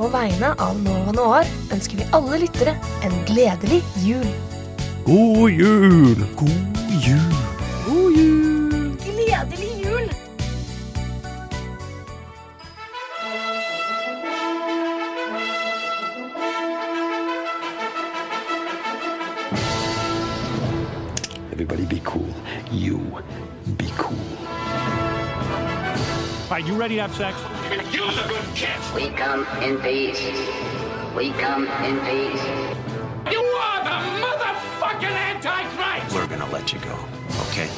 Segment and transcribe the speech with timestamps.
[0.00, 2.72] På vegne av Nova Noir ønsker vi alle lyttere
[3.04, 4.24] en gledelig jul.
[5.04, 6.22] God jul!
[6.40, 7.34] God jul!
[7.84, 8.96] God jul!
[9.04, 10.08] Gledelig jul!
[21.52, 22.32] Everybody be cool.
[22.72, 23.04] You
[23.76, 24.16] be cool.
[26.50, 27.59] Are you ready to have sex?
[27.70, 27.76] We
[29.10, 30.20] come in peace.
[31.16, 32.44] We come in peace.
[33.30, 36.12] You are the motherfucking Antichrist!
[36.12, 36.98] We're gonna let you go,
[37.48, 37.68] okay?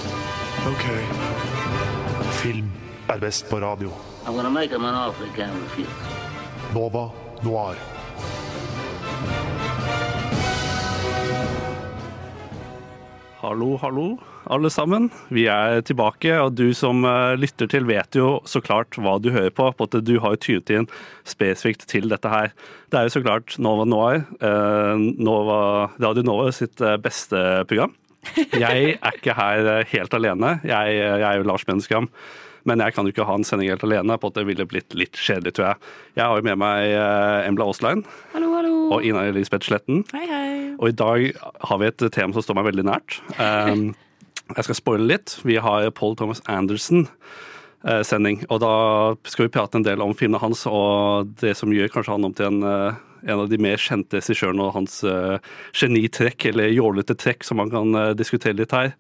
[0.66, 0.84] Ok.
[2.41, 2.70] Film
[3.09, 3.92] er best på radio.
[4.27, 5.88] I'm gonna make him an offer he can't refuse.
[6.72, 7.11] Nova
[7.42, 7.91] Noir.
[13.42, 14.20] Hallo, hallo,
[14.55, 15.09] alle sammen.
[15.34, 19.33] Vi er tilbake, og du som eh, lytter til vet jo så klart hva du
[19.34, 19.66] hører på.
[19.74, 20.87] på at Du har jo tydet inn
[21.27, 22.52] spesifikt til dette her.
[22.95, 25.58] Det er jo så klart Nova Noir, eh, Nova,
[25.98, 27.97] Radio Nova sitt eh, beste program.
[28.55, 30.53] Jeg er ikke her helt alene.
[30.62, 32.06] Jeg, jeg er jo Lars Benskam.
[32.68, 34.94] Men jeg kan jo ikke ha en sending helt alene, på at det ville blitt
[34.98, 35.92] litt kjedelig, tror jeg.
[36.20, 38.04] Jeg har jo med meg eh, Embla Aaslein
[38.34, 38.74] Hallo, hallo.
[38.94, 40.04] og Ina Elisabeth Sletten.
[40.14, 40.52] Hei, hei.
[40.78, 41.28] Og i dag
[41.69, 43.19] har vi et tema som står meg veldig nært.
[43.38, 43.92] Um,
[44.52, 45.36] jeg skal spoile litt.
[45.46, 48.44] Vi har Paul Thomas Anderson-sending.
[48.50, 48.74] og da
[49.28, 52.36] skal vi prate en del om filmene hans og det som gjør kanskje han om
[52.36, 55.38] til en, eh, en av de mer kjente regissørene og hans uh,
[55.78, 58.97] genitrekk, eller jålete trekk, som man kan uh, diskutere litt her.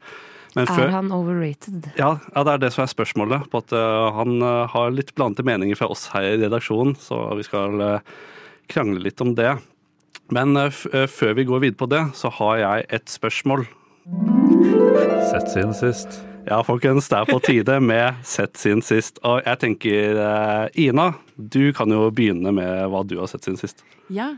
[0.54, 1.86] Men Er før- han overrated?
[1.96, 3.46] ja, ja, det er det som er spørsmålet.
[3.50, 7.34] På at uh, Han uh, har litt blandede meninger fra oss her i redaksjonen, så
[7.38, 8.00] vi skal uh,
[8.68, 9.54] krangle litt om det.
[10.32, 13.66] Men f før vi går videre på det, så har jeg et spørsmål.
[15.30, 16.20] Sett siden sist.
[16.46, 19.20] Ja, folkens, det er på tide med Sett siden sist.
[19.24, 23.84] Og jeg tenker, Ina, du kan jo begynne med hva du har sett siden sist.
[24.10, 24.32] Ja.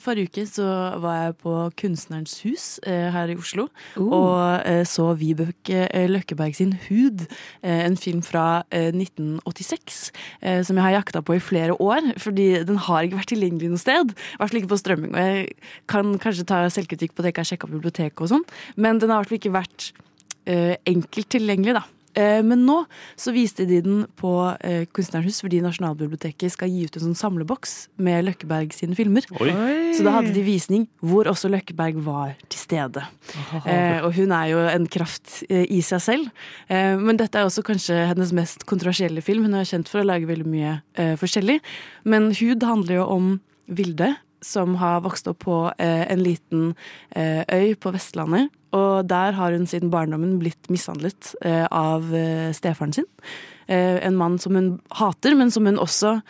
[0.00, 0.66] Forrige uke så
[1.02, 3.66] var jeg på Kunstnerens hus eh, her i Oslo
[4.00, 7.26] og eh, så Vibeke eh, Løkkeberg sin Hud,
[7.62, 10.00] en film fra eh, 1986
[10.40, 13.72] eh, som jeg har jakta på i flere år, fordi den har ikke vært tilgjengelig
[13.72, 14.12] noe sted.
[14.14, 15.14] I hvert fall ikke på strømming.
[15.14, 15.46] Og jeg
[15.90, 18.46] kan kanskje ta selvkritikk på at jeg ikke har sjekka biblioteket og sånn,
[18.80, 19.90] men den har i hvert fall ikke vært
[20.90, 21.84] enkelt tilgjengelig, da.
[22.20, 22.76] Eh, Men nå
[23.18, 27.74] så viste de den på eh, Kunstnerhus fordi Nasjonalbiblioteket skal gi ut en sånn samleboks
[28.02, 29.26] med Løkkeberg sine filmer.
[29.40, 29.50] Oi.
[29.96, 33.04] Så da hadde de visning hvor også Løkkeberg var til stede.
[33.64, 36.32] Eh, og hun er jo en kraft i seg selv.
[36.68, 39.46] Eh, men dette er også kanskje hennes mest kontroversielle film.
[39.48, 40.78] Hun er kjent for å lage veldig mye
[41.20, 41.60] forskjellig.
[42.08, 43.30] Men Hud handler jo om
[43.70, 46.72] Vilde, som har vokst opp på eh, en liten
[47.10, 48.50] eh, øy på Vestlandet.
[48.76, 52.06] Og der har hun siden barndommen blitt mishandlet eh, av
[52.54, 53.08] stefaren sin.
[53.66, 56.20] Eh, en mann som hun hater, men som hun også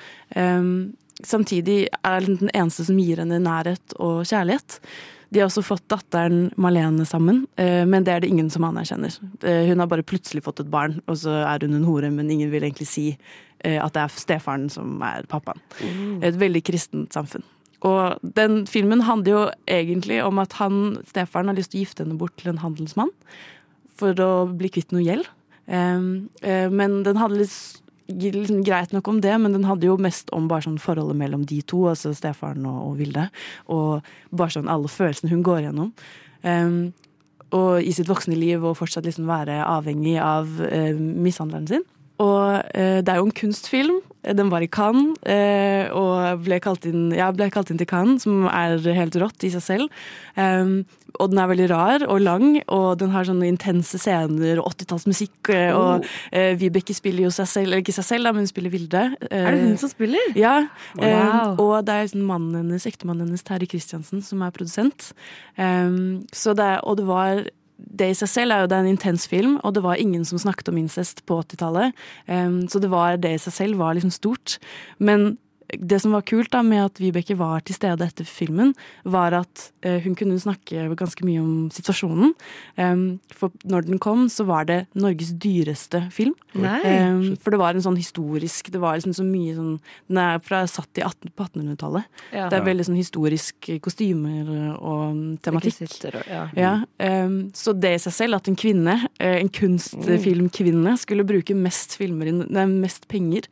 [1.20, 4.78] samtidig er den eneste som gir henne nærhet og kjærlighet.
[5.30, 9.18] De har også fått datteren Malene sammen, men det er det ingen som anerkjenner.
[9.42, 12.50] Hun har bare plutselig fått et barn, og så er hun en hore, men ingen
[12.54, 13.06] vil egentlig si
[13.60, 15.60] at det er stefaren som er pappaen.
[16.24, 17.44] Et veldig kristent samfunn.
[17.86, 22.04] Og den filmen handler jo egentlig om at han, stefaren har lyst til å gifte
[22.04, 23.12] henne bort til en handelsmann
[24.00, 25.28] for å bli kvitt noe gjeld.
[25.70, 27.46] Um, eh, men den handler
[28.10, 31.44] liksom greit nok om det, men den handler jo mest om bare sånn forholdet mellom
[31.46, 33.28] de to, altså stefaren og, og Vilde.
[33.72, 35.94] Og bare sånn alle følelsene hun går gjennom.
[36.42, 36.90] Um,
[37.56, 41.86] og i sitt voksne liv og fortsatt liksom være avhengig av eh, mishandleren sin.
[42.20, 44.00] Og eh, det er jo en kunstfilm.
[44.20, 48.26] Den var i Cannes, eh, og ble kalt inn, ja, ble kalt inn til Cannes,
[48.26, 50.02] som er helt rått i seg selv.
[50.36, 50.82] Um,
[51.16, 55.48] og den er veldig rar og lang, og den har sånne intense scener og 80-tallsmusikk.
[55.56, 56.04] eh, Og
[56.36, 59.06] eh, Vibeke spiller jo seg selv, eller ikke seg selv, da, men hun spiller Vilde.
[59.30, 60.36] Er det hun som spiller?
[60.36, 60.52] Ja.
[61.00, 61.56] Wow.
[61.64, 65.14] og det er sånn mannen hennes, ektemannen hennes, Terje Kristiansen, som er produsent.
[65.56, 67.42] Så det, er- og det var
[67.80, 70.24] det i seg selv er jo det er en intens film, og det var ingen
[70.28, 71.96] som snakket om incest på 80-tallet.
[72.26, 74.58] Um, så det, var, det i seg selv var liksom stort.
[74.98, 75.34] Men
[75.78, 78.72] det som var kult da med at Vibeke var til stede etter filmen,
[79.04, 82.34] var at eh, hun kunne snakke ganske mye om situasjonen.
[82.76, 83.04] Um,
[83.34, 86.34] for når den kom, så var det Norges dyreste film.
[86.54, 89.76] Um, for det var en sånn historisk Det var liksom så mye sånn
[90.10, 92.08] Den er fra, satt i 18, på 1800-tallet.
[92.34, 92.48] Ja.
[92.50, 95.78] Det er veldig sånn historisk kostymer og tematikk.
[95.78, 96.42] Rekvisitter og- ja.
[96.56, 96.72] Ja,
[97.24, 101.96] um, så det i seg selv, at en kvinne, eh, en kunstfilmkvinne, skulle bruke mest,
[102.00, 103.46] filmer nei, mest penger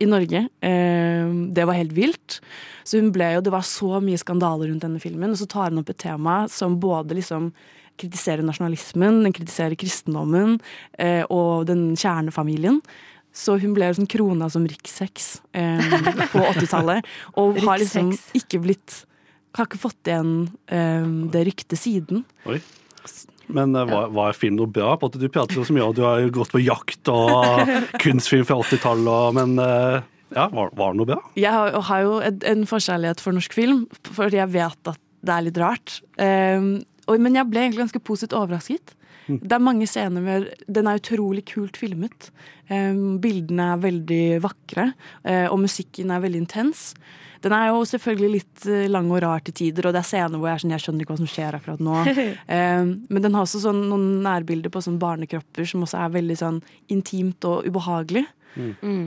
[0.00, 2.40] i Norge, eh, det var helt vilt.
[2.84, 5.70] Så hun ble jo, det var så mye skandaler rundt denne filmen, og så tar
[5.70, 7.50] hun opp et tema som både liksom
[8.00, 10.56] kritiserer nasjonalismen, den kritiserer kristendommen
[10.98, 12.80] eh, og den kjernefamilien.
[13.36, 15.92] Så hun ble sånn krona som riksheks eh,
[16.32, 17.06] på 80-tallet.
[17.38, 19.04] Og har liksom ikke blitt
[19.58, 20.32] Har ikke fått igjen
[20.70, 22.24] eh, det ryktet siden.
[22.46, 22.60] Oi.
[23.56, 24.94] Men eh, var, var filmen noe bra?
[25.00, 27.74] På at Du prater jo så mye om at du har gått på jakt og
[28.04, 31.20] kunstfilm fra 80-tallet, men eh, ja, var, var det noe bra?
[31.40, 35.34] Jeg har, har jo et, en forkjærlighet for norsk film, for jeg vet at det
[35.34, 35.98] er litt rart.
[36.16, 38.94] Um, og, men jeg ble egentlig ganske positivt overrasket.
[39.30, 42.30] Det er mange scener med Den er utrolig kult filmet.
[42.70, 44.90] Um, bildene er veldig vakre,
[45.22, 46.90] eh, og musikken er veldig intens.
[47.44, 50.40] Den er jo selvfølgelig litt eh, lang og rar til tider, og det er scener
[50.40, 52.00] hvor jeg er sånn, jeg skjønner ikke hva som skjer akkurat nå.
[52.04, 56.38] Um, men den har også sånn, noen nærbilder på sånn barnekropper som også er veldig
[56.42, 56.60] sånn
[56.92, 58.26] intimt og ubehagelig.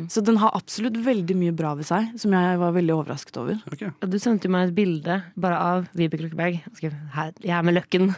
[0.08, 3.60] Så den har absolutt veldig mye bra ved seg, som jeg var veldig overrasket over.
[3.74, 3.92] Okay.
[4.08, 6.62] Du sendte jo meg et bilde bare av Vibeke Løkkeberg.
[6.64, 8.14] Jeg skrev, «Her, Jeg er med Løkken.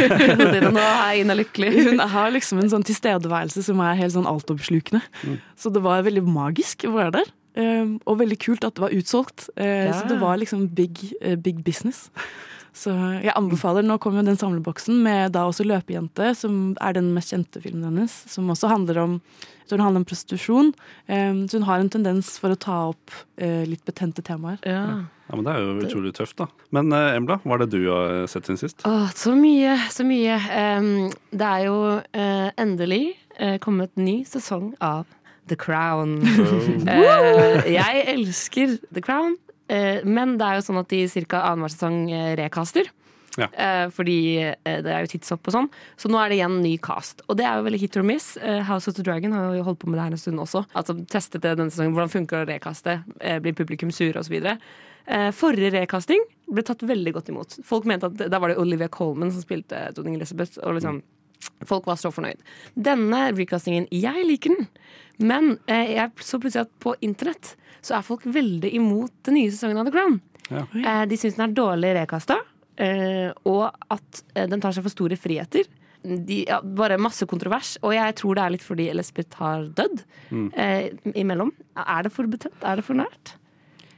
[0.74, 1.70] Nå er Ina lykkelig.
[1.88, 5.02] Hun har liksom en sånn tilstedeværelse som er helt sånn altoppslukende.
[5.54, 7.32] Så det var veldig magisk å være der.
[7.54, 9.48] Um, og veldig kult at det var utsolgt.
[9.58, 9.92] Uh, Ja.
[9.94, 12.10] Så det var liksom big, uh, big business.
[12.74, 12.90] Så
[13.22, 17.30] jeg anbefaler, Nå kommer jo den samleboksen med da også 'Løpejente', som er den mest
[17.30, 18.10] kjente filmen hennes.
[18.26, 19.20] Som også handler om,
[19.64, 20.72] så den handler om prostitusjon.
[21.08, 24.58] Um, så hun har en tendens for å ta opp uh, litt betente temaer.
[24.66, 25.04] Ja.
[25.24, 26.48] Ja, men Det er jo utrolig tøft, da.
[26.70, 28.82] Men uh, Embla, hva er det du har sett siden sist?
[28.84, 30.34] Åh, så mye, så mye.
[30.36, 35.06] Um, det er jo uh, endelig eh, kommet ny sesong av
[35.48, 36.18] The Crown.
[36.88, 39.36] Eh, jeg elsker The Crown,
[39.68, 41.44] eh, men det er jo sånn at de ca.
[41.50, 42.04] annenhver sesong
[42.38, 42.84] rekaster.
[42.88, 42.92] recaster.
[43.38, 43.48] Ja.
[43.50, 45.68] Eh, fordi eh, det er jo tidshopp og sånn.
[46.00, 47.24] Så nå er det igjen ny cast.
[47.28, 48.34] Og det er jo veldig hit or miss.
[48.38, 50.64] Eh, House of the Dragon har jo holdt på med det her en stund også.
[50.78, 51.96] Altså testet det denne sesongen.
[51.96, 52.98] Hvordan funker det å recaste?
[53.20, 54.14] Eh, blir publikum sure?
[54.20, 54.58] Og så videre.
[55.04, 57.58] Eh, forrige recasting ble tatt veldig godt imot.
[57.66, 60.58] Folk mente at Da var det Olivia Colman som spilte dronning Elizabeth.
[60.62, 61.02] Og liksom
[61.64, 62.40] Folk var så fornøyd.
[62.74, 64.66] Denne recastingen, jeg liker den.
[65.22, 67.54] Men eh, jeg så plutselig at på internett
[67.84, 70.18] så er folk veldig imot den nye sesongen av The Crown.
[70.48, 70.64] Ja.
[70.64, 72.40] Eh, de syns den er dårlig rekasta,
[72.80, 75.68] eh, og at eh, den tar seg for store friheter.
[76.04, 77.76] De, ja, bare masse kontrovers.
[77.84, 80.02] Og jeg tror det er litt fordi Elizabeth har dødd
[80.52, 81.54] eh, imellom.
[81.80, 82.58] Er det for betent?
[82.60, 83.38] Er det for nært?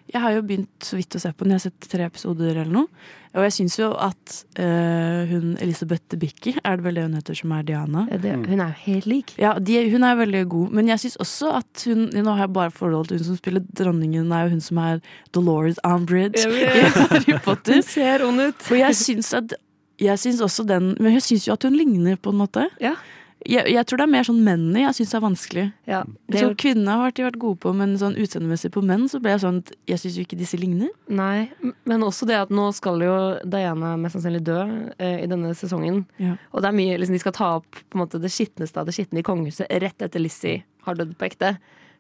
[0.07, 1.57] Jeg har jo begynt så vidt å se på den.
[1.57, 3.09] Jeg har sett tre episoder eller noe.
[3.37, 7.37] Og jeg syns jo at uh, hun Elisabeth Debicki, er det vel det hun heter,
[7.37, 8.07] som er Diana?
[8.09, 9.35] Det, hun er jo helt lik.
[9.41, 12.55] Ja, de, hun er veldig god, men jeg syns også at hun Nå har jeg
[12.57, 15.05] bare forhold til hun som spiller dronningen, er jo hun som er
[15.37, 16.65] Dolores Ambridge i.
[17.13, 17.77] Harry Potter.
[17.77, 18.67] Hun ser ond ut.
[18.71, 19.57] Og jeg syns at
[20.01, 22.67] jeg syns også den Men jeg syns jo at hun ligner, på en måte.
[22.81, 22.97] Ja.
[23.47, 25.65] Jeg, jeg tror det er mer sånn mennene jeg syns er vanskelig.
[25.89, 29.21] Ja, Det jo Kvinnene har de vært gode på, men sånn utseendemessig på menn så
[29.23, 30.91] ble jeg sånn at Jeg syns jo ikke disse ligner.
[31.09, 31.49] Nei,
[31.89, 33.17] men også det at nå skal jo
[33.47, 34.59] Diana mest sannsynlig dø
[34.99, 36.05] eh, i denne sesongen.
[36.23, 36.37] Ja.
[36.53, 38.91] Og det er mye, liksom, de skal ta opp på en måte, det skitneste av
[38.91, 41.57] det skitne i kongehuset rett etter Lizzie har dødd på ekte.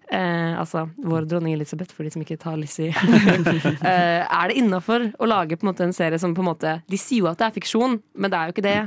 [0.06, 2.92] Eh, altså vår dronning Elisabeth, for de som ikke tar Lizzie.
[3.90, 6.76] eh, er det innafor å lage på en, måte, en serie som på en måte
[6.86, 8.78] De sier jo at det er fiksjon, men det er jo ikke det.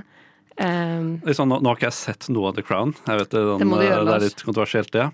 [0.60, 2.92] Eh, sånn, nå, har ikke jeg sett noe av The Crown.
[3.08, 5.06] Jeg vet det, Det gjøre, det er litt kontroversielt, det.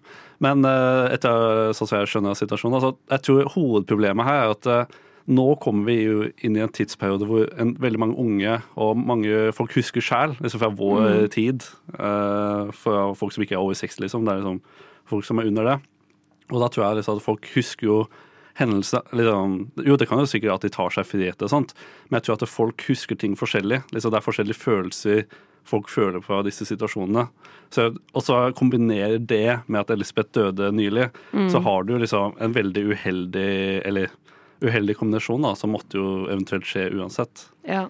[0.44, 4.68] Men uh, etter sånn som jeg skjønner situasjonen altså, Jeg tror hovedproblemet her er at
[4.68, 4.98] uh,
[5.32, 9.48] nå kommer vi jo inn i en tidsperiode hvor en, veldig mange unge og mange
[9.58, 11.30] folk husker sjæl, liksom fra vår Mm.
[11.34, 11.66] tid.
[11.94, 14.26] Uh, fra folk som ikke er over 60, liksom.
[14.26, 14.62] Det er liksom
[15.10, 15.78] folk som er under det.
[16.52, 18.00] Og da tror jeg liksom at folk husker jo
[18.56, 21.76] hendelser liksom, Jo, det kan jo sikkert at de tar seg friheter og sånt,
[22.10, 23.82] men jeg tror at folk husker ting forskjellig.
[23.92, 25.26] Liksom, det er forskjellige følelser
[25.66, 27.26] folk føler på disse situasjonene.
[27.74, 31.08] Så, og så kombinerer det med at Elisabeth døde nylig,
[31.52, 34.14] så har du liksom en veldig uheldig Eller
[34.62, 37.50] uheldig kombinasjon da, som måtte jo eventuelt skje uansett.
[37.68, 37.88] ja.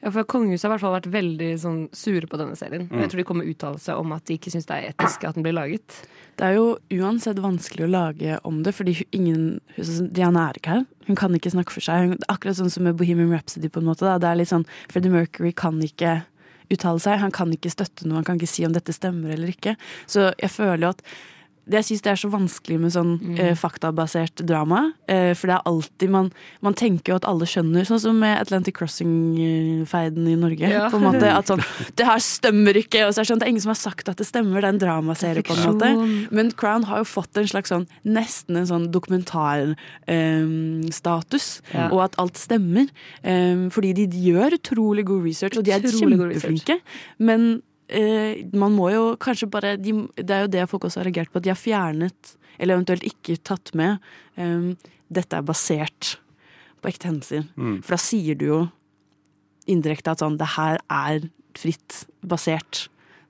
[0.00, 2.86] Ja, for Kongehuset har i hvert fall vært veldig sånn, sure på denne serien.
[2.88, 5.26] Og jeg tror de kommer med uttalelse om at de ikke syns det er etisk
[5.28, 5.98] at den blir laget.
[6.40, 10.86] Det er jo uansett vanskelig å lage om det, fordi ingen Diana er ikke her.
[11.10, 12.14] Hun kan ikke snakke for seg.
[12.14, 14.06] Hun, akkurat sånn som med Bohemian Rhapsody, på en måte.
[14.08, 14.16] Da.
[14.22, 16.22] Det er litt sånn Freddie Mercury kan ikke
[16.72, 17.20] uttale seg.
[17.20, 19.76] Han kan ikke støtte noe, han kan ikke si om dette stemmer eller ikke.
[20.08, 21.04] Så jeg føler jo at
[21.78, 24.80] jeg syns det er så vanskelig med sånn eh, faktabasert drama.
[25.10, 26.30] Eh, for det er alltid man,
[26.64, 30.66] man tenker jo at alle skjønner, sånn som med Atlantic Crossing-feiden i Norge.
[30.70, 30.88] Ja.
[30.90, 31.62] På en måte At sånn
[31.96, 33.00] Det her stemmer ikke!
[33.06, 34.58] Og så er det sånn, det er ingen som har sagt at det stemmer.
[34.60, 35.88] Det er en dramaserie, på en måte.
[36.34, 41.46] Men Crown har jo fått en slags sånn nesten en sånn dokumentarstatus.
[41.74, 41.84] Ja.
[41.90, 42.86] Og at alt stemmer.
[43.22, 46.76] em, fordi de gjør utrolig god research, og de er kjempeflinke.
[47.18, 47.58] Men eh,
[48.54, 51.40] man må jo kanskje bare de, Det er jo det folk også har reagert på,
[51.40, 53.98] at de har fjernet, eller eventuelt ikke tatt med
[54.36, 54.76] um,
[55.10, 56.14] Dette er basert
[56.80, 57.48] på ekte hendelser.
[57.82, 58.60] For da sier du jo
[59.70, 61.26] indirekte at sånn Det her er
[61.58, 62.86] fritt basert.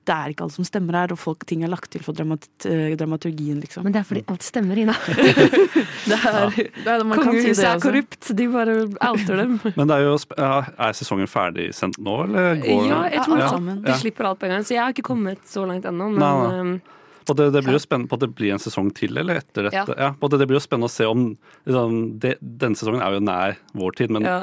[0.07, 2.47] Det er ikke alt som stemmer her, og folk, ting er lagt til for dramat,
[2.65, 3.83] eh, dramaturgien, liksom.
[3.85, 4.95] Men det er fordi alt stemmer, Ina.
[6.09, 6.55] det er,
[6.85, 8.31] ja, man kan si er korrupt.
[8.37, 8.77] De bare
[9.09, 9.59] outer dem.
[9.77, 13.83] Men det er jo Er sesongen ferdig sendt nå, eller går Ja, jeg tror sammen.
[13.85, 14.65] de slipper alt på en gang.
[14.65, 16.09] Så jeg har ikke kommet så langt ennå.
[16.15, 16.97] Men Nei, nei.
[17.29, 19.67] Og det, det blir jo spennende på at det blir en sesong til, eller etter
[19.69, 19.97] dette.
[19.97, 20.13] Ja.
[20.17, 21.27] og det, det blir jo spennende å se om
[21.67, 24.39] liksom, det, Denne sesongen er jo nær vår tid, men Ja.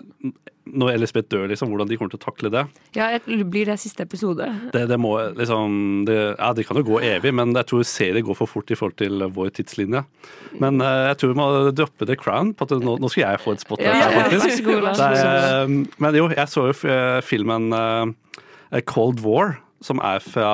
[0.68, 2.62] når Elisabeth dør, liksom, hvordan de kommer til å takle det
[2.94, 4.46] ja, blir det siste episode?
[4.74, 8.26] Det, det må liksom det, Ja, det kan jo gå evig, men jeg tror serien
[8.26, 10.04] går for fort i forhold til vår tidslinje.
[10.60, 12.52] Men uh, jeg tror vi må droppe The Crown.
[12.56, 14.60] På at nå, nå skal jeg få et spot her, Ja, ja, faktisk.
[14.60, 18.12] Ja, god, Det eh, men jo, jeg så jo eh, filmen uh,
[18.88, 20.48] Cold War, som er fra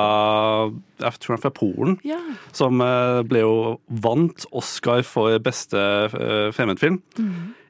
[1.01, 1.95] Jeg tror han er fra Polen.
[2.05, 2.19] Ja.
[2.53, 3.55] Som eh, ble jo
[3.89, 5.79] vant Oscar for beste
[6.13, 6.53] fremmedfilm.
[6.55, 6.99] fremmedfilm.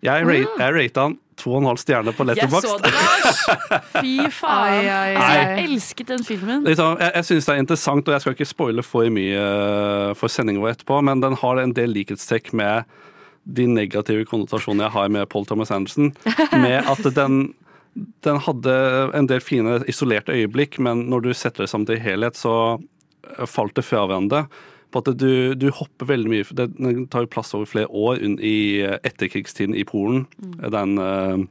[0.05, 2.83] Jeg, ra jeg rata han to og en halv stjerne på Jeg så Letterboxd.
[2.85, 3.39] det, Lars!
[3.97, 4.75] Fy faen.
[4.75, 5.33] Ai, ai, ai.
[5.35, 6.63] jeg elsket den filmen.
[6.67, 10.13] Liksom, jeg jeg syns det er interessant, og jeg skal ikke spoile for mye eh,
[10.19, 12.87] for sendingen vår etterpå, men den har en del likhetstrekk med
[13.45, 16.13] de negative konnotasjonene jeg har med Paul Thomas Anderson.
[16.65, 17.53] Med at den,
[17.95, 18.75] den hadde
[19.15, 23.45] en del fine isolerte øyeblikk, men når du setter det sammen til helhet, så eh,
[23.47, 24.45] falt det fra hverandre.
[24.91, 28.81] På at du, du hopper veldig mye det- tar jo plass over flere år i
[28.83, 30.25] eh, etterkrigstiden i Polen.
[30.59, 31.45] Det er en, eh,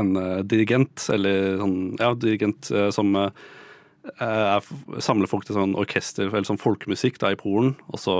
[0.00, 0.12] en
[0.48, 4.68] dirigent, eller sånn, ja, dirigent som er,
[5.04, 8.14] samler folk til sånn orkester eller sånn folkemusikk da, i Polen, og så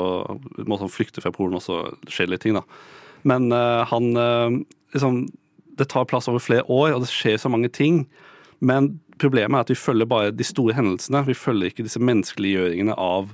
[0.68, 1.78] må han flykte fra Polen, og så
[2.12, 2.62] skjer litt ting, da.
[3.25, 3.49] Men
[3.88, 4.12] han
[4.92, 5.25] liksom,
[5.79, 8.05] Det tar plass over flere år, og det skjer så mange ting.
[8.61, 11.25] Men problemet er at vi følger bare de store hendelsene.
[11.26, 13.33] Vi følger ikke disse menneskeliggjøringene av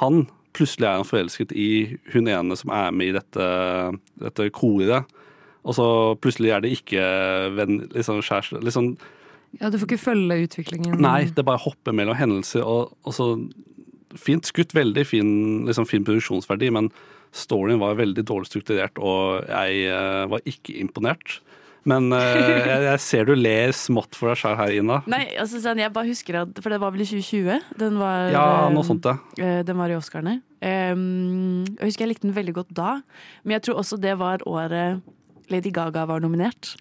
[0.00, 0.26] han.
[0.56, 1.70] Plutselig er han forelsket i
[2.14, 3.48] hun ene som er med i dette,
[4.22, 5.10] dette koret.
[5.60, 5.86] Og så
[6.22, 7.02] plutselig er det ikke
[7.58, 8.94] venn, liksom kjæreste liksom,
[9.60, 11.00] Ja, Du får ikke følge utviklingen.
[11.02, 12.64] Nei, det bare hopper mellom hendelser.
[12.64, 13.34] Og, og så
[14.18, 15.28] Fint skutt, veldig fin,
[15.68, 16.88] liksom, fin produksjonsverdi, men
[17.30, 21.36] storyen var veldig dårlig strukturert, og jeg uh, var ikke imponert.
[21.88, 24.98] Men eh, jeg, ser du ler smått for deg sjøl her, Ina.
[25.10, 27.70] Nei, altså jeg bare husker at For det var vel i 2020?
[27.80, 29.16] Den var, Ja, eh, noe sånt, ja.
[29.40, 30.40] eh, Den var i Oscarene.
[30.60, 32.98] Jeg husker jeg likte den veldig godt da,
[33.46, 35.00] men jeg tror også det var året
[35.50, 36.74] Lady Gaga var nominert.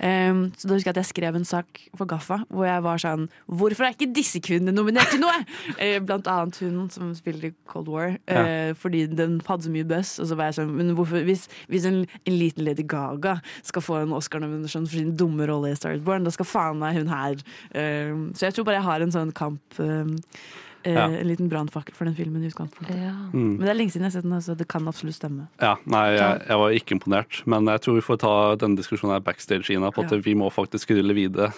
[0.00, 2.98] Um, så da husker jeg at jeg skrev en sak for Gaffa hvor jeg var
[2.98, 5.44] sånn Hvorfor er ikke disse kvinnene nominert til noe?!
[5.78, 8.16] Uh, blant annet hun som spiller i Cold War.
[8.26, 10.16] eh, Fordi den hadde så mye buzz.
[10.18, 13.84] Og så var jeg sånn Men hvorfor, hvis, hvis en, en liten Lady Gaga skal
[13.84, 16.98] få en Oscar-nominasjon for sin dumme rolle i Star is Born, da skal faen meg
[16.98, 20.46] hun her uh, Så jeg tror bare jeg har en sånn kamp um, eh,
[20.84, 21.04] Ja.
[21.08, 22.96] En liten brannfakkel for den filmen i utgangspunktet.
[22.96, 23.12] Ja.
[23.32, 23.56] Mm.
[23.56, 25.46] Men det er lenge siden jeg har sett den, så det kan absolutt stemme.
[25.62, 27.40] Ja, nei, jeg, jeg var ikke imponert.
[27.46, 30.18] Men jeg tror vi får ta denne diskusjonen her backstage, Ina, på at Ja.
[30.24, 31.52] vi må faktisk rulle videre.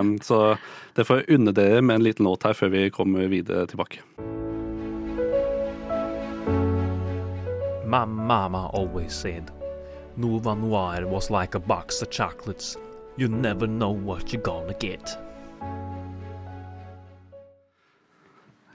[0.00, 0.56] um, så
[0.96, 4.00] det får jeg unne dere med en liten låt her før vi kommer videre tilbake.
[7.86, 9.50] My mama always said,
[10.16, 12.76] Nova Noir was like a box of chocolates.
[13.16, 15.16] You never know what you're gonna get.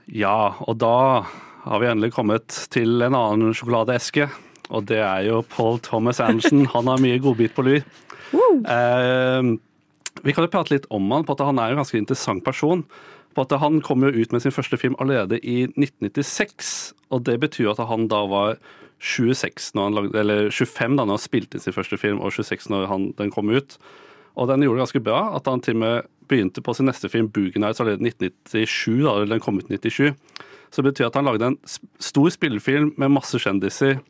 [0.06, 1.26] Ja, og da
[1.66, 4.28] har vi endelig kommet til en annen sjokoladeeske.
[4.74, 6.66] Og det er jo Paul Thomas Anderson.
[6.74, 7.82] Han har mye godbit på lur.
[8.66, 9.50] Eh,
[10.22, 12.82] vi kan jo prate litt om han, på at han er en ganske interessant person.
[13.36, 16.94] På at Han kom jo ut med sin første film allerede i 1996.
[17.12, 18.56] Og det betyr at han da var
[18.98, 22.32] 26 når han lagde, eller 25 da når han spilte inn sin første film, og
[22.32, 23.78] 26 når han, den kom ut.
[24.36, 25.20] Og den gjorde det ganske bra.
[25.38, 29.04] At han til og med begynte på sin neste film, Boogie Nights, allerede i 1997.
[29.04, 30.12] da, eller den kom ut i 97.
[30.70, 31.58] Så det betyr at han lagde en
[32.02, 34.00] stor spillefilm med masse kjendiser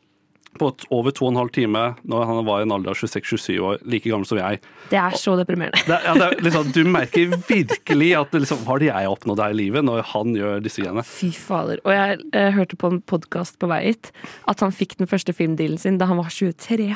[0.57, 3.59] på over to og en halv time når han var i en alder av 26-27
[3.61, 4.61] år, like gammel som jeg.
[4.91, 5.83] Det er så deprimerende.
[5.85, 9.53] Det, ja, det liksom, du merker virkelig at det liksom, har det jeg oppnådd her
[9.53, 11.05] i livet når han gjør disse greiene.
[11.07, 11.81] Fy fader.
[11.85, 14.11] Og jeg eh, hørte på en podkast på vei hit
[14.49, 16.89] at han fikk den første filmdealen sin da han var 23.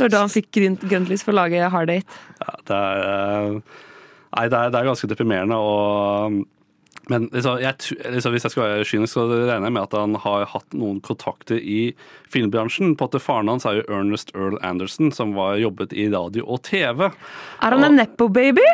[0.00, 2.18] Var da han fikk grønt, grønt lys for å lage Hard Date.
[2.40, 3.78] Ja, det er, eh,
[4.34, 5.58] nei, det er, det er ganske deprimerende.
[5.60, 6.42] Og,
[7.12, 10.18] men liksom, jeg, liksom, hvis jeg skal være kynisk, så regner jeg med at han
[10.24, 11.80] har hatt noen kontakter i
[12.32, 12.94] filmbransjen.
[12.98, 16.64] På at Faren hans er jo Ernest Earl Anderson, som var jobbet i radio og
[16.68, 17.10] TV.
[17.10, 18.64] Er han en nepo-baby?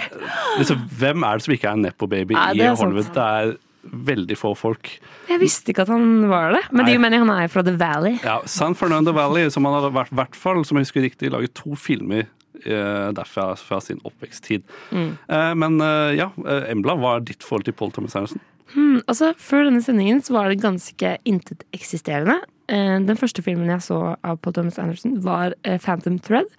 [0.61, 2.87] Liksom, hvem er det som ikke er en nepo-baby i er sant.
[2.87, 3.13] Hollywood?
[3.17, 4.91] Det er veldig få folk.
[5.31, 6.61] Jeg visste ikke at han var det.
[6.71, 7.01] Men det Nei.
[7.05, 8.19] mener jeg han er fra The Valley.
[8.25, 11.55] Ja, San Fernando Valley, som han hadde vært, hvert fall, som jeg husker riktig, laget
[11.57, 12.27] to filmer
[12.61, 14.63] eh, derfra fra sin oppveksttid.
[14.93, 15.11] Mm.
[15.29, 18.43] Eh, men eh, ja, eh, Embla, hva er ditt forhold til Paul Thomas Anderson?
[18.75, 22.37] Hmm, altså, Før denne sendingen så var det ganske inteteksisterende.
[22.71, 26.53] Eh, Den første filmen jeg så av Paul Thomas Anderson, var eh, Phantom Thread.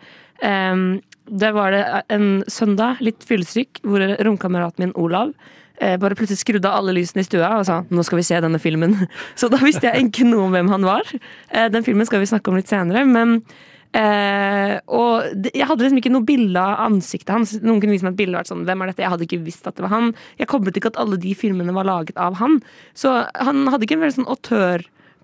[1.31, 5.35] Det var det en søndag, litt fyllesyk, hvor romkameraten min Olav
[6.01, 8.61] bare plutselig skrudde av alle lysene i stua og sa 'nå skal vi se denne
[8.61, 9.07] filmen'.
[9.39, 11.03] Så da visste jeg ikke noe om hvem han var.
[11.49, 13.41] Eh, den filmen skal vi snakke om litt senere, men
[13.91, 17.57] Eh, og jeg hadde liksom ikke noe bilde av ansiktet hans.
[17.59, 19.03] Noen kunne vise meg et bilde vært sånn, hvem er dette?
[19.03, 20.13] Jeg hadde ikke visst at det var han.
[20.39, 22.61] Jeg koblet ikke at alle de filmene var laget av han.
[22.95, 24.31] Så han hadde ikke en veldig sånn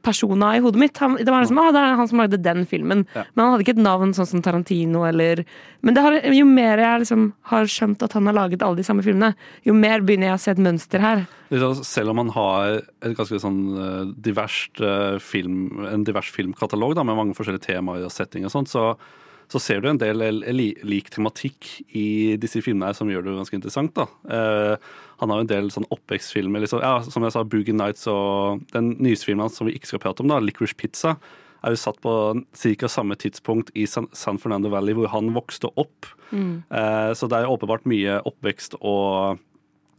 [0.08, 0.98] autørpersona i hodet mitt.
[0.98, 3.06] Han, det var liksom, ah, det er han som lagde den filmen.
[3.14, 5.46] Men han hadde ikke et navn sånn som Tarantino eller
[5.82, 8.84] Men det har, jo mer jeg liksom har skjønt at han har laget alle de
[8.84, 11.28] samme filmene, jo mer begynner jeg å se et mønster her.
[11.84, 17.06] Selv om han har et ganske sånn eh, diverst eh, film, en divers filmkatalog da,
[17.06, 18.96] med mange forskjellige temaer og setting og sånt, så,
[19.48, 20.20] så ser du en del
[20.84, 23.94] lik tematikk i disse filmene her som gjør det ganske interessant.
[23.96, 24.08] da.
[24.28, 24.78] Eh,
[25.22, 26.62] han har jo en del sånn oppvekstfilmer.
[26.66, 29.88] Liksom, ja, som jeg sa, Boogie Nights og den nyeste filmen hans som vi ikke
[29.94, 31.16] skal prate om, da, Licorice Pizza,
[31.66, 32.12] er jo satt på
[32.54, 32.88] ca.
[32.92, 36.06] samme tidspunkt i San, San Fernando Valley hvor han vokste opp.
[36.70, 39.40] Eh, så det er jo åpenbart mye oppvekst og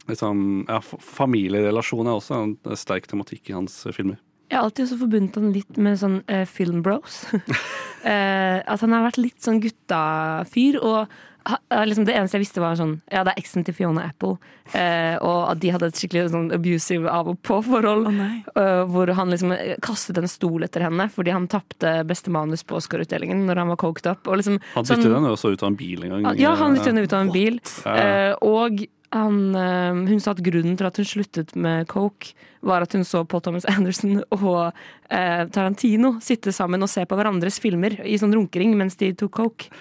[0.07, 4.21] liksom, ja, f- familierelasjoner er også en sterk tematikk i hans filmer.
[4.49, 7.23] Jeg har alltid også forbundet han litt med sånn eh, filmbros.
[7.33, 10.79] uh, at han har vært litt sånn gutta-fyr.
[10.81, 11.05] Og
[11.49, 14.03] ha, eh, liksom det eneste jeg visste, var sånn Ja, det er eksen til Fiona
[14.09, 14.35] Apple.
[14.73, 18.09] Eh, og at de hadde et skikkelig sånn abusive av og på-forhold.
[18.09, 22.65] eh, hvor han liksom eh, kastet en stol etter henne fordi han tapte beste manus
[22.67, 24.27] på Oscar-utdelingen når han var coked up.
[24.27, 26.37] Og liksom, Han sånn- dyttet henne jo også ut av en bil en gang.
[26.41, 27.59] ja, han dyttet henne ut av en bil.
[27.85, 27.95] Ja.
[27.95, 28.85] Eh, og
[29.15, 33.05] han, eh, hun sa at grunnen til at hun sluttet med coke, var at hun
[33.07, 34.73] så Paul Thomas Anderson og
[35.09, 39.31] eh, Tarantino sitte sammen og se på hverandres filmer i sånn runkering mens de tok
[39.39, 39.71] coke.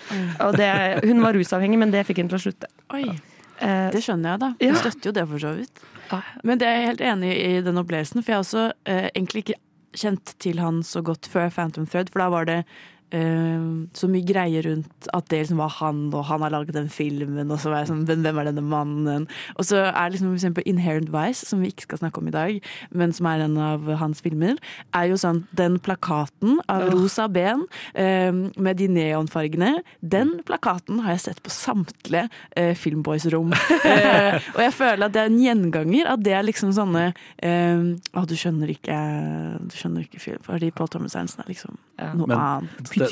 [0.44, 0.70] Og det,
[1.04, 2.70] hun var rusavhengig, men det fikk henne til å slutte.
[2.94, 3.08] Oi,
[3.58, 4.50] Eh, det skjønner jeg, da.
[4.61, 4.70] Ja.
[4.70, 5.87] Jeg støtter jo det, for så vidt.
[6.47, 9.44] Men det er jeg helt enig i den opplevelsen, for jeg har også eh, egentlig
[9.44, 9.58] ikke
[9.99, 12.58] kjent til han så godt før Phantom Thread, for da var det
[13.09, 17.50] så mye greier rundt at det liksom var han, og han har laget den filmen,
[17.50, 19.27] og så var jeg sånn hvem er denne mannen?
[19.57, 22.35] Og så er liksom for eksempel Inherent Vice, som vi ikke skal snakke om i
[22.35, 22.59] dag,
[22.93, 24.59] men som er en av hans filmer,
[24.97, 31.17] er jo sånn Den plakaten av rosa ben eh, med de neonfargene, den plakaten har
[31.17, 32.27] jeg sett på samtlige
[32.59, 33.55] eh, Filmboys-rom.
[33.92, 37.85] eh, og jeg føler at det er en gjenganger at det er liksom sånne eh,
[38.12, 38.97] Å, du skjønner ikke
[39.68, 41.79] Du skjønner ikke film, fordi Paul Thomas Hansen er liksom.
[41.98, 42.92] Noe Men- annet.
[42.94, 43.08] Det,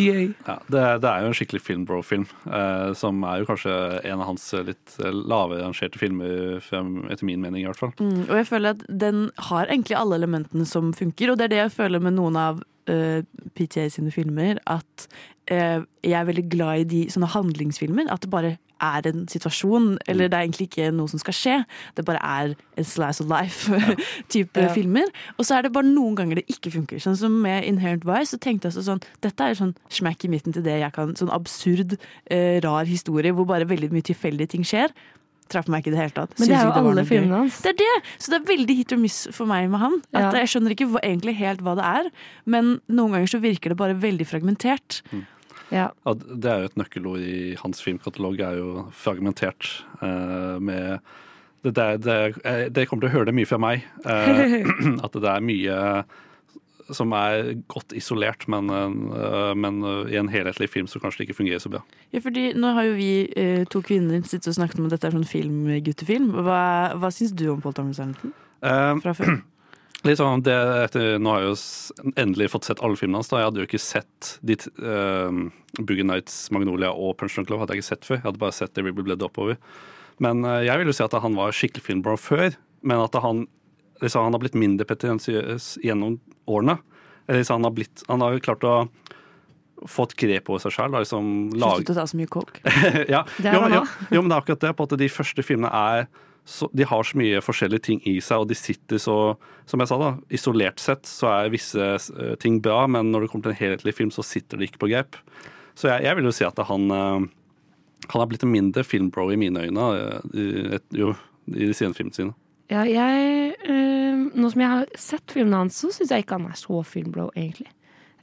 [0.47, 4.27] ja, det, det er jo en skikkelig filmbro-film, eh, som er jo kanskje en av
[4.31, 6.61] hans litt eh, lavere rangerte filmer,
[7.11, 7.95] etter min mening i hvert fall.
[8.01, 11.55] Mm, og jeg føler at den har egentlig alle elementene som funker, og det er
[11.55, 13.23] det jeg føler med noen av eh,
[13.59, 15.09] PTA sine filmer, at
[15.51, 18.11] eh, jeg er veldig glad i de sånne handlingsfilmer.
[18.13, 21.57] At det bare er en situasjon, eller det er egentlig ikke noe som skal skje.
[21.97, 24.73] Det bare er en slice of life-type Ja.
[24.75, 25.09] filmer.
[25.39, 27.01] Og så er det bare noen ganger det ikke funker.
[27.03, 30.29] Sånn som med Inherent Vice, så tenkte jeg så sånn Dette er sånn smack i
[30.33, 31.97] midten til det jeg kan Sånn absurd,
[32.31, 34.93] eh, rar historie hvor bare veldig mye tilfeldige ting skjer.
[35.49, 36.33] Traff meg ikke i det hele tatt.
[36.41, 37.61] Men det er jo det alle filmene hans.
[37.63, 37.93] Det er det!
[38.19, 40.01] Så det er veldig hit og miss for meg med han.
[40.11, 40.41] At Ja.
[40.43, 42.09] Jeg skjønner ikke hva, egentlig helt hva det er,
[42.51, 45.03] men noen ganger så virker det bare veldig fragmentert.
[45.15, 45.23] Ja.
[45.75, 49.71] Ja, det er jo et nøkkelord i hans filmkatalog, er jo fragmentert
[50.03, 51.01] uh, med
[51.67, 53.83] det, det, det, eh, det kommer til å høre det mye fra meg.
[54.07, 55.81] uh, at det er mye
[56.95, 61.29] som er godt isolert, men, uh, men uh, i en helhetlig film så kanskje det
[61.29, 61.83] ikke fungerer så bra.
[62.15, 65.11] Ja, fordi nå har jo vi uh, to kvinner sittet og snakket om at dette
[65.11, 66.31] er sånn film-guttefilm.
[66.47, 66.63] Hva,
[67.01, 68.03] hva syns du om Paul Thomas
[68.67, 69.39] Eh, fra før?
[70.05, 70.55] Litt sånn, det,
[70.85, 73.31] etter, nå har jeg jo endelig fått sett alle filmene hans.
[73.33, 73.41] da.
[73.41, 75.41] Jeg hadde jo ikke sett de, uh,
[75.81, 78.19] Boogie Nights, Magnolia og Punch Club hadde jeg ikke sett før.
[78.21, 79.57] Jeg hadde bare sett The Ribble Bled oppover.
[80.23, 82.55] Men uh, jeg vil jo si at han var skikkelig filmbro før.
[82.87, 83.47] Men at han,
[84.05, 86.77] liksom, han har blitt mindre petensiøs gjennom årene.
[87.27, 88.77] Eller liksom, han har blitt, han har klart å
[89.91, 90.95] få et grep over seg sjøl.
[90.95, 92.63] Liksom, lage- Sluttet å ta så mye coke.
[93.13, 93.83] Ja, jo, jo,
[94.13, 94.73] jo, men det er akkurat det.
[94.79, 96.07] På at de første filmene er
[96.47, 99.35] så, De har så mye forskjellige ting i seg, og de sitter så
[99.67, 103.31] Som jeg sa, da, isolert sett så er visse eh, ting bra, men når det
[103.33, 105.19] kommer til en helhetlig film, så sitter de ikke på grep.
[105.77, 107.27] Så jeg, jeg vil jo si at han eh,
[108.07, 110.47] Han har blitt en mindre filmbro i mine øyne eh, i,
[110.79, 111.17] et, jo,
[111.51, 112.37] i de senere filmene sine.
[112.71, 116.49] Ja, jeg, eh, nå som jeg har sett filmene hans, så syns jeg ikke han
[116.51, 117.69] er så filmbro, egentlig.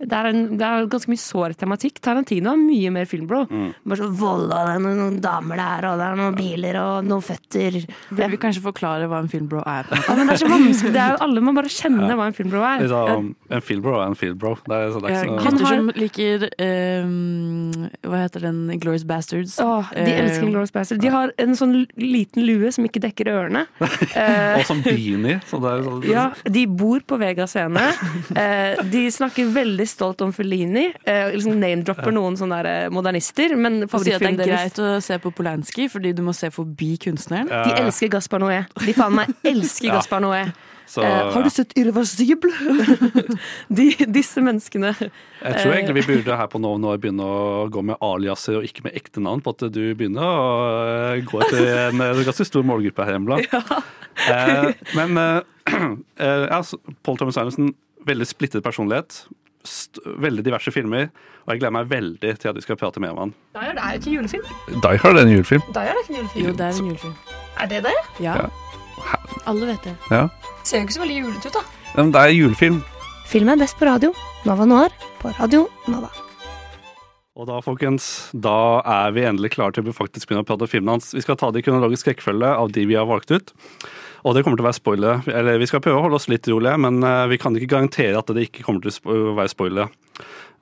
[0.10, 2.00] Det er, en, det er ganske mye sår tematikk.
[2.04, 3.44] Tarantino er mye mer filmbro.
[3.50, 7.08] Bare så vold, og det er noen, damer der, og det er noen biler og
[7.08, 7.80] noen føtter.
[8.12, 9.88] Burde vi kanskje forklare hva en filmbro er?
[9.94, 10.94] Ja, men det er så vanskelig.
[10.96, 12.84] Det er jo, alle må bare kjenne hva en filmbro er.
[12.84, 14.56] Liksom, en filmbro er en filmbro.
[14.68, 16.48] Det er, så det er ikke så, Han Gutter har- som liker
[17.04, 18.62] um, Hva heter den?
[18.82, 19.58] Glorious Bastards.
[19.64, 21.02] Åh, de Eh, elsker Glorious Bastards.
[21.02, 23.66] De har en sånn liten lue som ikke dekker ørene.
[23.82, 25.40] Eh, og som beanie.
[25.50, 27.84] Så det er, så, Ja, de bor på Vega scene.
[28.44, 30.90] Eh, de snakker veldig stolt om Fellini.
[31.06, 33.56] Eh, liksom Name-dropper noen sånne der, eh, modernister.
[33.56, 36.96] Men si at det er greit å se på Polanski fordi du må se forbi
[36.98, 37.50] kunstneren.
[37.50, 37.64] Ja.
[37.70, 38.64] De elsker Gaspar Noé.
[38.84, 40.00] De faen meg elsker Ja.
[40.00, 40.46] Gaspar Noé.
[40.86, 42.52] Så, Eh, har du sett Irreversible?
[43.78, 44.92] De, disse menneskene.
[45.00, 48.68] Jeg tror egentlig vi burde her på nå, nå begynne å gå med aliaser og
[48.68, 50.44] ikke med ekte navn, på at du begynner å
[51.16, 53.42] eh, gå etter en eh, ganske stor målgruppe her hjemme.
[54.14, 55.40] Eh, men eh,
[56.22, 56.60] eh, ja,
[57.02, 57.72] Paul Thomas Anderson,
[58.06, 59.24] veldig splittet personlighet.
[59.64, 61.08] St veldig diverse filmer,
[61.46, 63.34] og jeg gleder meg veldig til at vi skal prate mer om han.
[63.56, 64.50] Die Hard er jo ikke julefilm.
[64.84, 65.64] Die Hard er en julefilm.
[65.70, 66.48] Die Hard er ikke en julefilm.
[66.48, 67.16] Jo, det er en julefilm.
[67.64, 67.96] Er det det?
[68.24, 68.36] Ja.
[68.42, 68.50] Ja.
[69.48, 69.96] Alle vet det.
[70.12, 70.28] Ja.
[70.64, 71.64] Ser jo ikke så veldig julete ut, da.
[71.96, 72.84] Men det er julefilm.
[73.30, 74.12] Film er best på radio.
[74.46, 76.12] Nova Noir på Radio Nova.
[77.34, 80.70] Og da, folkens, da er vi endelig klare til å faktisk begynne å prate om
[80.70, 81.14] filmen hans.
[81.16, 83.56] Vi skal ta det i kronologisk rekkefølge av de vi har valgt ut.
[84.24, 85.36] Og det kommer til å være spoilere.
[85.36, 88.20] Eller vi skal prøve å holde oss litt rolige, men eh, vi kan ikke garantere
[88.20, 89.90] at det ikke kommer til å være spoilere.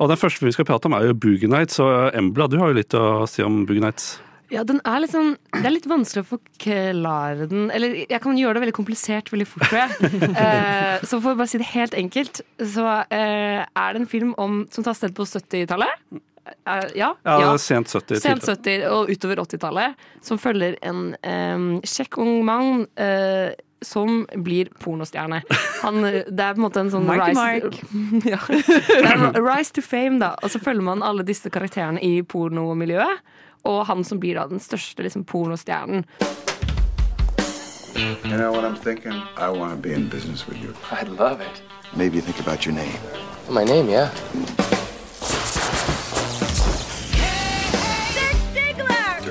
[0.02, 1.78] Og den første vi skal prate om, er jo Boogie Nights.
[1.84, 4.16] Og Embla, du har jo litt å si om Boogie Nights.
[4.52, 8.58] Ja, den er sånn Det er litt vanskelig å forklare den Eller jeg kan gjøre
[8.58, 10.10] det veldig komplisert veldig fort, tror jeg.
[10.42, 12.42] Eh, så for å bare si det helt enkelt,
[12.74, 16.22] så eh, er det en film om, som tar sted på 70-tallet.
[16.68, 17.58] Eh, ja, Ja, ja.
[17.58, 18.22] Sent 70.
[18.22, 24.70] Sent 70- og utover 80-tallet, som følger en um, kjekk ung mann eh, som blir
[24.80, 25.42] pornostjerne.
[25.82, 27.72] Han, det er på en måte en sånn Marky rise,
[28.34, 28.42] ja.
[28.48, 30.36] det er en rise to fame, da.
[30.44, 33.24] Og så følger man alle disse karakterene i pornomiljøet.
[33.70, 36.06] Og han som blir da den største liksom, pornostjernen.
[38.26, 39.14] You know what I'm thinking?
[39.38, 40.74] I want to be in business with you.
[40.92, 41.62] I'd love it.
[41.96, 42.98] Maybe think about your name.
[43.50, 44.10] My name, yeah.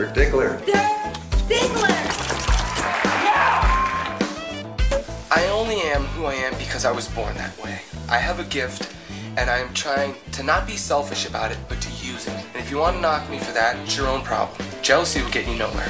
[0.00, 0.62] Dirk Diggler.
[5.30, 7.82] I only am who I am because I was born that way.
[8.08, 8.96] I have a gift,
[9.36, 12.32] and I am trying to not be selfish about it, but to use it.
[12.32, 14.66] And if you want to knock me for that, it's your own problem.
[14.80, 15.88] Jealousy will get you nowhere.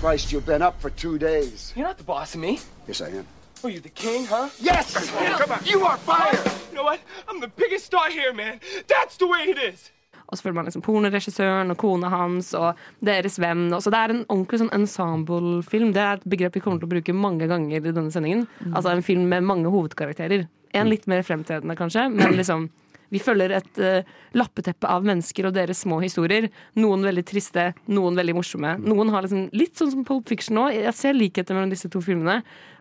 [0.00, 1.72] Christ, you've been up for two days.
[1.76, 2.58] You're not the boss of me.
[2.88, 3.28] Yes, I am.
[3.62, 4.48] Oh, you're the king, huh?
[4.60, 4.92] Yes!
[5.38, 5.64] Come on.
[5.64, 6.50] You are fired!
[6.70, 6.98] You know what?
[7.28, 8.58] I'm the biggest star here, man.
[8.88, 9.92] That's the way it is.
[10.32, 13.66] Og så følger man liksom pornoregissøren og kona hans og deres venn.
[13.76, 15.92] Og så det er en ordentlig sånn ensemble-film.
[15.92, 18.46] Det er et begrep vi kommer til å bruke mange ganger i denne sendingen.
[18.72, 20.48] Altså en film med mange hovedkarakterer.
[20.72, 22.70] En litt mer fremtredende, kanskje, men liksom
[23.12, 26.48] vi følger et uh, lappeteppe av mennesker og deres små historier.
[26.80, 28.70] Noen veldig triste, noen veldig morsomme.
[28.80, 30.70] Noen har liksom Litt sånn som Pulp Fiction nå.
[30.72, 32.38] Jeg ser likheter mellom disse to filmene.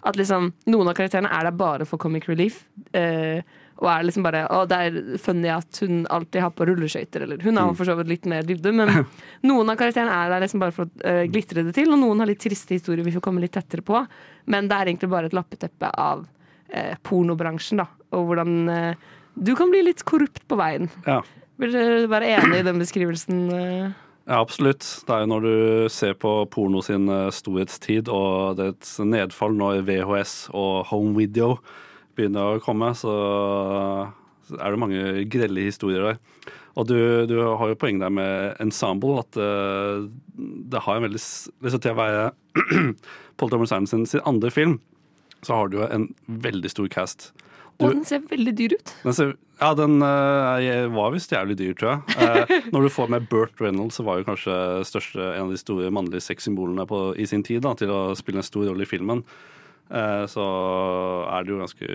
[0.07, 2.63] At liksom noen av karakterene er der bare for comic relief.
[2.95, 3.43] Eh,
[3.81, 7.41] og er liksom bare Å, det er funny at hun alltid har på rulleskøyter, eller
[7.41, 8.91] Hun har for så vidt litt mer dybde, men
[9.49, 12.21] noen av karakterene er der liksom bare for å uh, glitre det til, og noen
[12.21, 14.03] har litt triste historier vi får komme litt tettere på.
[14.53, 19.55] Men det er egentlig bare et lappeteppe av uh, pornobransjen, da, og hvordan uh, du
[19.57, 20.91] kan bli litt korrupt på veien.
[21.09, 21.21] Ja.
[21.61, 23.45] Vil dere være enig i den beskrivelsen?
[23.51, 24.85] Ja, absolutt.
[25.05, 25.53] Det er jo når du
[25.93, 31.55] ser på porno sin storhetstid, og det et nedfall når VHS og home video
[32.17, 33.11] begynner å komme, så
[34.57, 36.19] er det mange grelle historier der.
[36.79, 36.95] Og du,
[37.27, 40.07] du har jo poeng der med ensemble, at uh,
[40.71, 42.25] det har en veldig Det til å være
[43.37, 44.79] Paul Thomas Anderson sin andre film,
[45.43, 47.31] så har du jo en veldig stor cast.
[47.81, 48.91] Du- Og den ser veldig dyr ut.
[49.03, 52.17] den ser, ja, den uh, var visst jævlig dyr, tror jeg.
[52.21, 54.55] Uh, når du får med Burt Reynolds, så var jo kanskje
[54.87, 56.85] største, en av de store mannlige sexsymbolene
[57.19, 59.25] i sin tid da, til å spille en stor rolle i filmen.
[59.91, 60.43] Eh, så
[61.27, 61.87] er det jo ganske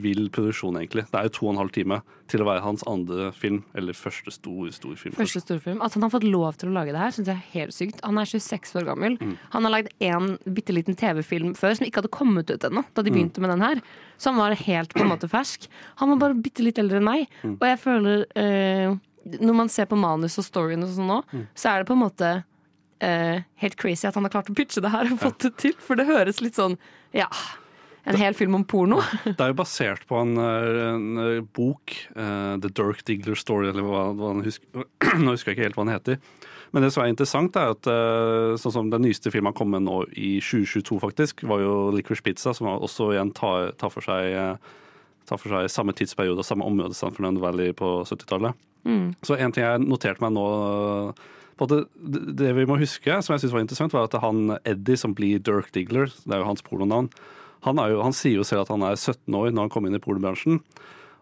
[0.00, 1.04] vill produksjon, egentlig.
[1.10, 1.98] Det er jo to og en halv time
[2.32, 5.14] til å være hans andre film, eller første stor, stor film.
[5.18, 5.82] Første storfilm.
[5.84, 8.00] At han har fått lov til å lage det her, syns jeg er helt sykt.
[8.04, 9.18] Han er 26 år gammel.
[9.20, 9.34] Mm.
[9.52, 13.02] Han har lagd én bitte liten TV-film før som ikke hadde kommet ut ennå, da
[13.02, 13.16] de Mm.
[13.18, 13.82] begynte med den her.
[14.16, 15.68] Så han var helt på en måte fersk.
[15.96, 17.28] Han var bare bitte litt eldre enn meg.
[17.44, 17.58] Mm.
[17.60, 18.96] Og jeg føler eh,
[19.28, 21.46] Når man ser på manus og storyen og sånn nå, Mm.
[21.54, 22.44] så er det på en måte
[23.04, 25.74] eh, helt crazy at han har klart å pitche det her og fått det til.
[25.82, 26.78] For det høres litt sånn
[27.16, 27.30] Ja.
[28.08, 29.02] En hel film om porno.
[29.26, 33.68] Det er jo basert på en, eh, en eh, bok, uh, The Dirk Diggler Story,
[33.68, 34.86] eller hva, hva den husker,
[35.20, 36.46] nå husker jeg ikke helt hva den heter.
[36.72, 37.88] Men det som er interessant, er at
[38.60, 42.52] sånn som den nyeste filmen kom med nå i 2022, faktisk, var jo Licorice Pizza,
[42.56, 44.60] som også igjen tar, tar, for seg,
[45.28, 48.56] tar for seg samme tidsperiode og samme område som Fernando Valley på 70-tallet.
[48.84, 49.14] Mm.
[49.24, 50.44] Så en ting jeg noterte meg nå
[51.58, 55.16] på det, vi må huske, som jeg synes var interessant, var at han Eddie som
[55.18, 57.10] blir Dirk Diggler, det er jo hans pornonavn,
[57.66, 59.88] han, er jo, han sier jo selv at han er 17 år når han kom
[59.88, 60.62] inn i pornobransjen.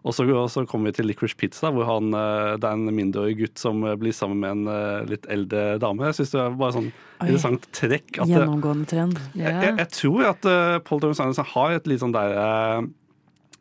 [0.07, 0.23] Og så,
[0.53, 3.81] så kommer vi til Licorice Pizza, hvor han, eh, det er en mindreårig gutt som
[3.83, 6.05] eh, blir sammen med en eh, litt eldre dame.
[6.07, 7.25] Jeg syns det er bare sånn Oi.
[7.25, 8.21] interessant trekk.
[8.21, 9.19] Gjennomgående trend.
[9.33, 10.47] jeg, jeg, jeg tror at
[10.87, 12.87] Paul Thomas Anderson har et litt sånn der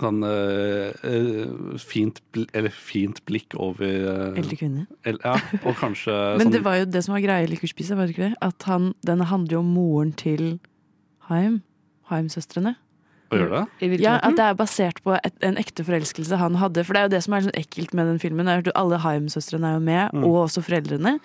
[0.00, 4.86] sånn eh, eh, fint, bl eller fint blikk over uh, Eldre kvinner.
[5.08, 7.96] el- ja, og kanskje Men sånn det var jo det som var greia i Licorice
[7.96, 8.36] var det ikke det?
[8.44, 10.58] At han, den handler jo om moren til
[11.30, 11.62] Haim.
[12.10, 12.76] Haim-søstrene.
[13.26, 13.98] Det?
[13.98, 14.20] Ja.
[14.22, 16.84] At det er basert på et, en ekte forelskelse han hadde.
[16.86, 18.46] For det er jo det som er sånn ekkelt med den filmen.
[18.46, 20.22] er at Alle Haim-søstrene er jo med, Mm.
[20.28, 21.16] og også foreldrene.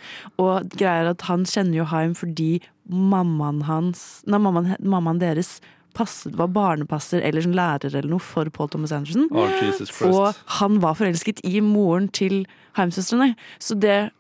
[0.41, 5.59] Og greia er at han kjenner jo Haim fordi mammaen hans Nei, mammaen, mammaen deres
[5.93, 9.27] passet, var barnepasser eller sånn lærer eller noe for Paul Thomas Anderson.
[9.31, 12.45] Oh, Jesus Og han var forelsket i moren til
[12.77, 13.35] Haim-søstrene.
[13.59, 14.11] Så det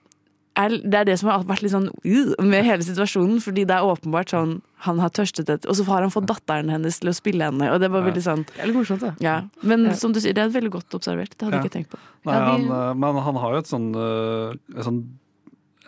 [0.59, 3.71] er, det er det som har vært litt sånn uh, med hele situasjonen, fordi det
[3.77, 7.07] er åpenbart sånn han har tørstet etter Og så har han fått datteren hennes til
[7.11, 8.09] å spille henne, og det var Ja.
[8.11, 9.13] veldig sånn Det er litt morsomt, det.
[9.23, 9.43] ja.
[9.63, 9.93] Men Ja.
[9.93, 11.37] som du sier, det er veldig godt observert.
[11.37, 11.61] Det hadde Ja.
[11.61, 11.99] jeg ikke tenkt på.
[12.25, 13.95] Nei, han, eh, men han har jo et sånn,
[14.77, 15.05] et sånn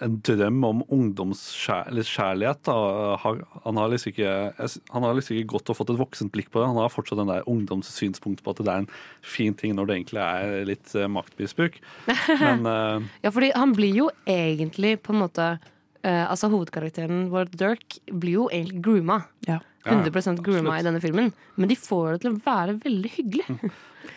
[0.04, 2.70] en drøm om ungdomskjærlighet.
[3.64, 4.32] Han har, liksom ikke,
[4.94, 6.70] han har liksom ikke gått og fått et voksent blikk på det.
[6.72, 8.90] Han har fortsatt den der ungdomssynspunktet på at det er en
[9.26, 11.80] fin ting når det egentlig er litt eh, maktmisbruk.
[12.44, 15.50] Men eh, Ja, fordi han blir jo egentlig på en måte
[16.04, 19.24] eh, Altså hovedkarakteren vår, Dirk, blir jo egentlig grooma.
[19.48, 19.62] Ja.
[19.84, 21.34] 100 grooma ja, i denne filmen.
[21.60, 23.72] Men de får det til å være veldig hyggelig.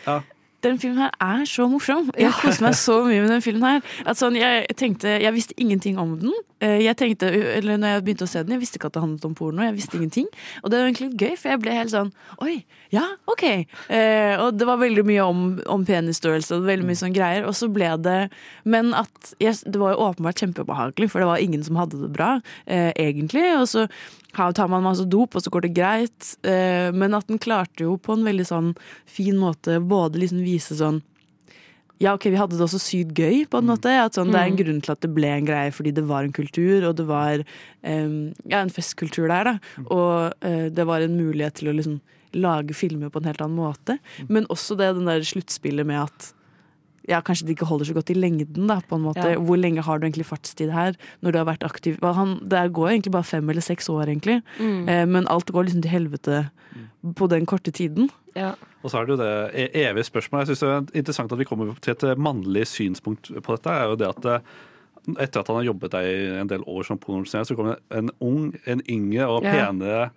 [0.07, 0.21] ja,
[0.67, 2.09] Den filmen her er så morsom.
[2.19, 3.81] Jeg koser meg så mye med den filmen her.
[4.05, 6.33] At sånn, jeg, tenkte, jeg visste ingenting om den.
[6.59, 9.03] Eh, Jeg tenkte, eller når jeg begynte å se den, jeg visste ikke at det
[9.05, 9.63] handlet om porno.
[9.65, 10.27] Jeg visste ingenting.
[10.63, 12.11] Og det var egentlig gøy, for jeg ble helt sånn
[12.43, 12.55] Oi,
[12.93, 13.43] ja, ok.
[13.93, 17.45] Eh, og det var veldig mye om, om penisstørrelse og veldig mye sånn greier.
[17.47, 18.19] Og så ble det
[18.65, 22.11] Men at jeg, det var jo åpenbart kjempebehagelig, for det var ingen som hadde det
[22.15, 23.45] bra, eh, egentlig.
[23.61, 23.87] Og så
[24.37, 26.31] her tar man masse dop, og så går det greit.
[26.47, 28.73] Eh, men at den klarte jo på en veldig sånn
[29.09, 31.01] fin måte både liksom vise sånn
[31.97, 33.89] ja, ok, vi hadde det også sykt gøy, på en måte.
[33.89, 36.27] At sånn, Det er en grunn til at det ble en greie, fordi det var
[36.27, 37.41] en kultur, og det var
[37.81, 39.49] em, ja, en festkultur der.
[39.49, 39.83] da.
[39.89, 41.97] Og eh, det var en mulighet til å liksom
[42.37, 43.97] lage filmer på en helt annen måte.
[44.29, 46.33] Men også det den der sluttspillet med at
[47.07, 48.67] ja, kanskje det ikke holder så godt i lengden.
[48.67, 49.23] da, på en måte.
[49.23, 49.39] Ja.
[49.39, 51.97] Hvor lenge har du egentlig fartstid her, når du har vært aktiv?
[52.03, 54.41] Han, det går egentlig bare fem eller seks år, egentlig.
[54.59, 56.49] Eh, men alt går liksom til helvete
[57.15, 58.09] på den korte tiden.
[58.35, 58.53] Ja.
[58.83, 60.47] Og så er det jo det e- evige spørsmålet.
[60.49, 63.69] Jeg synes det er interessant at vi kommer til et mannlig synspunkt på dette.
[63.71, 64.39] er jo det at eh,
[65.23, 67.97] etter at han har jobbet der i en del år som pornodesigner, så kommer det
[67.97, 69.53] en ung, en yngre og Ja.
[69.71, 70.09] penere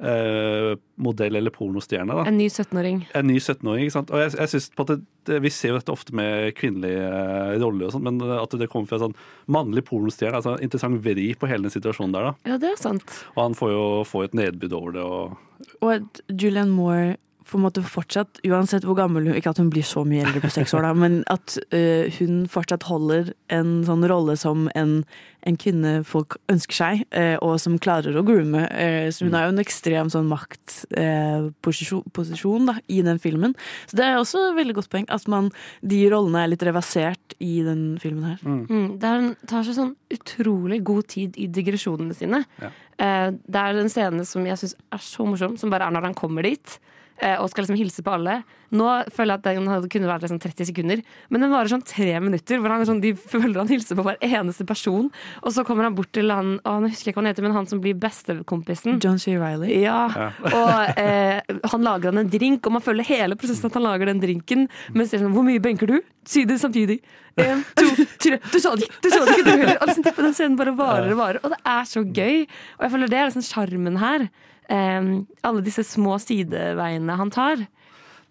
[0.00, 2.14] eh, modell eller pornostjerne.
[2.14, 2.24] da.
[2.28, 3.02] En ny 17-åring.
[3.14, 3.86] En ny 17-åring.
[3.86, 4.12] ikke sant?
[4.14, 7.06] Og jeg, jeg synes på at det, det, Vi ser jo dette ofte med kvinnelige
[7.08, 9.18] eh, roller, og sånt, men at det kommer fra en sånn
[9.52, 10.36] mannlig pornostjerne.
[10.40, 12.30] altså Interessant vri på hele den situasjonen der.
[12.30, 12.52] da.
[12.52, 13.22] Ja, det er sant.
[13.34, 15.04] Og han får jo får et nedbud over det.
[15.04, 19.60] og Og at Julianne Moore på en måte fortsatt, uansett hvor gammel hun Ikke at
[19.60, 23.32] hun blir så mye eldre på seks år, da, men at uh, hun fortsatt holder
[23.54, 24.98] en sånn rolle som en,
[25.46, 28.64] en kvinne folk ønsker seg, uh, og som klarer å groome.
[28.72, 33.54] Uh, så hun har jo en ekstrem sånn maktposisjon posisjon da, i den filmen.
[33.86, 35.52] Så det er også et veldig godt poeng at man,
[35.86, 38.42] de rollene er litt reversert i den filmen her.
[38.42, 42.42] Mm, det er en, tar seg sånn utrolig god tid i digresjonene sine.
[42.62, 42.72] Ja.
[42.96, 46.10] Eh, det er en scene som jeg syns er så morsom, som bare er når
[46.10, 46.78] han kommer dit.
[47.20, 48.40] Eh, Og skal liksom hilse på alle.
[48.76, 52.16] Nå føler jeg at den kunne vært liksom 30 sekunder, men den varer sånn tre
[52.22, 52.58] minutter.
[52.60, 55.10] Hvor han, sånn, de føler han hilser på hver eneste person.
[55.42, 57.46] Og så kommer han bort til han å, nå husker jeg ikke hva han heter,
[57.46, 58.98] men han som blir bestekompisen.
[59.02, 59.36] John C.
[59.38, 59.70] Reilly.
[59.84, 61.38] Ja, og eh,
[61.72, 64.66] han lager han en drink, og man føler hele prosessen at han lager den drinken.
[64.94, 66.00] Men ser sånn, hvor mye benker du?
[66.26, 66.98] Si det samtidig.
[67.38, 67.86] En, to,
[68.18, 68.40] tre.
[68.50, 69.78] Du sa det ikke, du sa det ikke, du heller.
[69.78, 71.40] Og liksom, den scenen bare varer og varer.
[71.44, 72.44] Og det er så gøy.
[72.78, 74.26] Og jeg føler det er liksom sjarmen her.
[74.68, 77.66] Alle disse små sideveiene han tar.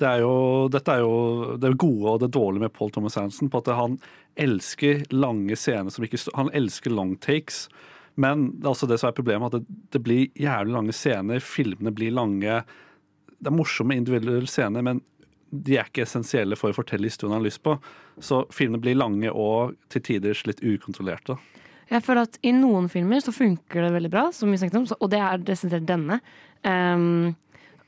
[0.02, 3.50] det er jo, dette er jo det gode og det dårlige med Paul Thomas Hansen.
[3.50, 3.98] på at Han
[4.36, 7.70] elsker lange scener som ikke Han elsker long takes.
[8.16, 11.40] Men det er også det som er problemet, at det, det blir jævlig lange scener.
[11.40, 12.64] Filmene blir lange.
[13.40, 15.02] Det er morsomme individuelle scener, men
[15.52, 17.76] de er ikke essensielle for å fortelle historien han har lyst på.
[18.24, 21.38] Så filmene blir lange og til tider litt ukontrollerte.
[21.92, 24.86] Jeg føler at i noen filmer så funker det veldig bra, som vi snakket om,
[24.90, 26.20] så- og det er desidert denne.
[26.66, 27.36] Um,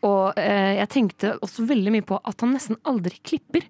[0.06, 3.66] og uh, jeg tenkte også veldig mye på at han nesten aldri klipper.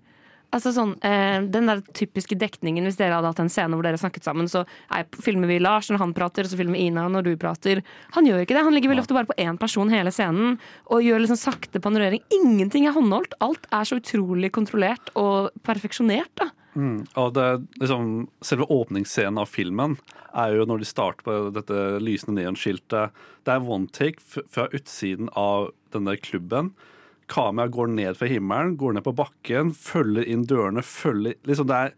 [0.56, 4.00] Altså sånn, eh, Den der typiske dekningen, hvis dere hadde hatt en scene hvor dere
[4.00, 4.62] snakket sammen, så
[4.96, 7.82] er, filmer vi Lars når han prater, og så filmer Ina når du prater.
[8.16, 8.64] Han gjør ikke det.
[8.64, 10.56] Han ligger veldig ofte bare på én person hele scenen
[10.88, 12.24] og gjør liksom sakte panorering.
[12.32, 13.36] Ingenting er håndholdt.
[13.44, 16.32] Alt er så utrolig kontrollert og perfeksjonert.
[16.40, 16.48] da.
[16.78, 17.08] Mm.
[17.18, 17.46] Og det,
[17.82, 19.98] liksom, selve åpningsscenen av filmen
[20.38, 23.16] er jo når de starter på dette lysende neonskiltet.
[23.48, 26.76] Det er one take fra utsiden av denne klubben.
[27.32, 31.80] Kameraet går ned fra himmelen, går ned på bakken, følger inn dørene, følger liksom Det
[31.88, 31.98] er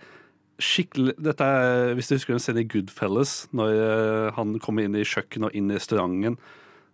[0.60, 4.98] skikkelig Dette er, Hvis du husker en scene i Goodfellas, når eh, han kommer inn
[4.98, 6.40] i kjøkkenet og inn i restauranten.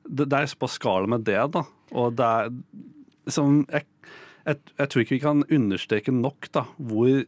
[0.06, 1.64] Det, det er på skala med det, da.
[1.94, 2.52] Og det er
[3.30, 3.88] liksom jeg,
[4.46, 7.24] jeg, jeg tror ikke vi kan understreke nok da, hvor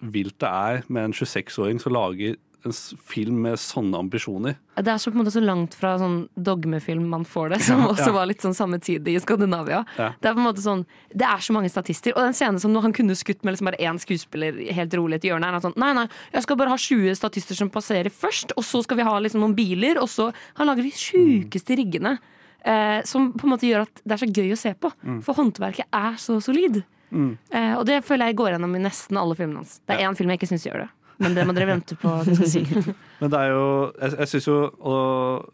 [0.00, 2.74] vilt det er med en 26-åring som lager en
[3.08, 4.58] film med sånne ambisjoner.
[4.76, 7.80] Det er så på en måte så langt fra sånn dogmefilm man får det, som
[7.80, 8.14] Ja, også ja.
[8.18, 9.78] var litt sånn samme tid i Skandinavia.
[9.96, 10.10] Ja.
[10.20, 12.12] Det er på en måte sånn, det er så mange statister.
[12.16, 15.32] Og den scenen som han kunne skutt med liksom bare én skuespiller helt rolig til
[15.32, 18.66] hjørnet, er sånn Nei, nei, jeg skal bare ha 20 statister som passerer først, og
[18.68, 20.28] så skal vi ha liksom noen biler, og så
[20.60, 22.18] Han lager de sjukeste riggene.
[22.60, 24.92] Eh, som på en måte gjør at det er så gøy å se på.
[25.00, 25.20] Mm.
[25.24, 26.82] For håndverket er så solid.
[27.12, 29.78] Eh, og det føler jeg går gjennom i nesten alle filmene hans.
[29.86, 30.88] Det er én film jeg ikke syns gjør det.
[31.20, 32.12] Men det må dere vente på
[32.48, 32.62] si.
[33.20, 33.64] Men det er jo
[34.00, 35.50] Jeg, jeg syns jo og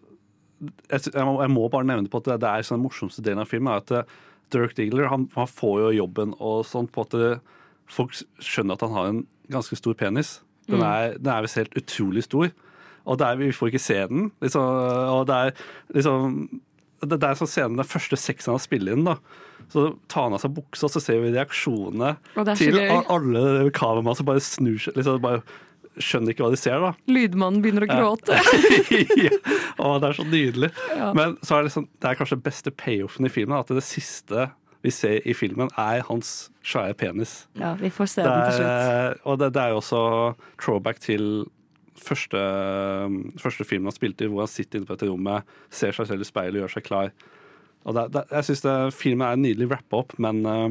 [0.62, 3.24] jeg, jeg, må, jeg må bare nevne på at det, det er sånn den morsomste
[3.24, 3.72] delen av filmen.
[3.74, 4.14] er at eh,
[4.54, 7.32] Dirk Diggler han, han får jo jobben og sånt på at det,
[7.90, 9.18] folk skjønner at han har en
[9.52, 10.38] ganske stor penis.
[10.66, 10.86] Den Mm.
[10.86, 12.48] er, den er visst helt utrolig stor.
[13.06, 14.30] Og det er, vi får ikke se den.
[14.42, 14.62] Liksom,
[15.12, 15.52] og det er
[15.94, 16.40] liksom
[17.04, 19.04] det, er sånn scenen den første sexen han spiller inn.
[19.04, 19.16] da
[19.72, 22.90] Så tar han av seg buksa, så ser vi reaksjonene er til gøy.
[23.12, 24.96] alle kameramannen som bare snur seg.
[24.96, 25.42] Liksom, bare
[25.96, 26.80] skjønner ikke hva de ser.
[26.80, 28.36] da Lydmannen begynner å gråte.
[29.16, 29.32] ja.
[29.80, 30.70] Å, det er så nydelig.
[30.96, 31.10] Ja.
[31.16, 33.58] Men så er det, liksom, det er kanskje den beste payoffen i filmen.
[33.60, 34.50] At det siste
[34.84, 37.46] vi ser i filmen, er hans svære penis.
[37.58, 38.68] Ja, vi får se Det den til slutt.
[38.70, 40.02] er, og det, det er jo også
[40.62, 41.24] throwback til
[42.02, 42.40] første,
[43.42, 46.24] første filmen han spilte i, hvor han sitter inne på dette rommet, ser seg selv
[46.24, 47.12] i speilet og gjør seg klar.
[47.86, 50.70] Og det, det, jeg syns filmen er en nydelig rappa opp, men, eh,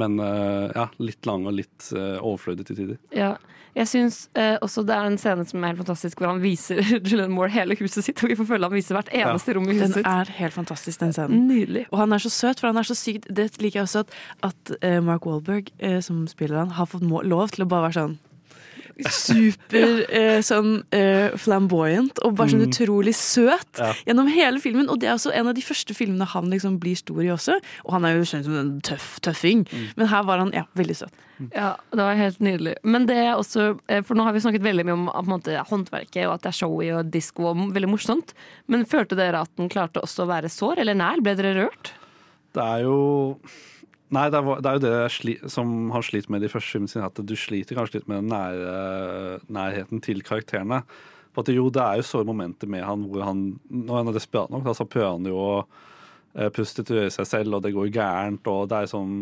[0.00, 3.00] men eh, ja, litt lang og litt uh, overflødig til tider.
[3.14, 3.34] Ja,
[3.74, 6.80] jeg synes eh, også det er en scene som er helt fantastisk, hvor han viser
[7.08, 8.22] Julian Moore hele huset sitt.
[8.22, 11.00] Og vi får følge han viser hvert eneste rom i huset Den er helt fantastisk,
[11.02, 11.46] den scenen.
[11.50, 11.84] Nydelig.
[11.90, 14.18] Og han er så søt, for han er så sykt Det liker jeg også at,
[14.50, 17.98] at eh, Mark Wahlberg, eh, som spiller han, har fått lov til å bare være
[18.00, 18.18] sånn
[19.08, 22.68] super eh, sånn eh, flamboyant og bare sånn Mm.
[22.72, 23.92] utrolig søt Ja.
[24.06, 24.88] gjennom hele filmen.
[24.90, 27.56] Og det er også en av de første filmene han liksom blir stor i også.
[27.86, 30.96] Og han er jo skjønt som en tøff tøffing, men her var han ja, veldig
[30.96, 31.10] søt.
[31.54, 32.74] Ja, det var helt nydelig.
[32.84, 35.30] Men det er også eh, For nå har vi snakket veldig mye om på en
[35.40, 38.34] måte, håndverket, og at det er showy og disko og m- veldig morsomt.
[38.68, 41.22] Men følte dere at den klarte også å være sår eller nær?
[41.22, 41.92] Ble dere rørt?
[42.52, 43.38] Det er jo
[44.10, 46.74] Nei, det er, det er jo det sli, som han sliter med i de første
[46.74, 48.72] filmene sine, at du sliter kanskje litt med nære,
[49.54, 50.82] nærheten til karakterene.
[51.30, 54.16] For at jo, det er jo såre momenter med han hvor han Når han er
[54.16, 57.92] desperat nok, da, så prøver han jo å eh, prostituere seg selv, og det går
[57.94, 59.14] gærent, og det er sånn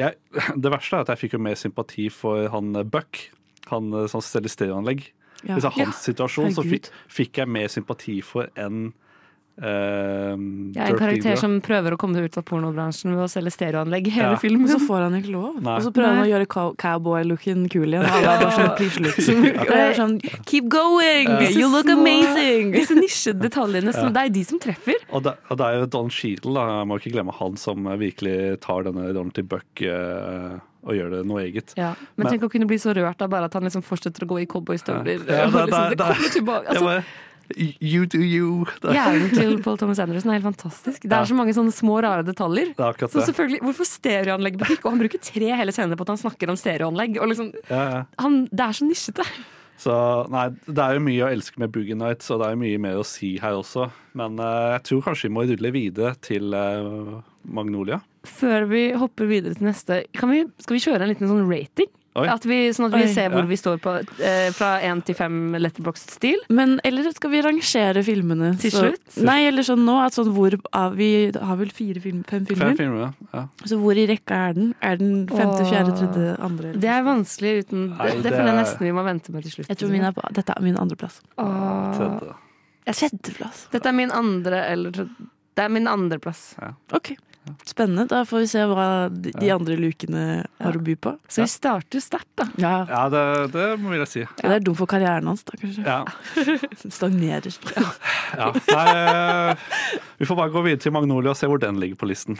[0.00, 0.16] jeg,
[0.62, 3.26] Det verste er at jeg fikk jo mer sympati for han eh, Buck,
[3.68, 5.04] han eh, som selger stereoanlegg.
[5.42, 5.58] Ja.
[5.58, 8.92] Hvis det er hans Ja, situasjon, så fikk, fikk jeg mer sympati for enn
[9.60, 10.36] eh,
[10.72, 14.06] Jeg er en karakter som prøver å komme ut av pornobransjen ved å selge stereoanlegg
[14.08, 14.36] i hele Ja.
[14.40, 14.64] filmen.
[14.64, 15.60] Og så får han ikke lov.
[15.62, 15.76] Nei.
[15.76, 18.06] Og så prøver han å gjøre cow- cowboy-looken kul igjen.
[18.06, 21.28] Alle er bare sånn, det sånn, keep going!
[21.28, 22.72] Uh, You look amazing!
[22.78, 24.10] Disse nisjedetaljene, som, Ja.
[24.10, 24.94] det er de som treffer.
[25.12, 26.66] Og det, og det er jo Don Cheadle, da.
[26.80, 31.26] jeg må ikke glemme han som virkelig tar denne Donty Buck uh, og gjør det
[31.28, 31.74] noe eget.
[31.78, 31.92] Ja.
[32.16, 34.40] Men, tenk å kunne bli så rørt av bare at han liksom fortsetter å gå
[34.42, 35.22] i cowboystøvler.
[35.28, 37.04] Ja, det- det- det det var-
[37.56, 38.66] You do you.
[38.82, 41.06] Hjernen til Paul Thomas Anderson er helt fantastisk.
[41.06, 42.74] Det er så mange sånne små, rare detaljer.
[42.78, 44.84] Det Så selvfølgelig, Hvorfor stereoanleggbutikk?
[44.84, 47.18] Og han bruker tre hele scener på at han snakker om stereoanlegg.
[47.22, 48.04] Og liksom, Ja, ja.
[48.22, 49.26] han, det er så nisjete.
[49.82, 49.94] Så
[50.30, 52.82] nei, det er jo mye å elske med Boogie Nights, og det er jo mye
[52.84, 53.88] mer å si her også.
[54.18, 57.98] Men uh, jeg tror kanskje vi må rulle videre til uh, Magnolia.
[58.28, 61.90] Før vi hopper videre til neste, kan vi, skal vi kjøre en liten sånn rating?
[62.14, 63.12] At vi, sånn at vi Oi.
[63.14, 63.46] ser hvor Ja.
[63.48, 66.36] vi står på eh, fra én til fem letterbox-stil.
[66.50, 68.50] Men eller skal vi rangere filmene?
[68.60, 69.22] Til Så- slutt?
[69.24, 72.68] Nei, eller sånn nå at sånn hvor er Vi har vel fire film, fem filmer?
[72.68, 73.46] Fem filmer, ja.
[73.64, 74.74] Så hvor i rekka er den?
[74.82, 75.70] Er den femte, Åh.
[75.72, 76.72] fjerde, tredje, andre?
[76.78, 79.42] Det er vanskelig uten Det, Nei, det, det føler jeg nesten vi må vente med
[79.44, 79.68] til slutt.
[79.68, 81.20] Jeg tror min er på, dette er min andreplass.
[81.38, 81.96] Åh.
[81.96, 82.34] Tredje.
[82.84, 83.68] Tredjeplass.
[83.70, 86.54] Dette er min andre eller tredje- Det er min andreplass.
[86.92, 87.16] Ok,
[87.66, 88.04] Spennende.
[88.10, 90.24] Da får vi se hva de, de andre lukene
[90.62, 91.14] har å by på.
[91.26, 92.46] Så vi starter sterkt, da.
[92.62, 92.74] Ja.
[92.88, 93.22] Ja, det,
[93.54, 94.22] det må jeg si.
[94.38, 95.82] Det er dumt for karrieren hans, da, kanskje.
[95.82, 96.04] Ja.
[96.98, 97.56] Stagnerer.
[98.38, 98.52] ja.
[98.70, 99.66] Nei, eh,
[100.22, 102.38] vi får bare gå videre til Magnolia og se hvor den ligger på listen.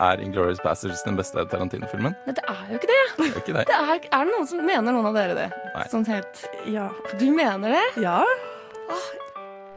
[0.00, 2.16] Er Inglourious Bastards den beste Tarantino-filmen?
[2.26, 3.02] Nei, det er jo ikke det.
[3.18, 3.66] Det er ikke det.
[3.68, 5.48] det er, er det noen som mener noen av dere det?
[5.76, 5.84] Nei.
[5.92, 6.88] Sånn helt Ja.
[7.20, 7.84] Du mener det?
[8.02, 8.16] Ja.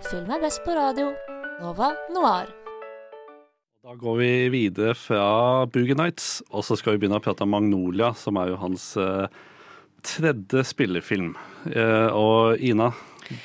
[0.07, 1.11] Film er best på radio.
[1.61, 2.49] Nova Noir.
[3.87, 7.53] Da går vi videre fra Boogie Nights, og så skal vi begynne å prate om
[7.55, 9.29] Magnolia, som er jo hans eh,
[10.03, 11.29] tredje spillefilm.
[11.71, 12.89] Eh, og Ina,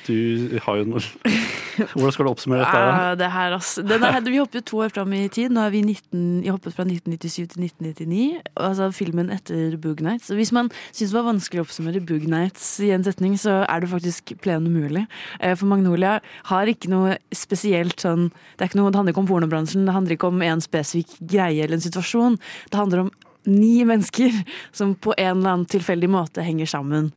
[0.07, 1.01] Du har jo noe
[1.73, 2.79] Hvordan skal du oppsummere dette?
[2.79, 3.81] Ah, det her, altså.
[3.87, 5.49] Den er, vi hoppet to år fram i tid.
[5.53, 8.43] Nå er vi 19, jeg hoppet fra 1997 til 1999.
[8.61, 10.29] Altså filmen etter Boog Nights.
[10.37, 13.81] Hvis man syns det var vanskelig å oppsummere Boog Nights i en setning, så er
[13.81, 15.07] det faktisk plen umulig.
[15.39, 16.19] Eh, For Magnolia
[16.51, 18.29] har ikke noe spesielt sånn
[18.59, 21.79] Det noe, det handler ikke om pornobransjen, det handler ikke om en spesifikk greie eller
[21.79, 22.37] en situasjon.
[22.69, 23.11] Det handler om
[23.49, 27.11] ni mennesker som på en eller annen tilfeldig måte henger sammen.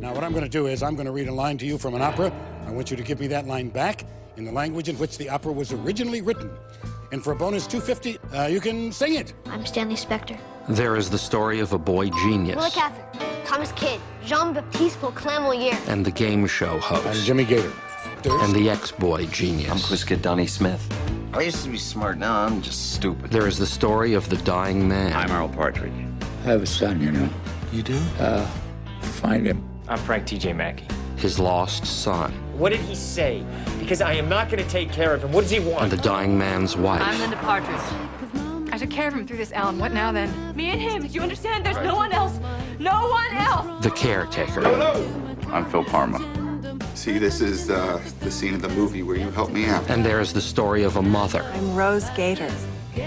[0.00, 1.76] Now, what I'm going to do is I'm going to read a line to you
[1.76, 2.32] from an opera.
[2.66, 4.04] I want you to give me that line back
[4.36, 6.50] in the language in which the opera was originally written.
[7.10, 9.34] And for a bonus 250, uh, you can sing it.
[9.46, 10.38] I'm Stanley Spector.
[10.68, 13.04] There is the story of a boy genius Willa Cather.
[13.44, 14.00] Thomas Kidd.
[14.24, 15.76] Jean-Baptiste Clamolier.
[15.88, 17.06] and the game show host.
[17.06, 17.72] I'm Jimmy Gator.
[18.24, 19.70] And the ex-boy genius.
[19.70, 20.86] I'm Quiska Donnie Smith.
[21.32, 23.30] I used to be smart, now I'm just stupid.
[23.30, 25.12] There is the story of the dying man.
[25.12, 25.92] I'm Earl Partridge.
[26.44, 27.28] I have a son, you know.
[27.72, 27.98] You do?
[28.20, 28.46] Uh,
[29.00, 29.64] find him.
[29.88, 30.86] I'm Frank TJ Mackey.
[31.16, 32.30] His lost son.
[32.58, 33.42] What did he say?
[33.78, 35.32] Because I am not going to take care of him.
[35.32, 35.84] What does he want?
[35.84, 37.00] And the dying man's wife.
[37.02, 37.80] I'm Linda Partridge.
[38.70, 39.78] I took care of him through this, Alan.
[39.78, 40.54] What now then?
[40.54, 41.02] Me and him.
[41.02, 41.64] Do you understand?
[41.64, 42.38] There's no one else.
[42.78, 43.82] No one else.
[43.82, 44.66] The caretaker.
[45.50, 46.18] I'm Phil Parma.
[46.94, 49.88] See, this is uh, the scene of the movie where you help me out.
[49.88, 51.42] And there is the story of a mother.
[51.54, 52.52] I'm Rose Gator.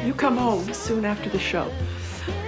[0.04, 1.72] You come home soon after the show.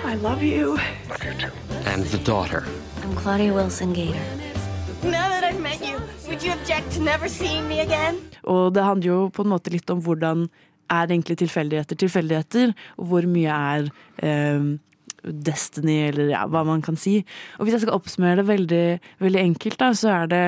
[0.04, 0.78] I love you.
[1.10, 1.52] Love you too.
[1.86, 2.66] And the daughter.
[3.14, 4.26] I'm Claudia Wilson Gator.
[5.04, 8.18] Now that I've met you, would you object to never seeing me again?
[8.44, 10.48] Og det handler jo på en måte litt om hvordan
[10.90, 13.92] er egentlig tilfeldigheter tilfeldigheter, og hvor mye er
[14.26, 14.66] eh,
[15.46, 17.20] destiny, eller ja, hva man kan si.
[17.60, 18.86] Og hvis jeg skal oppsummere det veldig,
[19.22, 20.44] veldig enkelt, da, så er det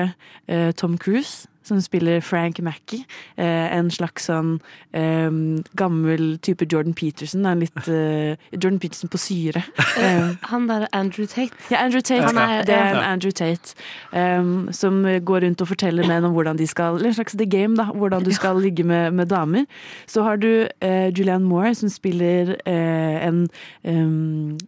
[0.50, 3.04] eh, Tom Cruise som spiller Frank Mackie.
[3.36, 4.56] Eh, en slags sånn
[4.96, 5.30] eh,
[5.76, 7.44] gammel type Jordan Peterson.
[7.46, 9.64] En litt eh, Jordan Peterson på syre.
[9.96, 11.54] Eh, Han der Andrew Tate.
[11.70, 12.22] ja, Andrew Tate.
[12.26, 13.02] Han er- det er en.
[13.16, 13.74] Andrew Tate
[14.12, 17.46] um, som går rundt og forteller menn om hvordan de skal Eller en slags The
[17.46, 17.86] Game, da.
[17.94, 19.64] Hvordan du skal ligge med, med damer.
[20.06, 23.46] Så har du eh, Julianne Moore, som spiller eh, en
[23.88, 24.58] um,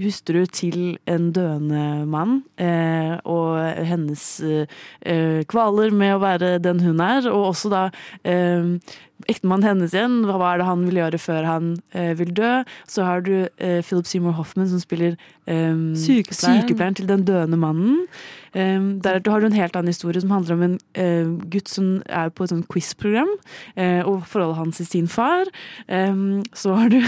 [0.00, 7.00] hustru til en døende mann, eh, og hennes eh, kvaler med å være den hun
[7.04, 7.84] er, og også da
[8.24, 8.76] eh,
[9.28, 12.52] ektemannen hennes igjen, hva er det han vil gjøre før han eh, vil dø?
[12.90, 15.16] Så har du eh, Philip Seymour Hoffman som spiller
[15.46, 16.62] eh, Sykepleieren.
[16.64, 18.06] sykepleieren til den døende mannen.
[18.50, 22.00] Um, deretter har du en helt annen historie som handler om en eh, gutt som
[22.10, 23.28] er på et sånt quiz-program,
[23.78, 25.46] eh, og forholdet hans til sin far.
[25.86, 26.98] Um, så har du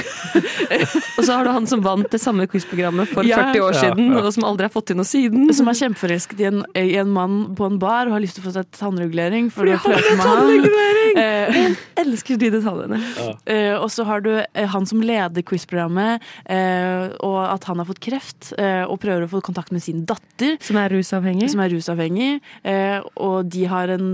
[1.19, 3.41] Og så har du han som vant det samme quiz-programmet for Ja.
[3.51, 4.23] 40 år siden, ja.
[4.23, 5.51] og som aldri har fått til noe siden.
[5.57, 8.45] Som er kjempeforelsket i en, i en mann på en bar og har lyst til
[8.45, 9.51] å få seg tannregulering.
[9.51, 11.21] Fordi å han har er tannregulering!
[11.23, 12.98] Eh, elsker de detaljene.
[13.46, 17.88] Eh, og så har du uh, han som leder quiz-programmet, uh, og at han har
[17.88, 20.57] fått kreft, og prøver å få kontakt med sin datter.
[20.62, 21.48] Som er rusavhengig.
[21.53, 22.40] Som er rusavhengig.
[22.68, 24.09] Eh, og de har en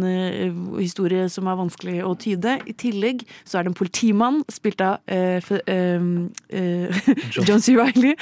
[0.78, 2.56] historie som er vanskelig å tyde.
[2.68, 6.08] I tillegg så er det en politimann, spilt av eh, f- eh,
[6.48, 7.10] eh,
[7.46, 7.74] John C.
[7.78, 8.14] Riley,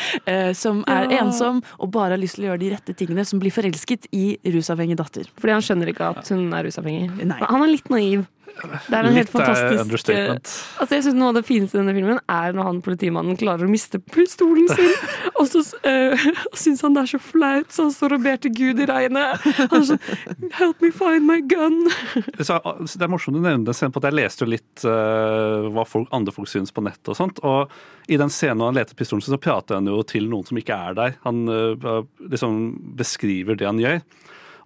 [0.59, 1.21] som er Ja.
[1.25, 4.37] ensom og bare har lyst til å gjøre de rette tingene, som blir forelsket i
[4.57, 5.29] rusavhengig datter.
[5.39, 7.31] Fordi han skjønner ikke at hun er rusavhengig.
[7.43, 8.27] Han er litt naiv.
[8.57, 10.51] Det er en helt er fantastisk understatement.
[10.51, 13.39] eh, Altså jeg synes Noe av det fineste i denne filmen er når han politimannen
[13.41, 14.93] klarer å miste pistolen sin.
[15.41, 16.27] og så uh,
[16.63, 19.47] syns han det er så flaut, så han står og ber til Gud i regnet.
[19.61, 21.83] Han er sånn Help me find my gun.
[22.47, 25.67] Så, så det er morsomt du nevner det, på at jeg leste jo litt uh,
[25.73, 27.41] hva folk, andre folk syns på nettet og sånt.
[27.47, 27.73] Og
[28.13, 30.61] i den scenen hvor han leter pistolen sin, så prater han jo til noen som
[30.61, 31.17] ikke er der.
[31.27, 32.61] Han uh, liksom
[32.99, 34.01] beskriver det han gjør.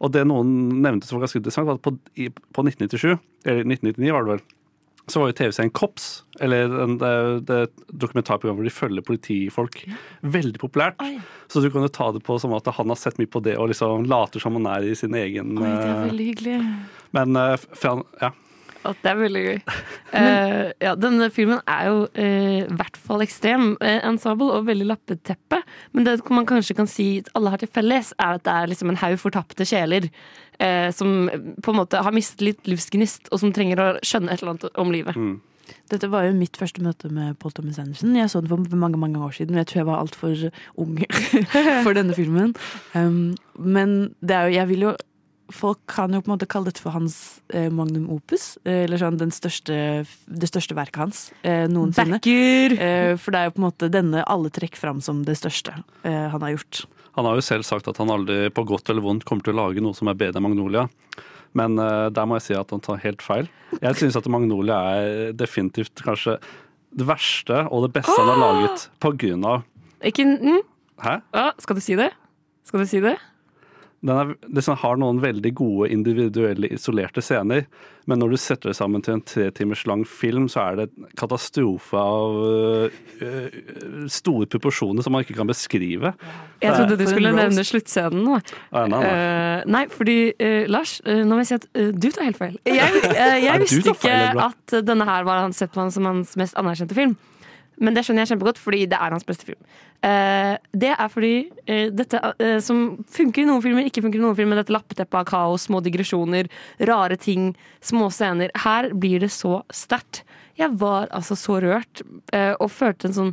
[0.01, 1.93] Og det noen nevnte som var ganske interessant, var at på,
[2.57, 3.13] på 1997,
[3.45, 4.43] eller 1999 var det vel,
[5.11, 6.09] så var jo TV-serien Kops,
[6.41, 6.97] eller en,
[7.47, 9.81] det, dokumentarprogram hvor de følger politifolk,
[10.23, 11.03] veldig populært.
[11.51, 13.57] Så du kan jo ta det på som at han har sett mye på det
[13.59, 16.57] og liksom later som han er i sin egen Oi, det er eh, veldig hyggelig.
[17.17, 17.67] Men eh,
[18.23, 18.33] ja.
[18.89, 19.59] At det er veldig gøy.
[20.17, 22.29] uh, ja, denne filmen er jo i
[22.61, 25.61] i hvert fall ekstrem uh, ensemble og veldig lappeteppe.
[25.93, 28.71] Men det man kanskje kan si at alle har til felles, er at det er
[28.71, 30.09] liksom en haug fortapte sjeler.
[30.61, 31.31] Eh, som
[31.63, 34.81] på en måte har mistet litt livsgnist, og som trenger å skjønne et eller annet
[34.83, 35.17] om livet.
[35.89, 38.13] Dette var jo mitt første møte med Paul Thomas Anderson.
[38.19, 40.43] Jeg så den for mange mange år siden, men jeg tror jeg var altfor
[40.83, 40.99] ung
[41.87, 42.53] for denne filmen.
[42.93, 44.93] Um, men det er jo, jeg vil jo
[45.55, 48.55] Folk kan jo på en måte kalle dette for hans eh, magnum opus.
[48.65, 49.77] Eh, eller sånn den største,
[50.27, 52.21] det største verket hans eh, noensinne.
[52.21, 55.75] Eh, for det er jo på en måte denne alle trekker fram som det største
[56.03, 56.85] eh, han har gjort.
[57.19, 59.61] Han har jo selv sagt at han aldri på godt eller vondt kommer til å
[59.65, 60.87] lage noe som er bedre enn Magnolia.
[61.59, 63.51] Men eh, der må jeg si at han tar helt feil.
[63.81, 66.39] Jeg syns at Magnolia er definitivt kanskje
[66.91, 69.67] det verste og det beste han har laget på grunn av
[70.07, 70.63] Ikke mm?
[71.01, 71.21] Hæ?
[71.35, 72.11] Ja, skal du si det?
[72.67, 73.15] Skal du si det?
[74.01, 77.67] Den liksom har noen veldig gode individuelle isolerte scener,
[78.09, 80.87] men når du setter det sammen til en tre timers lang film, så er det
[80.89, 86.15] en katastrofe av øh, store proporsjoner som man ikke kan beskrive.
[86.65, 88.41] Jeg trodde du skulle nevne sluttscenen nå.
[88.73, 89.11] Ah, nei, nei.
[89.11, 92.57] Uh, nei, fordi uh, Lars, uh, nå må jeg si at du tar helt feil.
[92.69, 93.05] Jeg,
[93.47, 97.19] jeg visste ikke at denne her var han som hans mest anerkjente film.
[97.79, 99.61] Men det skjønner jeg kjempegodt, fordi det er hans beste film.
[100.01, 104.25] Uh, det er fordi uh, dette uh, som funker i noen filmer, ikke funker i
[104.25, 104.61] noen filmer.
[104.61, 106.51] Dette lappeteppet av kaos, små digresjoner,
[106.91, 107.53] rare ting,
[107.85, 108.53] små scener.
[108.65, 110.25] Her blir det så sterkt.
[110.61, 112.03] Jeg var altså så rørt,
[112.35, 113.31] og følte en sånn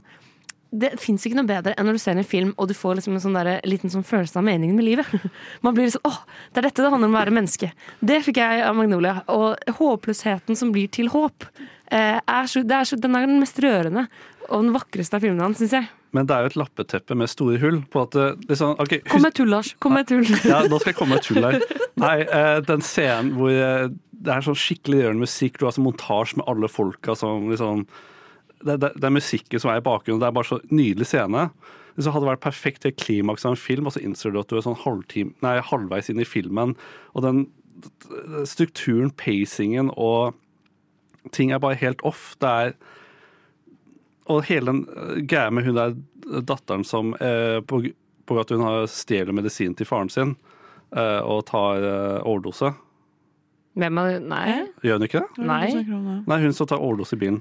[0.71, 3.17] det fins ikke noe bedre enn når du ser en film og du får liksom
[3.17, 5.11] en sånn der, liten sånn følelse av meningen med livet.
[5.65, 7.71] Man blir sånn åh, det er dette det handler om å være menneske.
[7.99, 9.21] Det fikk jeg av Magnolia.
[9.31, 11.47] Og håpløsheten som blir til håp.
[11.91, 14.07] Eh, er så, det er så, den er den mest rørende
[14.47, 15.87] og den vakreste av filmene hans, syns jeg.
[16.15, 17.81] Men det er jo et lappeteppe med store hull.
[17.91, 18.15] på at
[18.47, 19.73] liksom, ok, Kom med tull, Lars.
[19.83, 20.23] Kom med tull.
[20.47, 21.59] Ja, nå skal jeg komme med tull her.
[21.99, 23.51] Nei, eh, den scenen hvor
[24.17, 27.85] det er sånn skikkelig rørende musikk, du har sånn montasje med alle folka som liksom
[28.63, 31.49] det, det, det er musikken som er i bakgrunnen, det er bare så nydelig scene.
[31.97, 34.57] Det hadde vært perfekt til klimaks av en film, og så innser du at du
[34.57, 36.75] er sånn halvtime, nei, halvveis inn i filmen.
[37.17, 37.47] Og den
[38.49, 40.37] strukturen, pacingen og
[41.35, 42.35] ting er bare helt off.
[42.41, 42.77] Det er
[44.27, 45.93] Og hele den eh, greia med hun der
[46.43, 47.79] datteren som eh, på,
[48.27, 50.33] på at hun har stjeler medisin til faren sin
[50.91, 52.73] eh, og tar eh, overdose.
[53.79, 54.65] Hvem er Nei.
[54.83, 55.45] Gjør hun ikke det?
[55.47, 55.69] Nei.
[56.27, 57.39] Nei, hun som tar overdose i bilen.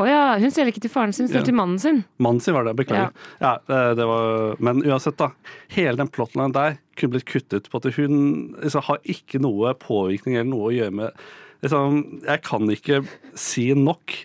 [0.00, 1.98] Å ja, hun stjeler ikke til faren sin, hun stjeler til mannen sin.
[2.22, 3.12] Mannen sin var det, beklager.
[3.42, 3.52] Ja.
[3.68, 5.30] ja det var, men uansett, da.
[5.74, 8.16] Hele den plotlinen der kunne blitt kuttet på at hun
[8.62, 11.22] liksom, har ikke noe påvirkning eller noe å gjøre med
[11.64, 13.02] liksom, Jeg kan ikke
[13.38, 14.16] si nok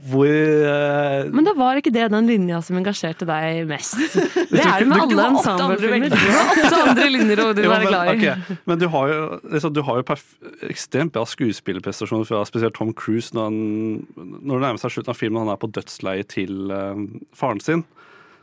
[0.00, 3.98] hvor uh, Men da var ikke det den linja som engasjerte deg mest.
[4.50, 6.14] Det er det med alle ensemblefilmer.
[6.14, 8.14] Du har åtte andre linjer å være glad i.
[8.16, 9.18] ok, Men du har jo,
[9.52, 10.16] liksom, du har jo
[10.70, 13.60] ekstremt bra skuespillerprestasjoner fra spesielt Tom Cruise når, han,
[14.40, 16.96] når det nærmer seg slutten av filmen han er på dødsleiet til uh,
[17.36, 17.84] faren sin.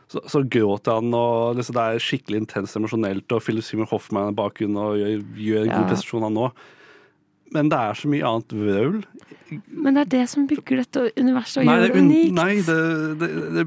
[0.08, 4.30] Så, så gråter han, og liksom, det er skikkelig intenst emosjonelt, og Philip Simon Hoffman
[4.30, 5.80] er bakgrunnen og gjør, gjør en Ja.
[5.82, 6.68] god prestasjon, han òg.
[7.54, 9.02] Men det er så mye annet vrøvl.
[9.72, 12.34] Men det er det som bygger dette universet og Nei, gjør det, det un- unikt.
[12.36, 12.80] nei det,
[13.22, 13.66] det, det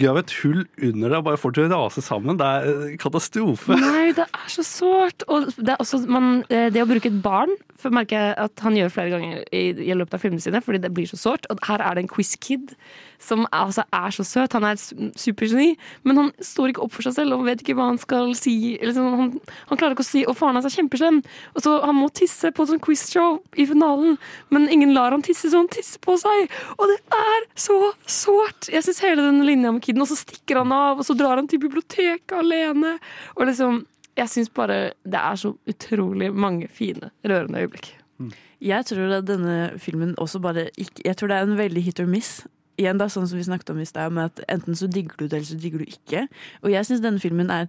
[0.00, 2.38] graver et hull under det og bare får det til å rase sammen.
[2.40, 3.76] Det er eh, katastrofe.
[3.76, 5.26] Nei, det er så sårt.
[5.28, 8.78] Og det, også, man, eh, det å bruke et barn for merker jeg at han
[8.78, 11.50] gjør flere ganger i, i løpet av filmene sine, fordi det blir så sårt.
[11.52, 12.72] Og her er det en quiz-kid
[13.24, 14.56] som altså, er så søt.
[14.56, 17.76] Han er et supergeni, men han står ikke opp for seg selv og vet ikke
[17.78, 18.56] hva han skal si.
[18.84, 19.30] Sånn, han,
[19.70, 21.22] han klarer ikke å si Og faren hans er kjempeslem,
[21.54, 24.18] og så han må tisse på et sånt quizshow i finalen,
[24.54, 26.52] men ingen lar han tisse, så han tisser på seg.
[26.78, 28.70] Og det er så sårt!
[28.72, 31.40] Jeg syns hele den linja med kiden, og så stikker han av, og så drar
[31.40, 32.96] han til biblioteket alene.
[33.38, 33.82] Og liksom
[34.14, 37.94] jeg syns bare det er så utrolig mange fine, rørende øyeblikk.
[38.64, 42.06] Jeg tror denne filmen også bare ikke Jeg tror det er en veldig hit or
[42.06, 42.46] miss.
[42.80, 45.26] Igjen da, sånn som vi snakket om i stad, med at enten så digger du
[45.26, 46.26] det, eller så digger du ikke.
[46.64, 47.68] Og jeg syns denne filmen er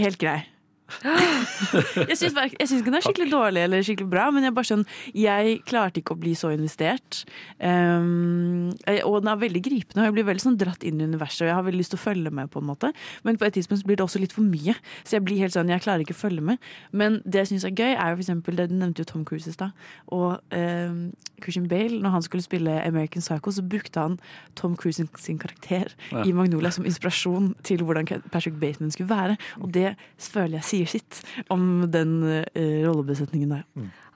[0.00, 0.40] helt grei.
[2.08, 4.84] jeg syns ikke den er skikkelig dårlig eller skikkelig bra, men jeg bare sånn
[5.16, 7.24] Jeg klarte ikke å bli så investert.
[7.58, 8.70] Um,
[9.06, 11.50] og den er veldig gripende, og jeg blir veldig sånn dratt inn i universet, og
[11.50, 12.92] jeg har veldig lyst til å følge med, på en måte.
[13.26, 15.72] Men på et tidspunkt blir det også litt for mye, så jeg blir helt sånn
[15.72, 16.62] Jeg klarer ikke å følge med.
[16.92, 19.24] Men det jeg syns er gøy, er jo for eksempel det Du nevnte jo Tom
[19.28, 19.74] Cruise i stad.
[20.14, 21.00] Og um,
[21.42, 24.18] Christian Bale, når han skulle spille American Psycho, så brukte han
[24.56, 26.22] Tom Cruise sin, sin karakter Ja.
[26.24, 29.36] i Magnolia som inspirasjon til hvordan Patrick Bateman skulle være.
[29.60, 31.22] Og det føler jeg sier sitt
[31.52, 32.42] om den uh,
[32.84, 33.64] rollebesetningen der.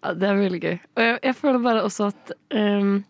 [0.01, 0.77] Ja, det er veldig gøy.
[0.97, 3.01] Og jeg, jeg føler bare også at um,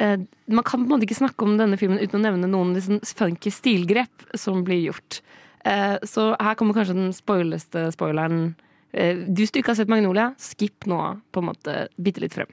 [0.00, 0.16] uh,
[0.50, 3.02] Man kan på en måte ikke snakke om denne filmen uten å nevne noen liksom,
[3.04, 5.20] funky stilgrep som blir gjort.
[5.66, 8.52] Uh, så her kommer kanskje den spoileste spoileren.
[8.90, 10.96] Du som ikke har sett Magnolia, skip nå
[11.30, 12.48] på en måte bitte litt frem.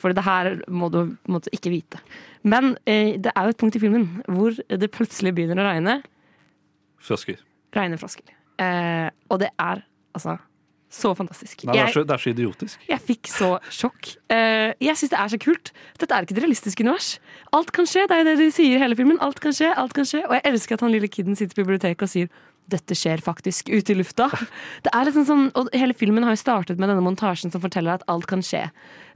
[0.00, 2.00] For det her må du på en måte ikke vite.
[2.48, 5.98] Men det er jo et punkt i filmen hvor det plutselig begynner å regne.
[6.96, 7.44] Frosker.
[7.76, 8.32] Regnefrosker.
[8.62, 9.82] Eh, og det er
[10.16, 10.38] altså
[10.96, 11.64] så fantastisk.
[11.66, 12.84] Nei, det, er så, det er så idiotisk.
[12.88, 14.12] jeg fikk så sjokk.
[14.32, 15.72] Eh, jeg syns det er så kult.
[16.00, 17.16] Dette er ikke et realistisk univers.
[17.56, 18.06] Alt kan skje.
[18.06, 19.18] Det er jo det de sier i hele filmen.
[19.24, 20.22] Alt kan skje, alt kan skje.
[20.28, 22.30] Og jeg elsker at han lille kiden sitter på biblioteket og sier
[22.70, 24.26] dette skjer faktisk ute i lufta.
[24.86, 27.98] Det er liksom sånn, og Hele filmen har jo startet med denne montasjen som forteller
[27.98, 28.64] at alt kan skje.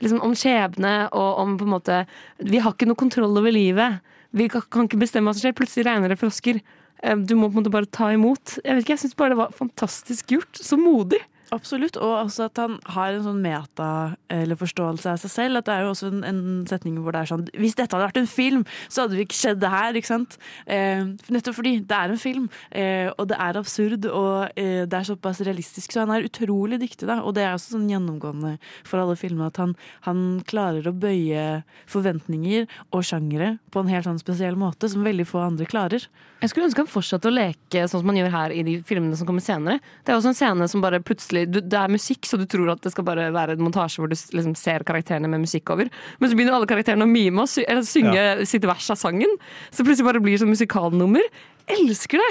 [0.03, 2.03] Liksom Om skjebne og om på en måte
[2.39, 4.03] Vi har ikke noe kontroll over livet.
[4.37, 5.57] Vi kan, kan ikke bestemme hva som skjer.
[5.59, 6.61] Plutselig regner det frosker.
[7.03, 8.59] Eh, Du må på en måte bare ta imot.
[8.65, 10.61] Jeg vet ikke, jeg syns bare det var fantastisk gjort.
[10.61, 11.21] Så modig.
[11.51, 15.59] Absolutt, og også at han har en sånn meta- eller forståelse av seg selv.
[15.59, 18.07] At det er jo også en, en setning hvor det er sånn Hvis dette hadde
[18.07, 20.37] vært en film, så hadde vi ikke skjedd det her, ikke sant?
[20.71, 21.03] Eh,
[21.35, 25.09] nettopp fordi det er en film, eh, og det er absurd, og eh, det er
[25.11, 25.91] såpass realistisk.
[25.91, 29.51] Så han er utrolig dyktig, da, og det er også sånn gjennomgående for alle filmer
[29.51, 29.75] at han,
[30.07, 35.27] han klarer å bøye forventninger og sjangere på en helt sånn spesiell måte, som veldig
[35.27, 36.07] få andre klarer.
[36.41, 39.19] Jeg skulle ønske han fortsatte å leke sånn som han gjør her i de filmene
[39.19, 39.83] som kommer senere.
[40.07, 42.73] Det er også en scene som bare plutselig du, Det er musikk, så du tror
[42.75, 45.91] at det skal bare være en montasje hvor du liksom ser karakterene med musikk over.
[46.19, 49.39] Men så begynner alle karakterene å mime og sy eller synge sitt vers av sangen.
[49.71, 51.25] Så plutselig bare blir det sånn musikalnummer.
[51.71, 52.31] Elsker det!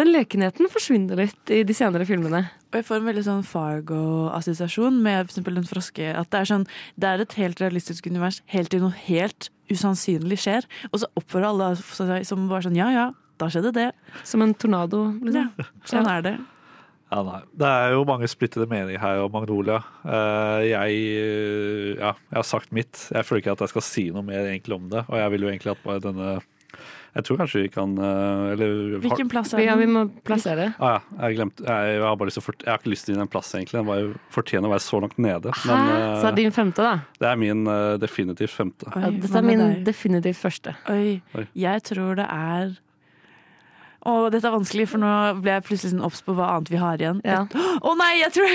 [0.00, 2.44] Den lekenheten forsvinner litt i de senere filmene.
[2.70, 6.12] Og jeg får en veldig sånn Fargo-assosiasjon med for eksempel den froske.
[6.14, 6.66] At det er sånn,
[7.00, 10.66] det er et helt realistisk univers helt til noe helt usannsynlig skjer.
[10.90, 13.90] Og så oppfører alle seg som bare sånn ja ja, da skjedde det.
[14.26, 15.52] Som en tornado, liksom.
[15.58, 16.34] Ja, sånn er det.
[17.10, 17.40] Ja, nei.
[17.58, 19.80] Det er jo mange splittede meninger her om Magnolia.
[20.06, 21.00] Eh, jeg,
[21.98, 23.08] ja, jeg har sagt mitt.
[23.10, 25.02] Jeg føler ikke at jeg skal si noe mer egentlig om det.
[25.08, 26.38] Og jeg vil jo egentlig at bare denne
[27.10, 30.68] Jeg tror kanskje vi kan eh, eller, Hvilken plass er Ja, vi må plassere.
[30.78, 33.10] Ah, ja, jeg glemt, jeg, jeg, har bare lyst til jeg har ikke lyst til
[33.10, 33.80] å gi den en plass, egentlig.
[33.80, 35.56] Den var fortjener å være så langt nede.
[35.64, 36.92] Men Så er eh, det din femte, da?
[37.18, 38.86] det er min definitivt femte.
[38.94, 40.76] Oi, Ja, dette er min definitivt første.
[40.94, 41.48] Oi, Oi.
[41.58, 42.78] jeg tror det er
[44.08, 45.10] å, dette er vanskelig, for nå
[45.44, 47.18] ble jeg plutselig sånn obs på hva annet vi har igjen.
[47.26, 47.42] Ja.
[47.84, 48.54] oh, nei, jeg tror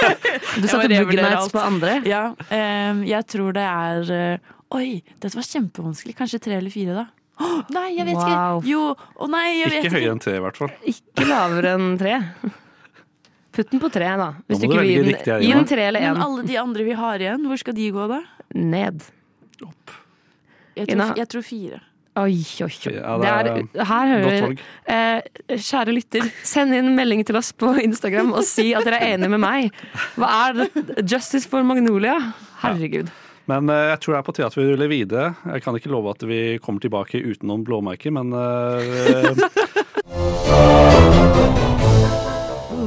[0.62, 1.96] Du satte Boogie Nights på andre?
[2.06, 6.14] Ja, Um, jeg tror det er uh, Oi, dette var kjempevanskelig.
[6.18, 7.06] Kanskje tre eller fire, da.
[7.36, 8.60] Å, nei, jeg vet Wow.
[8.62, 8.70] ikke!
[8.70, 8.84] Jo,
[9.22, 9.96] å nei, jeg vet Ikke ikke.
[9.98, 10.72] høyere enn tre, i hvert fall.
[10.94, 12.14] Ikke lavere enn tre.
[13.56, 14.30] Putt den på tre, da.
[14.46, 16.56] Hvis da du ikke vil gi riktig den, gi den tre eller Men alle de
[16.62, 18.18] andre vi har igjen, hvor skal de gå da?
[18.56, 19.04] Ned.
[20.76, 21.78] Jeg tror, jeg tror fire.
[22.16, 22.94] Oi, oi, oi.
[22.96, 24.54] Ja, det det er, er her hører vi
[24.88, 29.18] eh, Kjære lytter, send inn melding til oss på Instagram og si at dere er
[29.18, 29.76] enige med meg.
[30.16, 30.68] Hva er det?
[31.04, 32.16] Justice for Magnolia?
[32.62, 33.12] Herregud.
[33.52, 35.26] Men eh, jeg tror det er på tide at vi ruller videre.
[35.52, 39.28] Jeg kan ikke love at vi kommer tilbake uten noen blåmerker, men eh,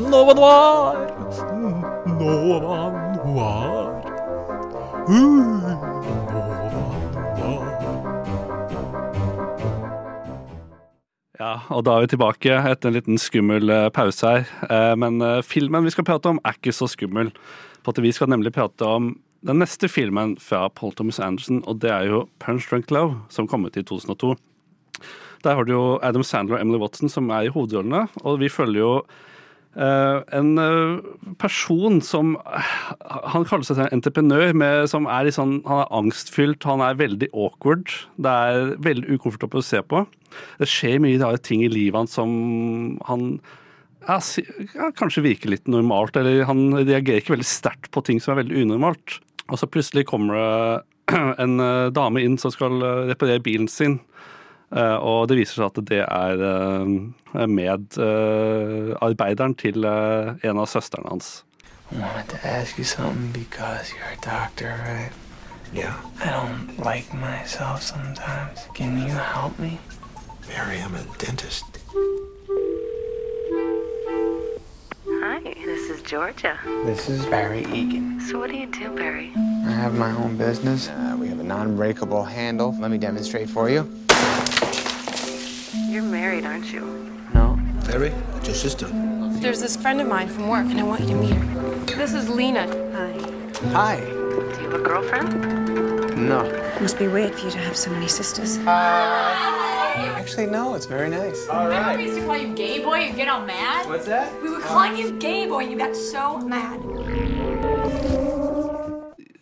[0.10, 1.06] Nova Noir!
[2.18, 2.82] Nova
[3.22, 3.94] Noir.
[5.10, 5.69] Uh,
[11.40, 14.50] Ja, og da er vi tilbake etter en liten skummel eh, pause her.
[14.68, 17.32] Eh, Men eh, filmen vi skal prate om, er ikke så skummel.
[17.86, 19.14] For at vi skal nemlig prate om
[19.48, 23.48] den neste filmen fra Paul Thomas Anderson, og det er jo Punch Drunk Love, som
[23.48, 24.34] kom ut i 2002.
[25.48, 28.52] Der har du jo Adam Sandler og Emily Watson som er i hovedrollene, og vi
[28.52, 28.92] følger jo
[29.78, 31.00] eh, en eh,
[31.42, 32.34] person som
[33.34, 37.00] Han kaller seg en entreprenør, med, som er litt sånn Han er angstfylt, han er
[37.00, 37.88] veldig awkward.
[38.18, 40.04] Det er veldig ukomfortabelt å se på.
[40.62, 43.40] Det skjer mye rare ting i livet hans som han
[44.08, 48.44] ja, kanskje virker litt normalt, eller han reagerer ikke veldig sterkt på ting som er
[48.44, 49.20] veldig unormalt.
[49.50, 54.00] Og så plutselig kommer det en eh, dame inn som skal reparere bilen sin.
[54.70, 56.86] Eh, og det viser seg at det er uh,
[57.50, 61.44] medarbeideren til eh, en av søstrene hans.
[64.22, 65.12] Doctor, right?
[65.74, 65.96] Yeah.
[66.22, 68.68] I don't like myself sometimes.
[68.74, 69.80] Can you help me?
[70.48, 71.66] Barry, I'm a dentist.
[75.22, 76.58] Hi, this is Georgia.
[76.86, 78.20] This is Barry Egan.
[78.22, 79.32] So what do you do, Barry?
[79.66, 80.90] I have my own business.
[80.90, 82.76] Uh, we have a non-breakable handle.
[82.80, 83.86] Let me demonstrate for you.
[85.90, 86.82] You're married, aren't you?
[87.34, 87.58] No.
[87.88, 88.88] Barry, it's your sister.
[89.42, 91.96] There's this friend of mine from work, and I want you to meet her.
[91.98, 92.68] This is Lena.
[92.94, 93.14] Hi.
[93.74, 93.96] Hi.
[94.00, 95.30] Do you have a girlfriend?
[96.30, 96.46] No.
[96.46, 98.60] It must be weird for you to have so many sisters.
[98.68, 100.76] Actually, no.
[100.76, 101.48] It's very nice.
[101.48, 103.90] Remember we used to call you gay boy and get all mad?
[103.90, 104.32] What's that?
[104.44, 106.80] We were calling you gay boy and you got so mad.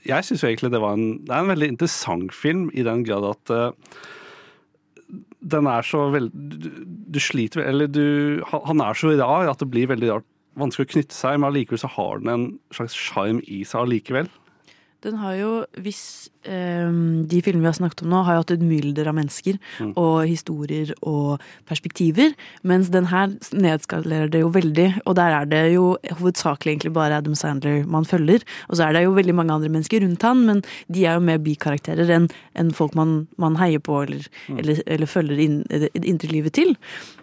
[0.05, 3.25] Jeg syns egentlig det var en, det er en veldig interessant film, i den grad
[3.29, 3.71] at eh,
[5.47, 6.31] den er så veldig
[7.07, 10.27] du, sliter Eller du Han er så rar at det blir veldig rart,
[10.59, 14.29] vanskelig å knytte seg, men allikevel så har den en slags sjarm i seg allikevel.
[15.07, 15.99] Den har jo, hvis
[16.43, 16.89] eh,
[17.31, 19.93] de filmene vi har snakket om nå, har jo hatt et mylder av mennesker Mm.
[19.99, 21.39] og historier og
[21.69, 22.33] perspektiver,
[22.67, 27.19] mens den her nedskalerer det jo veldig, og der er det jo hovedsakelig egentlig bare
[27.21, 30.43] Adam Sandler man følger, og så er det jo veldig mange andre mennesker rundt han,
[30.49, 32.27] men de er jo mer bikarakterer enn
[32.57, 34.59] en folk man, man heier på eller, Mm.
[34.59, 35.63] eller, eller følger inn,
[36.03, 36.75] inntil livet til.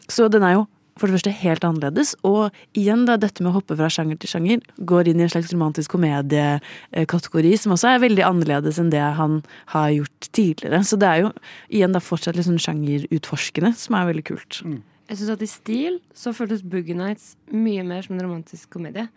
[0.09, 0.66] Så den er jo
[0.99, 4.30] for det første helt annerledes, og igjen da dette med å hoppe fra sjanger til
[4.30, 9.03] sjanger går inn i en slags romantisk komediekategori som også er veldig annerledes enn det
[9.18, 9.40] han
[9.74, 10.82] har gjort tidligere.
[10.86, 11.32] Så det er jo
[11.68, 14.62] igjen da fortsatt litt sånn sjangerutforskende, som er veldig kult.
[15.11, 19.09] Jeg synes at I stil så føltes Boogie Nights mye mer som en romantisk komedie.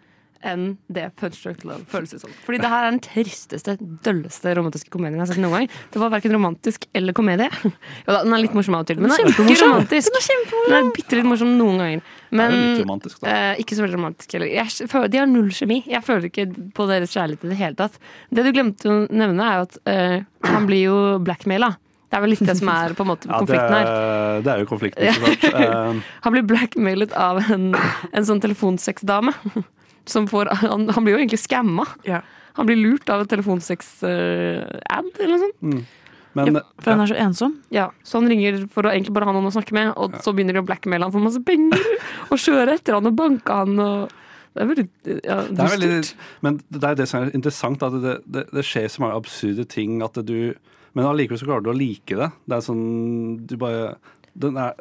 [0.46, 2.34] Enn det Punch Drunk Love føles ut som.
[2.46, 5.70] Fordi det her er den tristeste, dølleste romantiske komedien jeg har sett noen gang.
[5.94, 7.50] Det var verken romantisk eller komedie.
[8.08, 10.12] Jo da, den er litt morsom av og til, men den er ikke romantisk.
[10.12, 10.70] Den er kjempemorsom.
[10.72, 12.06] Den er bitte litt morsom noen ganger.
[12.38, 14.50] Men Det romantisk, eh, ikke så veldig romantisk heller.
[14.52, 15.82] Jeg føler, de har null kjemi.
[15.88, 17.96] Jeg føler ikke på deres kjærlighet i det hele tatt.
[18.36, 20.18] Det du glemte å nevne, er jo at eh,
[20.52, 21.72] han blir jo blackmaila.
[22.08, 23.88] Det er vel litt det som er på en måte Ja, konflikten her.
[23.92, 25.58] er- det er jo konflikten, ikke klart.
[25.68, 29.34] Eh, Han blir blackmailet av en, en sånn telefonsexdame.
[30.08, 31.86] Som får, han, han blir jo egentlig scamma.
[32.58, 35.62] Han blir lurt av en telefonseks-ad eller noe sånt.
[35.62, 35.86] mm.
[36.38, 37.54] Men For han er så ensom.
[37.74, 40.34] Ja, Så han ringer for å egentlig bare ha noen å snakke med, og så
[40.38, 41.82] begynner de å blackmaile han for masse penger.
[42.32, 43.80] Og kjøre etter han og banke han.
[43.82, 44.12] Og
[44.54, 44.86] det er veldig
[45.26, 45.98] ja, Det er veldig,
[46.46, 49.66] men det er det som er interessant, at det, det, det skjer så mange absurde
[49.70, 50.54] ting at du
[50.98, 52.30] Men allikevel så klarer du å like det.
[52.50, 52.86] Det er sånn
[53.50, 53.96] Du bare
[54.38, 54.78] den er,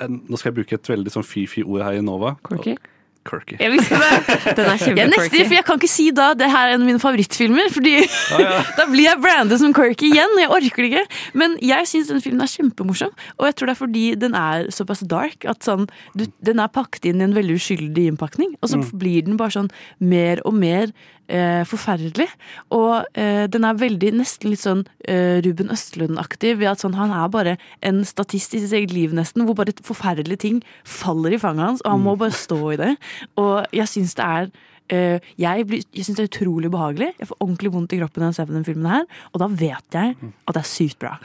[0.00, 2.34] en, Nå skal jeg bruke et veldig sånn fy-fy-ord her i Nova.
[2.46, 2.76] Quirky?
[3.24, 3.56] Quirky.
[3.60, 4.36] Jeg visste det!
[4.58, 6.88] Den er Jeg nekter, for jeg kan ikke si da det her er en av
[6.90, 7.70] mine favorittfilmer.
[7.72, 7.94] Fordi
[8.78, 10.36] da blir jeg brandet som quirky igjen.
[10.42, 11.04] Jeg orker det ikke.
[11.40, 13.14] Men jeg syns den filmen er kjempemorsom.
[13.38, 16.68] Og jeg tror det er fordi den er såpass dark at sånn, du, den er
[16.74, 18.54] pakket inn i en veldig uskyldig innpakning.
[18.62, 18.88] Og så Mm.
[19.00, 19.70] blir den bare sånn
[20.02, 20.90] mer og mer
[21.28, 22.26] eh, forferdelig.
[22.74, 27.10] Og eh, den er veldig nesten litt sånn eh, Ruben Østlund-aktig ved at sånn, han
[27.14, 29.44] er bare en statist i sitt eget liv, nesten.
[29.46, 32.92] Hvor bare forferdelige ting faller i fanget hans, og han må bare stå i det.
[33.40, 34.50] Og jeg syns det er
[34.92, 37.12] eh, jeg, blir- jeg syns det er utrolig behagelig.
[37.18, 39.48] Jeg får ordentlig vondt i kroppen når jeg ser på den filmen her, og da
[39.48, 40.16] vet jeg
[40.46, 41.16] at det er sykt bra.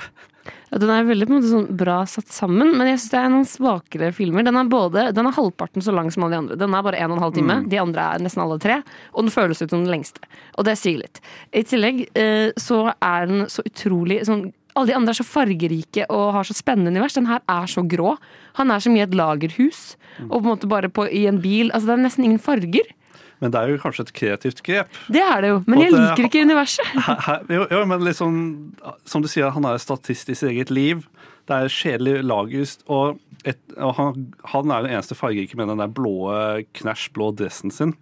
[0.70, 4.12] Den er veldig måte sånn bra satt sammen, men jeg synes det er noen svakere
[4.16, 4.46] filmer.
[4.46, 6.60] Den er, både, den er halvparten så lang som alle de andre.
[6.62, 7.58] Den er bare en og en halv time.
[7.64, 7.72] Mm.
[7.72, 8.80] De andre er nesten alle tre.
[9.16, 10.30] Og den føles ut som den lengste.
[10.58, 11.22] Og det sier litt.
[11.56, 16.06] I tillegg eh, så er den så utrolig sånn alle de andre er så fargerike
[16.14, 17.18] og har så spennende univers.
[17.18, 18.14] Den her er så grå.
[18.60, 19.98] Han er som i et lagerhus
[20.28, 21.74] og på en måte bare på, i en bil.
[21.74, 22.94] Altså Det er nesten ingen farger.
[23.40, 25.00] Men det er jo kanskje et kreativt grep.
[25.08, 25.62] Det er det jo.
[25.70, 26.92] Men jeg liker ikke universet.
[27.08, 28.42] Her, her, jo, jo, men sånn,
[29.08, 31.06] som du sier, han er statist i sitt eget liv.
[31.48, 32.84] Det er kjedelig lagust.
[32.92, 36.16] og, et, og han, han er den eneste fargerike med den der blå,
[36.76, 37.96] knæsj blå dressen sin.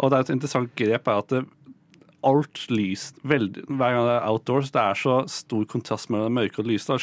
[0.00, 1.42] Og det er et interessant grep er at det,
[2.26, 6.36] alt lys veldig, Hver gang det er outdoors, det er så stor kontrast mellom det
[6.36, 6.98] mørke og det lyse.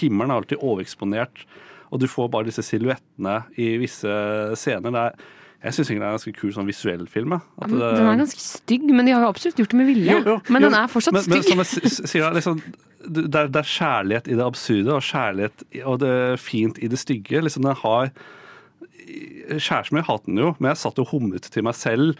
[0.00, 1.44] Himmelen er alltid overeksponert,
[1.92, 4.12] og du får bare disse silhuettene i visse
[4.60, 4.92] scener.
[4.92, 5.30] Det er,
[5.62, 7.32] jeg syns egentlig det er en ganske kul sånn visuell film.
[7.38, 10.10] Ja, det- Den er ganske stygg, men de har jo absolutt gjort det med vilje.
[10.12, 11.86] jo, jo, men jo, den er fortsatt men, men stygg.
[11.86, 12.62] s- sier, liksom,
[13.06, 16.86] det, er, det er kjærlighet i det absurde og kjærlighet og det er fint i
[16.88, 17.42] det stygge.
[17.42, 18.10] Liksom, den har
[19.52, 22.14] Kjæresten min hater den jo, men jeg satt og hummet til meg selv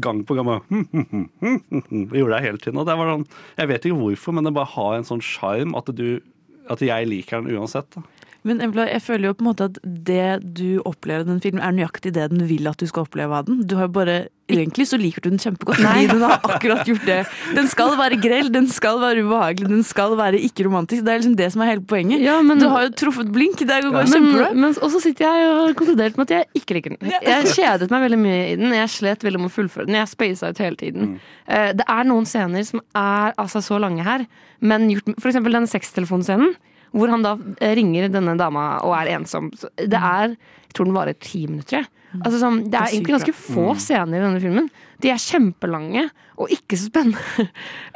[0.00, 0.46] gang på gang.
[0.46, 2.04] bare, hm, hm, hm, hm, hm, hm.
[2.14, 2.78] Gjorde det hele tiden.
[2.78, 3.26] Og det var sånn,
[3.58, 6.22] jeg vet ikke hvorfor, men det bare har en sånn sjarm at, du-
[6.70, 7.90] at jeg liker den uansett.
[7.96, 8.02] Da.
[8.44, 11.62] Men Embla, jeg føler jo på en måte at det du opplever i den filmen,
[11.62, 13.60] er nøyaktig det den vil at du skal oppleve av den.
[13.70, 14.16] Du har jo bare,
[14.52, 17.20] Egentlig så liker du den kjempegodt, fordi den har akkurat gjort det.
[17.56, 21.06] Den skal være grell, den skal være ubehagelig, den skal være ikke romantisk.
[21.06, 22.20] Det er liksom det som er hele poenget.
[22.60, 23.62] du har jo truffet blink.
[23.62, 24.48] Det går Men, kjempebra.
[24.52, 27.14] men og så sitter jeg og har konkludert med at jeg ikke liker den.
[27.22, 28.74] Jeg kjedet meg veldig mye i den.
[28.76, 29.96] Jeg slet veldig med å fullføre den.
[30.02, 31.14] Jeg spasa ut hele tiden.
[31.46, 34.26] Eh, Det er noen scener som er altså så lange her,
[34.60, 36.52] men gjort eksempel den sextelefonscenen.
[36.92, 39.50] Hvor han da eh, ringer denne dama og er ensom.
[39.76, 41.82] Det er Jeg tror den varer ti minutter.
[41.82, 41.86] jeg.
[42.24, 43.78] Altså, sånn, det er er egentlig ganske få Mm.
[43.80, 44.70] scener i denne filmen.
[45.00, 46.10] De er kjempelange
[46.42, 47.46] og ikke så spennende.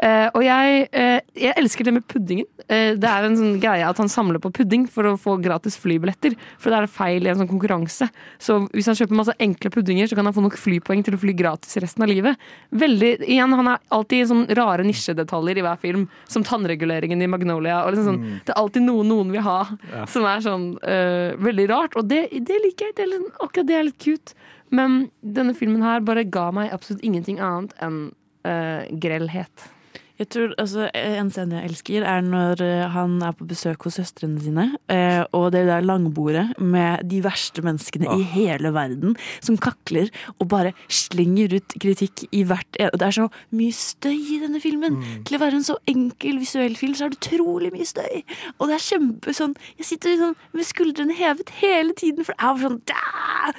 [0.02, 2.46] Uh, og jeg, uh, jeg elsker det med puddingen.
[2.66, 5.76] Uh, det er en sånn greie at han samler på pudding for å få gratis
[5.82, 6.36] flybilletter.
[6.62, 8.08] For det er feil i en sånn konkurranse.
[8.42, 11.20] Så hvis han kjøper masse enkle puddinger, så kan han få nok flypoeng til å
[11.22, 12.40] fly gratis resten av livet.
[12.76, 17.82] Veldig, igjen, Han er alltid sånn rare nisjedetaljer i hver film, som tannreguleringen i Magnolia.
[17.84, 18.40] Og liksom sånn, Mm.
[18.46, 19.60] Det er alltid noe noen vil ha,
[19.92, 20.04] Ja.
[20.06, 21.96] som er sånn veldig rart.
[21.96, 22.96] Og det, det liker jeg.
[22.96, 24.34] Det er akkurat det er litt cute.
[24.70, 28.12] Men denne filmen her bare ga meg absolutt ingenting annet enn
[28.46, 29.70] eh, grellhet.
[30.16, 33.98] Jeg tror, altså, En scene jeg elsker, er når eh, han er på besøk hos
[33.98, 34.64] søstrene sine.
[34.88, 39.12] eh, og det der langbordet med de verste menneskene i hele verden
[39.44, 40.08] som kakler
[40.40, 44.60] og bare slenger ut kritikk i hvert og Det er så mye støy i denne
[44.60, 44.96] filmen.
[45.28, 48.24] Til å være en så enkel visuell film, så er det utrolig mye støy.
[48.58, 52.40] Og det er kjempe sånn Jeg sitter sånn med skuldrene hevet hele tiden, for det
[52.40, 53.52] er bare sånn da!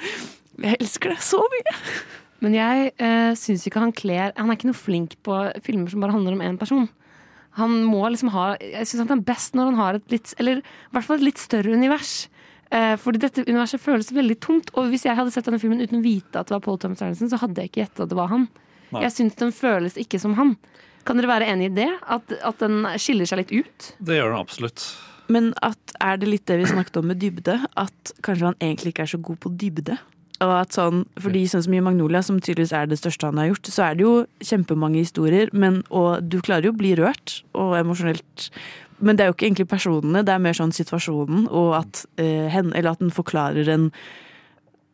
[0.58, 1.78] Jeg elsker det så mye.
[2.44, 5.36] Men jeg uh, syns ikke han kler Han er ikke noe flink på
[5.66, 6.86] filmer som bare handler om én person.
[7.58, 10.60] Han må liksom ha Jeg syns han er best når han har et litt Eller
[10.62, 12.28] i hvert fall et litt større univers.
[12.68, 14.72] Uh, fordi dette universet føles veldig tomt.
[14.76, 17.02] Og hvis jeg hadde sett denne filmen uten å vite at det var Paul Thomas
[17.02, 18.48] Arnesen, så hadde jeg ikke gjetta at det var han.
[18.92, 19.02] Nei.
[19.06, 20.54] Jeg syns den føles ikke som han.
[21.08, 21.88] Kan dere være enig i det?
[22.04, 23.88] At, at den skiller seg litt ut?
[24.04, 24.84] Det gjør den absolutt.
[25.32, 27.56] Men at er det litt det vi snakket om med dybde?
[27.80, 29.96] At kanskje han egentlig ikke er så god på dybde?
[30.44, 33.50] Og at sånn, fordi sånn som i Magnolia, som tydeligvis er det største han har
[33.50, 34.12] gjort, så er det jo
[34.44, 38.50] kjempemange historier, men, og du klarer jo å bli rørt og emosjonelt.
[39.02, 42.46] Men det er jo ikke egentlig personene, det er mer sånn situasjonen, og at, eh,
[42.54, 43.90] hen, eller at den forklarer en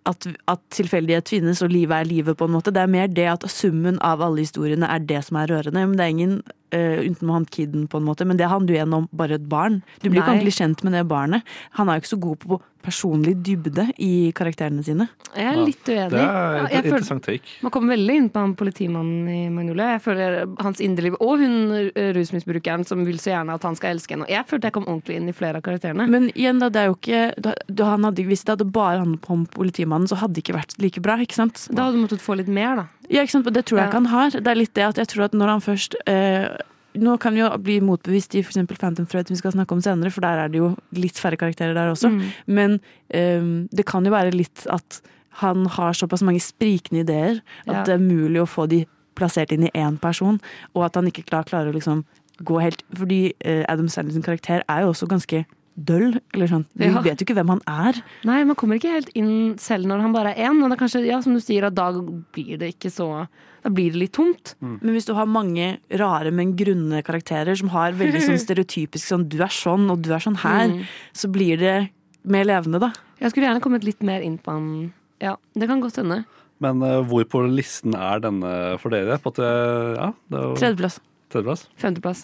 [0.08, 2.72] at, at tilfeldighet finnes, og livet er livet, på en måte.
[2.74, 5.86] Det er mer det at summen av alle historiene er det som er rørende.
[5.88, 6.34] Men det er ingen
[6.76, 8.26] uh, utenom han kiden, på en måte.
[8.28, 9.80] Men det handler jo igjen om bare et barn.
[10.02, 10.24] Du blir Nei.
[10.24, 11.54] ikke ordentlig kjent med det barnet.
[11.78, 15.06] Han er jo ikke så god på personlig dybde i karakterene sine.
[15.34, 16.10] Jeg er litt uenig.
[16.12, 17.54] Det er et jeg føler- interessant take.
[17.64, 19.92] Man kommer veldig inn på han politimannen i Magnolia.
[19.96, 21.56] Jeg føler hans indre liv, Og hun
[21.94, 24.28] eh, rusmisbrukeren som vil så gjerne at han skal elske henne.
[24.28, 26.06] Jeg følte jeg kom ordentlig inn i flere av karakterene.
[26.08, 29.30] Men igjen, da, det er jo ikke da, han hadde, Hvis det hadde bare handlet
[29.30, 31.66] om politimannen, så hadde det ikke vært like bra, ikke sant?
[31.72, 32.86] Da hadde du måttet få litt mer, da.
[33.08, 33.50] Ja, ikke sant?
[33.52, 33.88] Det tror jeg Ja.
[33.90, 34.30] ikke han har.
[34.30, 36.48] Det er litt det at jeg tror at når han først eh,
[36.94, 38.60] Nå kan vi jo bli motbevist i f.eks.
[38.78, 41.38] Phantom Thread, som vi skal snakke om senere, for der er det jo litt færre
[41.40, 42.10] karakterer der også.
[42.12, 42.20] Mm.
[42.46, 42.76] Men
[43.10, 45.00] um, det kan jo være litt at
[45.40, 47.82] han har såpass mange sprikende ideer at Ja.
[47.88, 48.84] det er mulig å få de
[49.18, 50.38] plassert inn i én person,
[50.74, 52.04] og at han ikke klarer å liksom
[52.42, 55.44] gå helt Fordi eh, Adam Sandlers karakter er jo også ganske
[55.76, 56.20] døll.
[56.34, 56.66] Eller sånn.
[56.76, 57.00] Vi Ja.
[57.00, 58.02] vet jo ikke hvem han er.
[58.24, 60.62] Nei, man kommer ikke helt inn selv når han bare er én.
[60.62, 63.28] Og det er kanskje, ja, som du sier, at da blir det ikke så
[63.64, 64.54] Da blir det litt tomt.
[64.60, 69.26] Men hvis du har mange rare, men grunne karakterer som har veldig sånn stereotypisk sånn
[69.26, 70.82] du er sånn, og du er sånn her, Mm.
[71.14, 71.88] så blir det
[72.26, 72.92] mer levende, da.
[73.22, 74.92] Jeg skulle gjerne kommet litt mer inn på han.
[75.18, 76.26] Ja, det kan godt hende.
[76.60, 79.16] Men uh, hvor på listen er denne for dere?
[79.18, 81.00] På at, det- ja, det er jo Tredjeplass.
[81.30, 81.66] Tredjeplass?
[81.78, 82.22] Femteplass.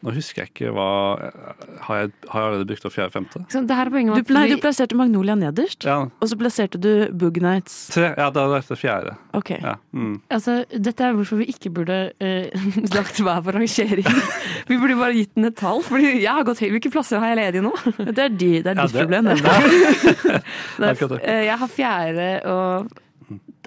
[0.00, 0.84] Nå husker jeg ikke hva
[1.84, 3.42] Har jeg, har jeg allerede brukt opp fjerde-femte?
[3.44, 3.60] Ikke?
[3.68, 5.96] Det her er poenget Du, at du plasserte Magnolia nederst, Ja.
[6.08, 7.74] og så plasserte du Boog Nights.
[7.92, 9.12] Tre, ja, det er det fjerde.
[9.36, 9.50] Ok.
[9.60, 9.74] Ja.
[9.92, 10.14] Mm.
[10.30, 14.08] Altså, dette er hvorfor vi ikke burde uh, lagt hver på rangering.
[14.70, 15.82] vi burde bare gitt den et tall.
[15.84, 16.72] Fordi jeg har gått høyt.
[16.78, 17.74] Hvilke plasser har jeg ledig nå?
[18.00, 19.24] Det er, de, det er Ja, ditt det- problem.
[19.24, 19.36] Det.
[20.80, 21.20] Det det.
[21.28, 22.90] eh, jeg har fjerde og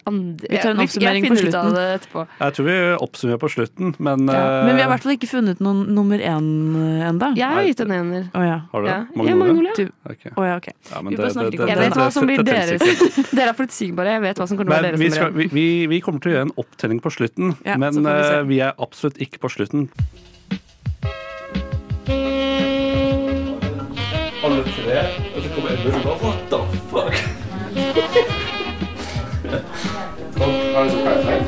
[0.09, 1.73] andre Vi tar en oppsummering på slutten.
[1.73, 2.23] det etterpå.
[2.39, 2.75] Jeg tror vi
[3.07, 4.41] oppsummerer på slutten, men Ja.
[4.65, 6.49] Men vi har i eh, hvert fall ikke funnet noen nummer én
[7.09, 7.29] ennå.
[7.37, 8.29] Jeg har gitt en ener.
[8.35, 8.59] Oh, ja.
[8.71, 8.93] Har du det?
[8.93, 8.99] Ja.
[9.15, 9.29] Magnolia?
[9.29, 9.73] Ja, Magnolia.
[9.77, 10.23] Du- Ok.
[10.35, 10.73] Å ja, okay.
[10.91, 13.31] Ja, men Vi bare snakker ikke om Jeg vet hva som blir deres.
[13.31, 14.09] Dere er forutsigbare.
[14.17, 15.87] Jeg vet hva som kommer til å være vi, deres skal, nummer én.
[15.89, 18.73] vi, kommer til å gjøre en opptelling på slutten, Ja, men vi eh, vi er
[18.77, 19.89] absolutt ikke på slutten.
[24.43, 24.97] Alle tre,
[25.35, 26.03] og så kommer Edmund
[30.73, 31.43] Har du sett Parasite?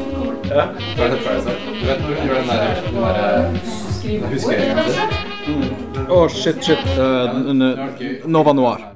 [0.49, 0.67] Ja.
[0.97, 1.55] Har du sett Parasite?
[1.82, 6.09] Du vet når hun gjør den der, den der Husker jeg sin?
[6.09, 6.91] Å, shit, shit.
[6.99, 8.95] Uh, Nova Noir.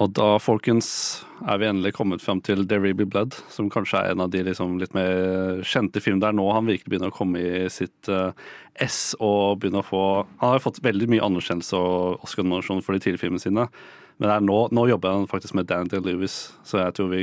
[0.00, 0.86] Og da, folkens,
[1.44, 4.30] er vi endelig kommet fram til There Will Be Blood, som kanskje er en av
[4.32, 8.08] de liksom litt mer kjente filmene der nå han virkelig begynner å komme i sitt
[8.08, 8.32] uh,
[8.80, 10.04] ess og begynner å få
[10.40, 13.66] Han har fått veldig mye anerkjennelse og Oscar-nominasjon for de tidligere filmene sine,
[14.20, 17.22] men nå, nå jobber han faktisk med Danny Day-Lewis, så jeg tror, vi,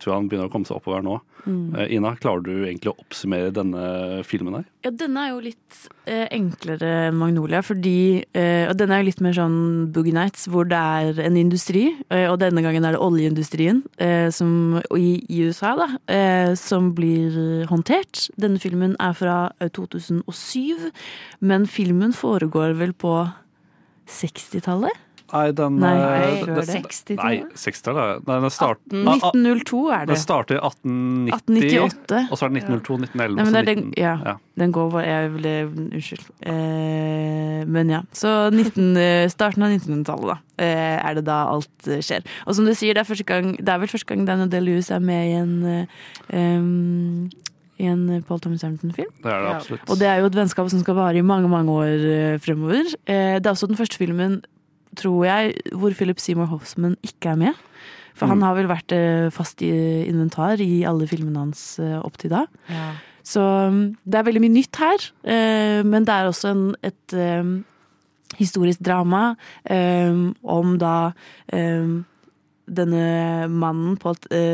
[0.00, 1.18] tror han begynner å komme seg oppover nå.
[1.44, 1.74] Mm.
[1.76, 3.82] Eh, Ina, klarer du egentlig å oppsummere denne
[4.26, 4.64] filmen her?
[4.86, 5.78] Ja, denne er jo litt
[6.08, 9.58] eh, enklere enn Magnolia, fordi eh, Og denne er jo litt mer sånn
[9.94, 14.28] Boogie Nights, hvor det er en industri, eh, og denne gangen er det oljeindustrien eh,
[14.34, 18.28] som, i, i USA, da, eh, som blir håndtert.
[18.40, 20.88] Denne filmen er fra eh, 2007,
[21.44, 23.18] men filmen foregår vel på
[24.08, 25.04] 60-tallet?
[25.28, 27.16] Nei, den Nei, eh, før den- det.
[27.18, 28.26] Nei, 60-tallet?
[28.26, 30.14] Nei, den start- 1902 er det.
[30.14, 32.30] Den starter i 1890, 1898.
[32.30, 34.14] og så er det 1902, 1911 Nei, men og det så er den, 19 ja,
[34.24, 34.34] ja.
[34.56, 36.24] den går bare Jeg ble Unnskyld.
[36.40, 38.00] Eh, men ja.
[38.12, 42.24] Så 19, eh, starten av 1900-tallet, da, eh, er det da alt skjer.
[42.46, 45.00] Og som du sier, det er, gang, det er vel første gang Daniel Day-Lewis er
[45.00, 45.88] med i en
[46.32, 47.30] um,
[47.78, 49.88] i en Paul Thomas Hamilton film Det er det absolutt.
[49.88, 52.88] Og det er jo et vennskap som skal vare i mange mange år fremover.
[53.06, 54.40] Eh, det er også den første filmen,
[54.96, 57.54] tror jeg, hvor Philip Seymour Hoffman ikke er med.
[58.18, 58.30] For Mm.
[58.30, 59.70] han har vel vært eh, fast i
[60.08, 62.46] inventar i alle filmene hans eh, opp til da.
[63.22, 67.14] Så um, det er veldig mye nytt her, eh, men det er også en, et
[68.38, 69.36] historisk drama
[70.42, 71.12] om da
[72.68, 74.12] denne mannen på,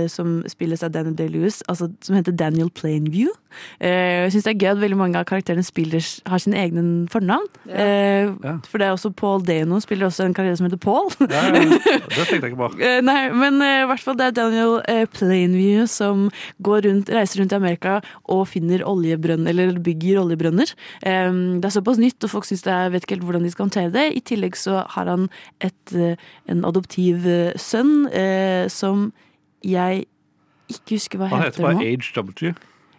[0.09, 3.32] som spilles av Daniel Day-Lewis, altså, som heter Daniel Plainview.
[3.80, 6.84] Eh, jeg syns det er gøy at veldig mange av karakterene spiller, har sine egne
[7.12, 7.48] fornavn.
[7.68, 8.32] Eh,
[8.70, 11.11] For det er også Paul Dano spiller også en karakter som heter Paul.
[11.24, 12.70] Ja, ja, det tenkte jeg ikke på.
[12.84, 14.78] Eh, Nei, men i hvert fall det er Daniel
[15.14, 16.26] Plainview som
[16.64, 17.98] går rundt, reiser rundt i Amerika
[18.30, 20.74] og finner oljebrønner, eller bygger oljebrønner.
[21.05, 23.68] Det er såpass nytt, og folk synes det er, vet ikke helt hvordan de skal
[23.68, 24.07] håndtere det.
[24.18, 25.28] I tillegg så har han
[25.64, 25.94] et,
[26.50, 27.24] en adoptiv
[27.61, 29.09] sønn eh, som
[29.64, 30.05] jeg
[30.72, 31.88] ikke husker hva Han heter, heter bare nå.
[31.88, 32.55] Age W.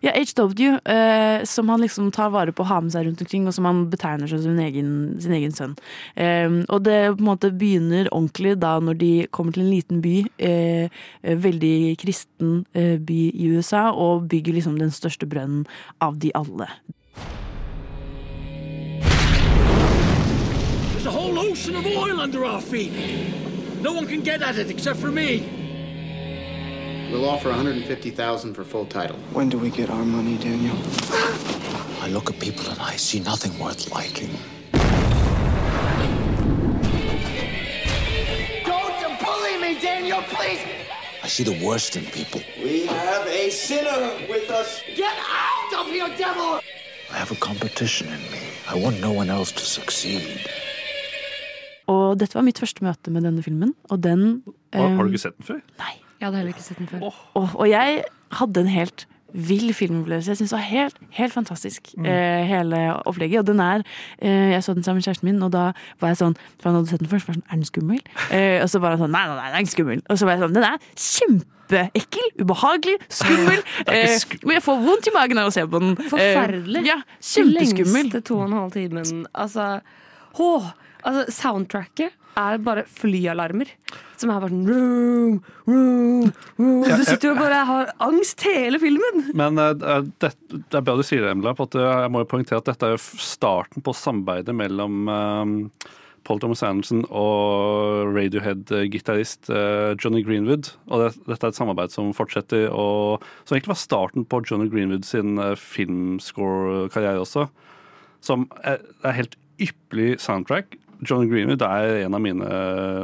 [0.06, 3.47] Ja, HW, eh, som han liksom tar vare på å ha med seg rundt omkring,
[3.49, 5.74] og som han betegner som sin egen, sin egen sønn.
[6.14, 10.03] Eh, og det på en måte begynner ordentlig da når de kommer til en liten
[10.06, 10.93] by, eh,
[11.24, 15.66] eh, veldig kristen eh, by i USA, og bygger liksom den største brønnen
[15.99, 16.70] av de alle.
[20.93, 22.93] There's a whole ocean of oil under our feet.
[23.82, 25.64] No one can get at it except for me.
[27.12, 29.18] We'll offer 150,000 for full title.
[29.32, 30.76] When do we get our money, Daniel?
[32.01, 34.32] I look at people and I see nothing worth liking.
[38.66, 40.60] Don't bully me, Daniel, please!
[41.24, 42.41] I see the worst in people.
[42.64, 44.82] We have a sinner with us.
[44.95, 46.60] Get out of here, devil!
[47.12, 48.41] I have a competition in me.
[48.68, 50.39] I want no one else to succeed.
[51.88, 54.41] Og dette var mitt første møte med denne filmen, og den
[54.74, 55.62] Har, har eh, du ikke sett den før?
[56.26, 57.03] Jeg hadde heller ikke sett den før.
[57.38, 58.01] Og, og jeg
[58.39, 59.05] hadde en helt
[59.36, 60.32] vill filmopplevelse.
[60.32, 62.05] Jeg syns det var helt, helt fantastisk, Mm.
[62.07, 63.39] eh, hele opplegget.
[63.43, 63.82] Og den er
[64.21, 65.65] eh, Jeg så den sammen med kjæresten min, og da
[65.99, 67.99] var jeg sånn For han hadde sett den først, var sånn Er den skummel?
[68.32, 70.01] Eh, og så var han sånn Nei, nei, nei, den er ikke skummel.
[70.09, 73.59] Og så var jeg sånn Den er kjempeekkel, ubehagelig, skummel.
[73.91, 75.95] eh, men jeg får vondt i magen av å se på den.
[75.99, 76.86] Eh, Forferdelig.
[76.88, 77.93] ja, kjempeskummel.
[78.05, 79.26] Lengste to og en halv timen.
[79.36, 79.67] Altså,
[81.03, 83.72] altså Soundtracket er bare flyalarmer.
[84.16, 86.86] Som er bare sånn vroom, vroom, vroom.
[86.88, 89.26] Du sitter jo og bare har angst hele filmen.
[89.36, 89.74] Men eh,
[90.24, 91.56] det, det er bra du sier det, Emila.
[91.58, 95.92] på at eh, Jeg må jo poengtere at dette er starten på samarbeidet mellom eh,
[96.26, 100.72] Paul Thomas Anderson og Radiohead-gitarist eh, Johnny Greenwood.
[100.90, 104.70] Og det, dette er et samarbeid som fortsetter, og som egentlig var starten på Johnny
[104.72, 107.48] Greenwood sin eh, filmscore-karriere også.
[108.26, 110.80] Som er, er helt ypperlig soundtrack.
[111.04, 112.48] Johnny Greenwood er en av mine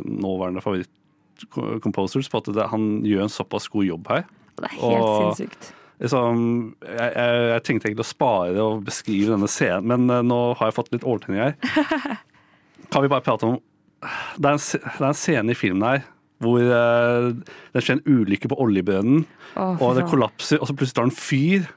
[0.05, 2.29] nåværende favoritt-composers.
[2.31, 4.25] på at det, Han gjør en såpass god jobb her.
[4.57, 5.71] Det er helt sinnssykt.
[6.01, 6.39] Liksom,
[6.81, 10.71] jeg, jeg, jeg tenkte egentlig å spare og beskrive denne scenen, men uh, nå har
[10.71, 12.15] jeg fått litt overtenning her.
[12.91, 13.59] Kan vi bare prate om
[14.01, 16.01] Det er en, det er en scene i filmen her
[16.41, 17.29] hvor uh,
[17.69, 19.27] det skjer en ulykke på oljebrønnen,
[19.61, 21.67] oh, og det kollapser, og så plutselig tar den fyr.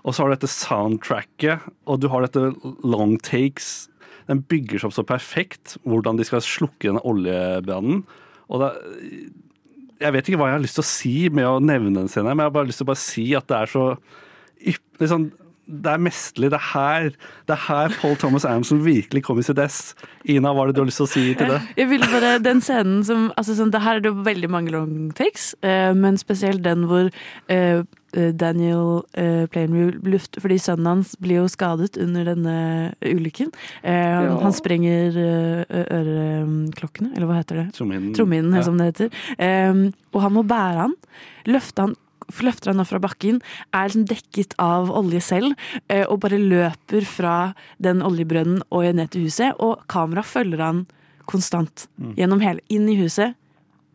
[0.00, 2.46] Og så har du dette soundtracket, og du har dette
[2.80, 3.89] long takes.
[4.30, 8.04] Den bygger seg opp så perfekt hvordan de skal slukke denne oljebrannen.
[8.50, 8.70] Og det,
[10.00, 12.32] jeg vet ikke hva jeg har lyst til å si med å nevne den scenen,
[12.32, 13.84] men jeg har bare lyst til å bare si at det er så
[15.00, 15.30] liksom,
[15.70, 16.48] Det er mesterlig.
[16.50, 17.04] Det er her
[17.46, 19.94] det er her Paul Thomas Anderson virkelig kom i sitt ess.
[20.26, 21.60] Ina, hva er det du har lyst til å si til det?
[21.78, 25.12] Jeg ville bare, den scenen som altså sånn, det Her er det veldig mange long
[25.14, 27.12] takes, eh, men spesielt den hvor
[27.52, 32.56] eh, Daniel uh, Plainview luft Fordi sønnen hans blir jo skadet under denne
[33.06, 33.52] ulykken.
[33.82, 34.36] Eh, Ja.
[34.42, 37.66] Han sprenger uh, øreklokkene, eller hva heter det?
[37.76, 38.14] Trommehinnen.
[38.16, 38.62] Trommehinnen, Ja.
[38.66, 39.10] som det heter.
[39.70, 40.94] Um, og han må bære han.
[41.46, 41.94] Løfte han
[42.46, 43.40] løfter han opp fra bakken,
[43.74, 45.56] er liksom dekket av olje selv,
[45.88, 49.52] eh, og bare løper fra den oljebrønnen og ned til huset.
[49.58, 50.86] Og kamera følger han
[51.26, 52.14] konstant Mm.
[52.16, 53.34] gjennom hele, inn i huset,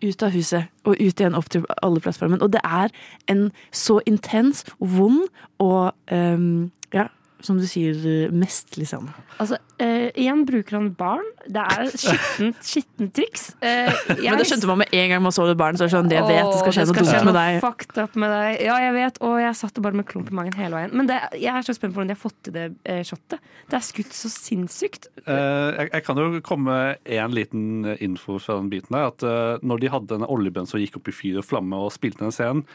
[0.04, 2.42] ut av huset og ut igjen opp til alle plattformen.
[2.42, 2.94] Og det er
[3.32, 5.28] en så intens, vond
[5.64, 7.08] og um, ja,
[7.46, 7.96] som du sier,
[8.34, 9.08] mest, liksom?
[9.42, 11.24] Altså, eh, igjen bruker han barn.
[11.46, 13.52] Det er skittent skitten triks.
[13.62, 15.78] Eh, jeg- Men det skjønte man med en gang man så det barn.
[15.78, 17.60] Så er det sånn, det vet, det skal skje noe dumt med deg.
[17.64, 18.62] fucked up med deg.
[18.66, 20.94] Ja, jeg vet, og jeg satt bare med klump i magen hele veien.
[20.98, 23.40] Men det, jeg er så spent på hvordan de har fått til det eh, shotet.
[23.70, 25.08] Det er skutt så sinnssykt.
[25.28, 29.08] Eh, jeg, jeg kan jo komme med en liten info fra den biten der.
[29.14, 31.94] At eh, når de hadde en oljebønn som gikk opp i fyr og flamme og
[31.94, 32.66] spilte den scenen,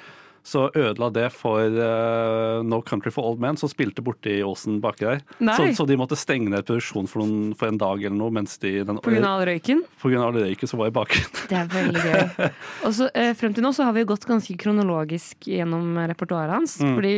[0.43, 5.05] så ødela det for uh, No Country for Old Men, som spilte borti åsen baki
[5.05, 5.22] der.
[5.38, 8.32] Så, så de måtte stenge ned produksjonen for, noen, for en dag eller noe.
[8.34, 9.82] mens de den, På grunn av røyken.
[10.01, 11.43] På grunn av røyken som var i bakgrunnen.
[11.51, 12.49] Det er veldig gøy.
[12.88, 16.57] Og så uh, Frem til nå så har vi gått ganske kronologisk gjennom eh, repertoaret
[16.57, 16.78] hans.
[16.80, 16.97] Mm.
[16.97, 17.14] Fordi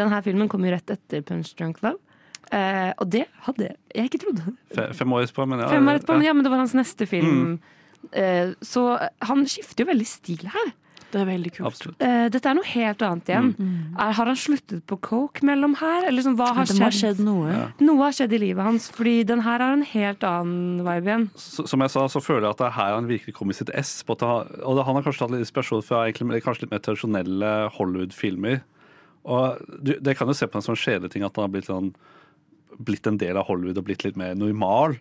[0.00, 1.98] denne filmen kom jo rett etter Punch Drunk Love.
[2.50, 4.40] Uh, og det hadde jeg ikke trodd.
[4.98, 5.70] Fem år etterpå, men ja.
[5.74, 7.36] Fem år etterpå, men ja, men det var hans neste film.
[7.50, 7.58] Mm.
[8.64, 8.80] Så
[9.28, 10.70] han skifter jo veldig stil her.
[11.10, 11.66] Det er veldig kult.
[11.66, 12.02] Absolutt.
[12.06, 13.48] Eh, dette er noe helt annet igjen.
[13.58, 13.78] Mm.
[13.98, 16.04] Er, har han sluttet på coke mellom her?
[16.04, 16.84] Eller liksom, hva har Det skjedd?
[16.84, 17.22] Har skjedd?
[17.26, 17.50] noe.
[17.50, 17.64] Ja.
[17.82, 21.26] Noe har skjedd i livet hans, fordi den her har en helt annen vibe igjen.
[21.34, 23.58] Så, som jeg sa, så føler jeg at det er her han virkelig kom i
[23.58, 23.96] sitt ess.
[24.06, 26.84] På at han, og han har kanskje tatt litt inspirasjon fra egentlig, kanskje litt mer
[26.86, 28.62] tradisjonelle Hollywood-filmer.
[29.30, 31.68] Og du, Det kan jo se på en sånn kjedelig ting at han har blitt,
[31.68, 31.90] sånn,
[32.78, 34.96] blitt en del av Hollywood og blitt litt mer normal.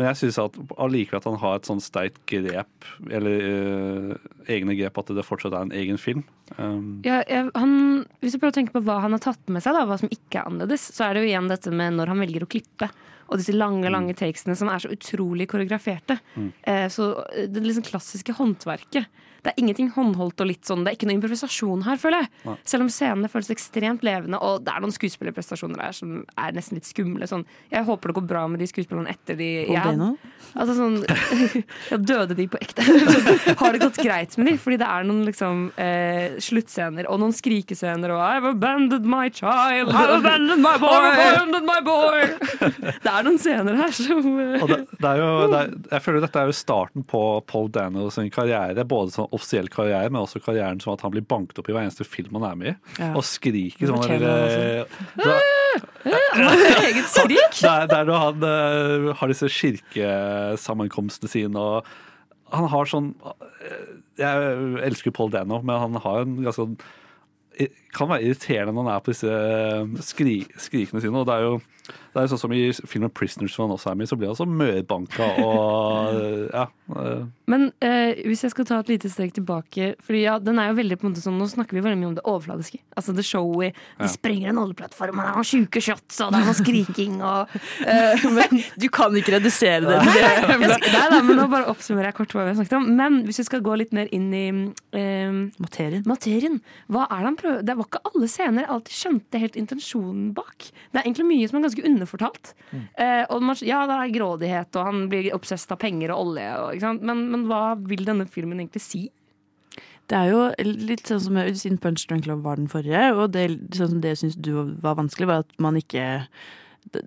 [0.00, 0.38] Men jeg syns
[0.80, 5.52] allikevel at han har et sånn sterkt grep, eller eh, egne grep, at det fortsatt
[5.52, 6.22] er en egen film.
[6.56, 7.74] Um, Ja, jeg, han,
[8.24, 10.08] hvis du prøver å tenke på hva han har tatt med seg, da, hva som
[10.08, 12.88] ikke er annerledes, så er det jo igjen dette med når han velger å klippe.
[13.30, 16.16] og disse lange lange takesene som er så utrolig koreograferte.
[16.34, 16.48] Mm.
[16.64, 19.06] Eh, så eh, det liksom klassiske håndverket.
[19.40, 22.32] Det er ingenting håndholdt og litt sånn, det er ikke noe improvisasjon her, føler jeg.
[22.48, 22.56] Nei.
[22.72, 26.78] Selv om scenene føles ekstremt levende, og det er noen skuespillerprestasjoner her som er nesten
[26.78, 27.28] litt skumle.
[27.30, 27.46] Sånn.
[27.72, 29.84] Jeg håper det går bra med de skuespillerne etter de ja.
[30.58, 30.96] Altså sånn
[31.92, 32.82] ja, Døde de på ekte?
[33.60, 34.56] Har det gått greit med de?
[34.60, 39.92] Fordi det er noen liksom eh, sluttscener og noen skrikescener og I've abandoned my child,
[39.94, 42.24] I've abandoned my boy, I've abandoned my boy.
[43.00, 46.06] Det er noen scener her som eh, Og det, det er jo, det er, jeg
[46.06, 48.86] føler dette er jo starten på Paul Daniels karriere.
[48.90, 51.86] Både sånn offisiell karriere, men også karrieren som at han blir banket opp i hver
[51.86, 52.76] eneste film han er med i.
[52.98, 53.10] Ja.
[53.14, 54.84] Og skriker sånn der,
[56.04, 57.56] Han har eget skrik!
[57.60, 63.12] Det er, det er når han uh, har disse kirkesammenkomstene sine, og han har sånn
[63.62, 64.54] eh, Jeg
[64.88, 66.78] elsker Paul Dano, men han har en ganske sånn
[67.96, 71.18] kan være irriterende når han er på disse eh, skri, skrikene sine.
[71.18, 71.60] og det er jo
[72.10, 72.60] det er jo sånn som I
[72.90, 76.18] filmen 'Prisoners' som han også er med i, så blir han så mørbanka og
[76.52, 76.64] ja.
[76.96, 80.70] eh, Men eh, hvis jeg skal ta et lite steg tilbake Fordi ja, den er
[80.70, 82.80] jo veldig på en måte sånn Nå snakker vi veldig mye om det overfladiske.
[82.98, 83.70] Altså det showy.
[83.98, 84.10] De Ja.
[84.10, 87.56] sprenger en oljeplattform, og det er noen sjuke shots, og det er noe skriking og
[87.94, 90.58] eh, men, Du kan ikke redusere det til det.
[90.60, 92.90] nei, nei, men nå bare oppsummerer jeg kort hva vi har snakket om.
[92.98, 94.44] Men hvis vi skal gå litt mer inn i
[94.98, 96.60] eh, materien.
[96.90, 100.26] Hva er det han prøver Det var ikke alle scener jeg alltid skjønte helt intensjonen
[100.36, 100.66] bak.
[100.70, 102.52] Det er egentlig mye som er ganske underfortalt.
[102.72, 106.50] Eh, og man, ja, det er grådighet, og han blir obsesst av penger og olje.
[106.60, 107.02] Og, ikke sant?
[107.10, 109.02] Men, men hva vil denne filmen egentlig si?
[110.10, 113.44] Det er jo litt sånn som siden Punch Drunk Love var den forrige, og det,
[113.76, 114.50] sånn som det syns du
[114.82, 116.26] var vanskelig, var at man ikke
[116.90, 117.06] det-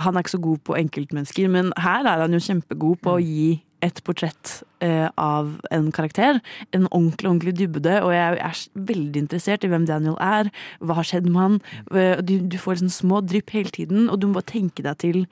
[0.00, 3.20] Han er ikke så god på enkeltmennesker, men her er han jo kjempegod på å
[3.22, 6.40] gi et portrett eh, av en karakter.
[6.74, 10.50] En ordentlig ordentlig dybde, og jeg er veldig interessert i hvem Daniel er.
[10.82, 11.60] Hva har skjedd med han?
[11.92, 14.98] Eh, Du, du får liksom små drypp hele tiden, og du må bare tenke deg
[14.98, 15.22] til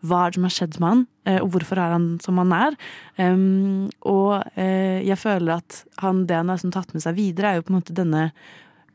[0.00, 2.54] hva er det som har skjedd med han, eh, og hvorfor er han som han
[2.56, 2.76] er.
[3.20, 7.50] Um, og uh, jeg føler at han, det han har liksom tatt med seg videre,
[7.50, 8.30] er jo på en måte denne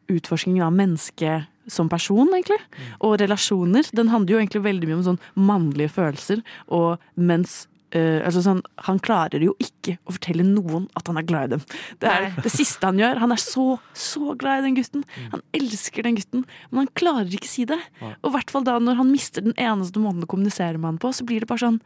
[0.10, 2.60] utforskningen av mennesket som person, egentlig.
[3.06, 3.88] Og relasjoner.
[3.98, 6.44] Den handler jo egentlig veldig mye om sånn mannlige følelser,
[6.74, 7.64] og mens
[7.96, 11.56] eh, altså sånn, Han klarer jo ikke å fortelle noen at han er glad i
[11.56, 11.66] dem.
[12.02, 12.44] Det er Nei.
[12.46, 13.22] det siste han gjør.
[13.24, 13.66] Han er så,
[13.98, 15.06] så glad i den gutten.
[15.34, 17.80] Han elsker den gutten, men han klarer ikke si det.
[18.02, 18.14] Nei.
[18.22, 21.02] Og i hvert fall da når han mister den eneste måten å kommunisere med han
[21.02, 21.82] på, så blir det bare sånn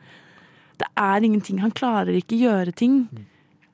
[0.80, 1.60] Det er ingenting.
[1.60, 3.02] Han klarer ikke gjøre ting.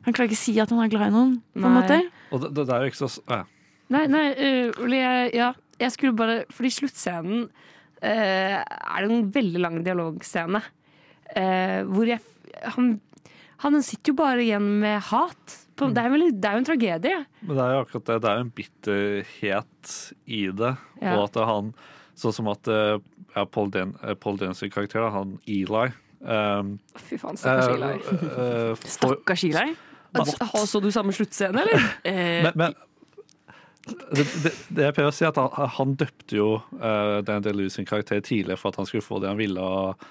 [0.06, 2.00] Han klarer ikke si at han er glad i noen, på en måte.
[2.34, 3.44] Og det, det, det er jo ikke så ja.
[3.94, 9.28] Nei, nei, uh, Ole, jeg, ja, jeg skulle bare Fordi sluttscenen uh, er det en
[9.36, 10.62] veldig lang dialogscene.
[11.38, 12.22] Eh, hvor jeg
[12.76, 12.96] han,
[13.64, 15.58] han sitter jo bare igjen med hat.
[15.76, 17.18] På, det, er vel, det er jo en tragedie.
[17.42, 18.16] Men det er jo akkurat det.
[18.24, 20.72] Det er jo en bitterhet i det.
[21.02, 21.18] Ja.
[21.18, 21.76] Og at han
[22.16, 22.96] Sånn som at eh,
[23.36, 25.90] ja, Paul, Den, eh, Paul Dens karakter, han Eli
[26.24, 27.90] um, Fy faen, stakkars Eli.
[28.08, 29.66] Uh, uh, Stakkars Eli.
[30.64, 31.88] Så du samme sluttscene, eller?
[32.46, 32.78] Men, men
[33.86, 36.48] det, det, det jeg prøver å si, er at han, han døpte jo
[36.80, 39.62] uh, Dan DeLuce sin karakter tidligere for at han skulle få det han ville.
[39.62, 40.08] Og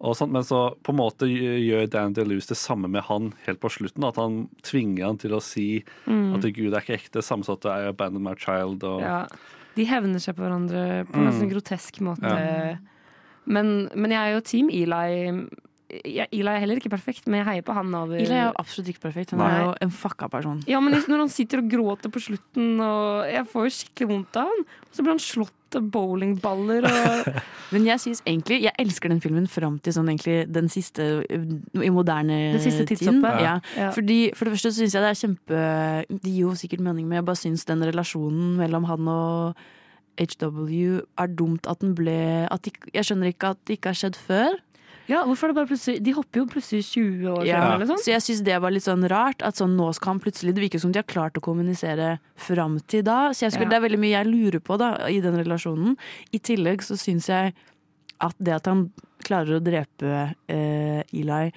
[0.00, 3.70] sånt, men så på en måte gjør Dan DeLuce det samme med han helt på
[3.72, 4.04] slutten.
[4.04, 6.34] At han tvinger han til å si Mm.
[6.34, 7.22] at Gud er ikke ekte.
[7.22, 8.82] Samme som at er 'abandon my child'.
[8.84, 9.26] Og, Ja.
[9.74, 11.30] De hevner seg på hverandre på en Mm.
[11.30, 12.22] nesten grotesk måte.
[12.22, 12.76] Ja.
[13.46, 15.48] Men, men jeg er jo team Eli.
[15.86, 19.04] Eli er heller ikke perfekt, men jeg heier på han over Eli er absolutt ikke
[19.04, 19.34] perfekt.
[19.36, 20.58] Han er jo en fucka person.
[20.66, 24.40] Ja, men når han sitter og gråter på slutten, og jeg får jo skikkelig vondt
[24.40, 24.64] av han.
[24.88, 27.30] Og så blir han slått av bowlingballer og
[27.74, 31.90] Men jeg synes egentlig, jeg elsker den filmen fram til sånn egentlig den siste i
[31.90, 33.40] moderne Den siste tidshoppet?
[33.42, 33.56] Ja.
[33.74, 33.88] Ja.
[33.94, 35.64] Fordi, for det første så syns jeg det er kjempe
[36.12, 39.66] Det gir jo sikkert mening, men jeg bare syns den relasjonen mellom han og
[40.16, 43.98] HW er dumt at den ble at de, Jeg skjønner ikke at det ikke har
[44.00, 44.54] skjedd før.
[45.08, 47.60] Ja, hvorfor er det bare plutselig De hopper jo plutselig 20 år Ja.
[47.74, 48.00] eller sånn.
[48.02, 49.42] Så jeg syns det var litt sånn rart.
[49.46, 52.80] At sånn nå skal han plutselig Det virker som de har klart å kommunisere fram
[52.86, 53.30] til da.
[53.30, 53.78] Så jeg skulle, Ja.
[53.78, 55.96] det er veldig mye jeg lurer på da i den relasjonen.
[56.32, 57.54] I tillegg så syns jeg
[58.20, 58.90] at det at han
[59.22, 61.52] klarer å drepe eh, Eli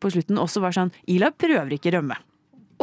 [0.00, 2.16] på slutten, også var sånn Eli prøver ikke rømme.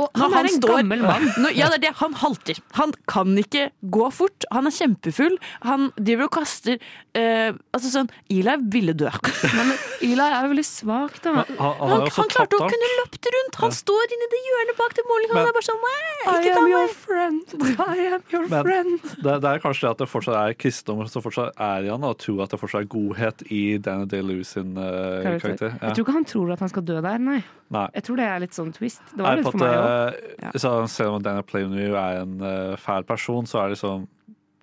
[0.01, 1.27] Og han, han er en gammel mann.
[1.43, 1.93] Når, ja, det er det.
[2.01, 2.61] Han halter.
[2.79, 4.47] Han kan ikke gå fort.
[4.55, 5.37] Han er kjempefull.
[5.67, 6.77] Han driver og kaster
[7.17, 9.11] eh, Altså sånn Eli ville dø.
[9.57, 11.35] Men Eli er veldig svak, da.
[11.41, 13.61] Han, han, Han, han klarte å kunne løpt rundt!
[13.61, 13.77] Han Ja.
[13.81, 15.29] står inni det hjørnet bak til Molly.
[15.31, 15.81] Han er bare sånn
[16.21, 16.95] ikke ta your meg!
[16.95, 17.55] friend.
[17.81, 18.99] I am your Men friend.
[19.23, 22.03] det, det er kanskje det at det fortsatt er kristendom som fortsatt er i han,
[22.07, 25.71] og tror at det fortsatt er godhet i Danny Day-Lewis sin uh, Karakter.
[25.73, 25.89] Ja.
[25.89, 27.39] Jeg tror ikke han tror at han skal dø der, nei.
[27.71, 27.85] Nei.
[27.95, 29.01] Jeg tror det er litt sånn twist.
[29.15, 29.90] Det var litt for meg òg.
[29.91, 34.07] Eh, så Selv om Daniel Plainview er en uh, fæl person, så er det liksom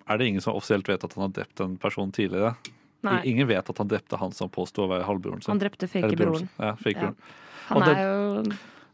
[0.07, 2.55] Er det ingen som offisielt vet at han har drept en person tidligere?
[3.05, 3.19] Nei.
[3.31, 5.53] Ingen vet at han drepte han som påsto å være halvbroren sin.
[5.53, 6.49] Han drepte fake-broren.
[6.59, 7.13] Ja, fake Ja.
[7.69, 8.41] Han er jo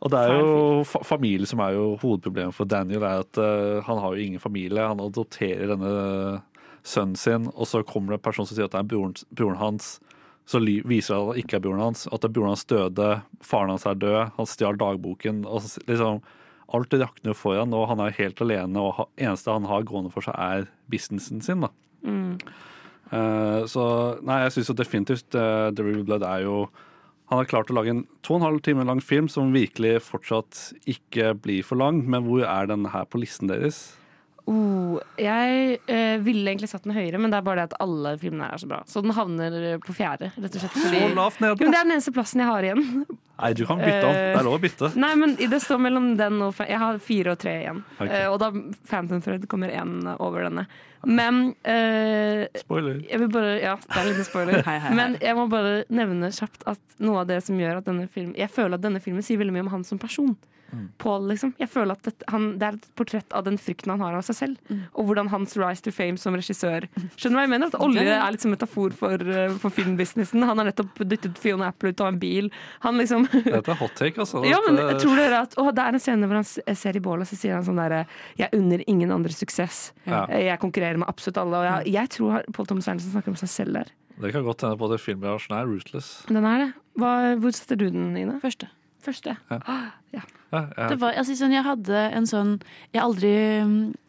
[0.03, 3.03] Og det er jo fa familie som er jo hovedproblemet for Daniel.
[3.03, 4.87] er at uh, Han har jo ingen familie.
[4.87, 6.41] Han adopterer denne
[6.85, 9.57] sønnen sin, og så kommer det en person som sier at det er broren, broren
[9.57, 9.95] hans.
[10.45, 12.05] Så viser det at det ikke er broren hans.
[12.11, 13.09] At det er broren hans døde.
[13.41, 14.19] Faren hans er død.
[14.37, 15.43] Han stjal dagboken.
[15.49, 16.21] Og liksom,
[16.75, 18.81] alt rakner foran, for han, og han er helt alene.
[18.81, 21.65] Og det eneste han har gående for seg, er businessen sin.
[21.65, 21.73] da.
[22.05, 22.39] mm.
[23.13, 23.83] Uh, så
[24.25, 26.55] nei, jeg syns definitivt uh, The Real Blood er jo
[27.29, 29.99] Han har klart å lage en to og en halv time lang film som virkelig
[30.07, 33.95] fortsatt ikke blir for lang, men hvor er den her på listen deres?
[34.45, 38.11] Oh, jeg eh, ville egentlig satt den høyere, men det er bare det at alle
[38.21, 38.81] filmene her er så bra.
[38.85, 40.75] Så den havner på fjerde, rett og slett.
[40.83, 42.83] Så lavt ned, men det er den eneste plassen jeg har igjen.
[43.35, 44.15] Nei, du kan bytte om.
[44.15, 44.89] Det er lov å bytte.
[45.01, 47.81] Nei, men det står mellom den og Jeg har fire og tre igjen.
[47.97, 48.07] Ok.
[48.07, 48.51] Eh, og da
[48.87, 50.65] Phantom Thread kommer én over denne.
[51.05, 53.01] Men eh, Spoiler.
[53.09, 54.61] Jeg vil bare, ja, det er en liten spoiler.
[54.67, 54.95] Hei, hei, hei.
[54.97, 58.37] Men jeg må bare nevne kjapt at noe av det som gjør at denne filmen
[58.39, 60.35] Jeg føler at denne filmen sier veldig mye om han som person.
[60.99, 61.53] Paul, liksom.
[61.61, 64.23] Jeg føler at det, han, Det er et portrett av den frykten han har av
[64.27, 64.71] seg selv.
[64.97, 67.69] Og hvordan hans rise to fame som regissør Skjønner du hva jeg mener?
[67.71, 70.43] At olje er litt som metafor for, eh, for filmbusinessen.
[70.43, 72.49] Han har nettopp dyttet Fiona Apple ut av en bil.
[72.83, 74.43] Han liksom Dette er hot take, altså.
[74.47, 77.03] ja, men jeg tror dere at å, Det er en scene hvor han ser i
[77.07, 78.03] bålet, og så sier han sånn derre
[78.41, 79.91] Jeg unner ingen andre suksess.
[80.05, 80.25] Ja.
[80.27, 81.61] Eh, Jeg konkurrerer med absolutt alle.
[81.61, 83.93] Og jeg, jeg tror Paul Thomas Ernesen snakker om seg selv der.
[84.15, 86.09] Det kan godt hende på det filmbransjen er ruthless.
[86.31, 86.67] Den er det.
[86.99, 87.09] Hva,
[87.39, 88.37] hvor setter du den, Ine?
[88.43, 88.69] Første.
[89.03, 89.33] Første.
[89.51, 89.59] Ja.
[90.15, 90.21] Ja.
[90.55, 92.51] Det var, altså, sånn, jeg hadde en sånn
[92.93, 93.31] Jeg har aldri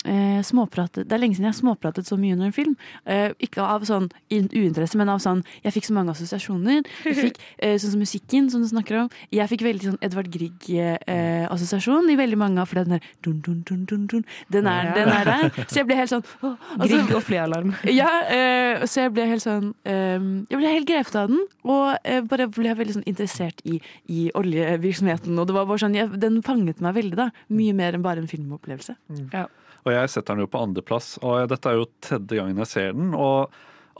[0.07, 2.77] eh, småpratet Det er lenge siden jeg har småpratet så mye under en film.
[3.09, 6.85] Eh, ikke av sånn in- uinteresse, men av sånn Jeg fikk så mange assosiasjoner.
[7.09, 9.09] Jeg fikk eh, Sånn som musikken, som du snakker om.
[9.35, 13.63] Jeg fikk veldig sånn Edvard Grieg-assosiasjon i veldig mange av For den der dun, dun,
[13.67, 14.95] dun, dun, dun, den, er, Ja.
[15.01, 15.51] den er der.
[15.67, 17.75] Så jeg ble helt sånn åh, altså- Grieg og flyalarm.
[18.01, 20.21] ja, eh, så jeg ble helt sånn eh,
[20.53, 23.81] Jeg ble helt grepet av den, og eh, bare ble veldig sånn interessert i,
[24.13, 25.35] i oljevirksomheten.
[25.39, 27.31] Og det var bare sånn, jeg, den fanget meg veldig, da.
[27.53, 28.97] Mye mer enn bare en filmopplevelse.
[29.35, 29.47] Ja.
[29.87, 31.15] Og jeg setter den jo på andreplass.
[31.23, 33.15] Og dette er jo tredje gangen jeg ser den.
[33.15, 33.53] Og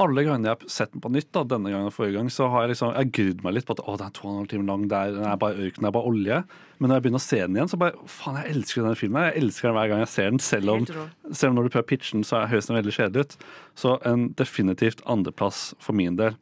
[0.03, 2.51] alle gangene jeg har sett den på nytt, da, denne gangen og forrige gang, så
[2.53, 4.41] har jeg liksom, jeg grudd meg litt på at å, den er to og en
[4.43, 6.41] halv time lang, det er, den er bare ørken, det er bare olje.
[6.77, 9.29] Men når jeg begynner å se den igjen, så bare faen, jeg elsker denne filmen.
[9.31, 10.85] Jeg elsker den hver gang jeg ser den, selv om,
[11.31, 13.39] selv om når du prøver å pitche den, så høres den veldig kjedelig ut.
[13.85, 16.37] Så en definitivt andreplass for min del.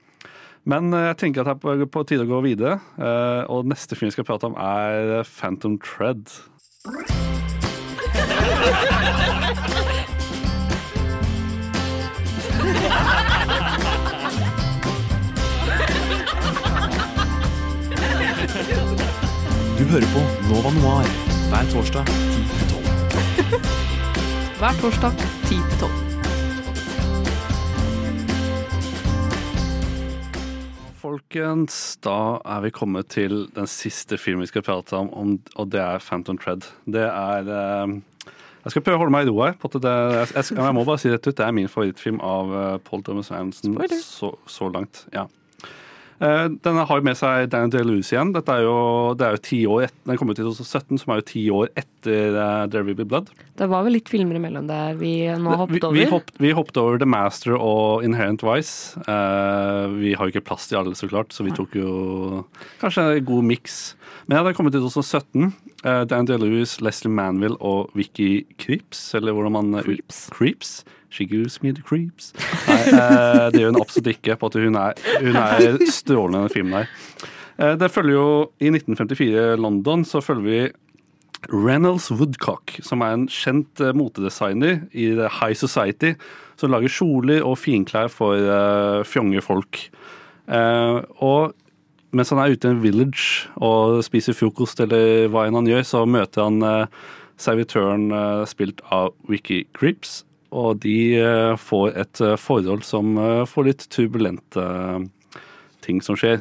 [0.65, 2.79] Men eh, jeg tenker at det er på, tide å gå videre.
[2.97, 6.33] eh, Og neste film vi skal prate om, er Phantom Tread.
[19.79, 21.09] Du hører på Nova Noir
[21.51, 23.59] hver torsdag 10-12.
[24.59, 26.04] Hver torsdag 10 til 12.
[31.05, 35.11] Folkens, da er vi kommet til den siste filmen vi skal prate om,
[35.53, 36.65] og det er Phantom Tread.
[36.89, 37.93] Det er eh,
[38.65, 39.59] Jeg skal prøve å holde meg i ro her.
[39.61, 43.05] Jeg, jeg, jeg må bare si rett ut, det er min favorittfilm av eh, Paul
[43.05, 45.05] Thomas Anderson så, så langt.
[45.13, 45.27] Ja.
[46.23, 48.31] Eh, Denne har jo med seg Daniel Day-Lewis igjen.
[48.35, 48.77] Dette er jo,
[49.19, 51.43] det er jo ti år etter, Den kom ut i 2017, som er jo ti
[51.51, 53.33] år etter uh, There Will Be Blood.
[53.59, 55.99] Det var vel litt filmer imellom der vi nå hoppet over.
[55.99, 59.01] vi, hoppet, vi hoppet over The Master og Inherent Vice.
[59.01, 62.43] Eh, vi har jo ikke plass til alle, så klart, så vi tok jo
[62.83, 63.79] kanskje en god miks.
[64.27, 65.53] Men ja, det kom ut i 2017.
[65.85, 70.27] Uh, Day-Lewis, Leslie Manville og Vicky Creeps, eller hvordan man Creeps.
[70.33, 70.79] Creeps.
[71.15, 72.33] She gives me the creeps.
[72.67, 74.39] Nei, eh, det gjør hun absolutt ikke.
[74.41, 76.89] på at Hun er, hun er strålende i denne filmen her.
[77.59, 78.29] Eh, det følger jo
[78.59, 80.63] I 1954 i London så følger vi
[81.53, 86.15] Reynolds Woodcock, som er en kjent eh, motedesigner i The High Society,
[86.61, 89.85] som lager kjoler og finklær for eh, fjonge folk.
[90.49, 91.55] Eh, og
[92.15, 95.85] mens han er ute i en village og spiser frokost eller hva enn han gjør,
[95.89, 97.03] så møter han eh,
[97.41, 100.23] servitøren eh, spilt av Wiki Creeps,
[100.55, 104.67] og de eh, får et eh, forhold som eh, får litt turbulente
[105.85, 106.41] ting som skjer.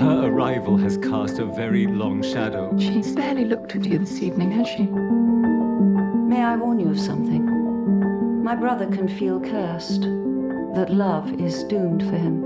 [0.00, 2.72] Her arrival has cast a very long shadow.
[2.78, 4.88] She's barely looked at you this evening, has she?
[6.28, 7.44] May I warn you of something?
[8.42, 10.02] My brother can feel cursed,
[10.74, 12.42] that love is doomed for him.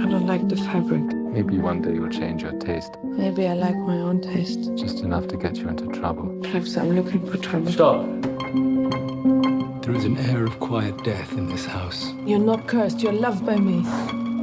[0.00, 1.17] I don't like the fabric.
[1.30, 2.96] Maybe one day you'll change your taste.
[3.04, 4.74] Maybe I like my own taste.
[4.76, 6.26] Just enough to get you into trouble.
[6.42, 7.70] Perhaps I'm looking for trouble.
[7.70, 8.06] Stop.
[9.82, 12.12] There is an air of quiet death in this house.
[12.26, 13.84] You're not cursed, you're loved by me.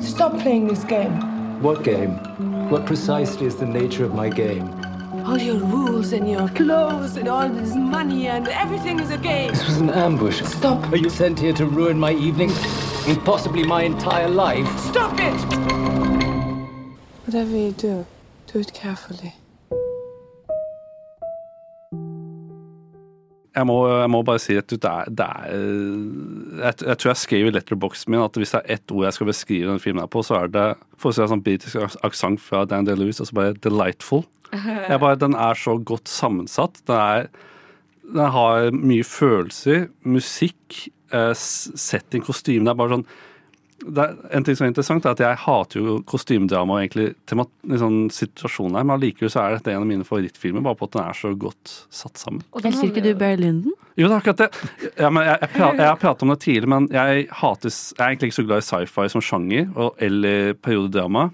[0.01, 1.61] Stop playing this game.
[1.61, 2.11] What game?
[2.69, 4.69] What precisely is the nature of my game?
[5.25, 9.49] All your rules and your clothes and all this money and everything is a game.
[9.49, 10.41] This was an ambush.
[10.43, 10.91] Stop.
[10.91, 12.51] Are you sent here to ruin my evening?
[13.07, 14.67] And possibly my entire life?
[14.79, 16.24] Stop it!
[17.25, 18.05] Whatever you do,
[18.53, 19.33] do it carefully.
[23.55, 25.45] Jeg må, jeg må bare si at det er, det er
[26.59, 29.15] jeg, jeg tror jeg skrev i letterboxen min at hvis det er ett ord jeg
[29.15, 30.65] skal beskrive denne filmen her på, så er det
[30.99, 34.25] for å si en sånn britisk aksent fra Dan og så bare 'delightful'.
[34.89, 36.77] Jeg bare, den er så godt sammensatt.
[36.87, 37.27] Den, er,
[38.13, 42.63] den har mye følelser, musikk, eh, setting, kostyme.
[42.63, 43.07] Det er bare sånn
[43.93, 47.49] er, En ting som er interessant, er at jeg hater jo kostymedrama og egentlig temat,
[47.69, 50.95] liksom, situasjonen her, men allikevel så er dette en av mine favorittfilmer, bare på at
[50.97, 52.41] den er så godt satt sammen.
[52.61, 53.75] Elsker ikke du Barry Lyndon?
[53.95, 54.49] Jo, det er akkurat det.
[54.99, 58.01] Ja, men jeg, jeg, pra- jeg har pratet om det tidligere, men jeg, hater, jeg
[58.01, 61.29] er egentlig ikke så glad i sci-fi som sjanger, og, eller periodedrama.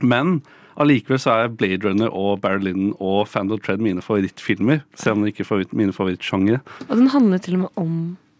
[0.00, 0.38] Men
[0.80, 5.24] allikevel så er Blade Runner og Barry Lyndon og Fandle Tread mine favorittfilmer, selv om
[5.26, 6.62] det ikke er favoritt, mine favorittsjangere.
[6.88, 7.96] Og den handler til og med om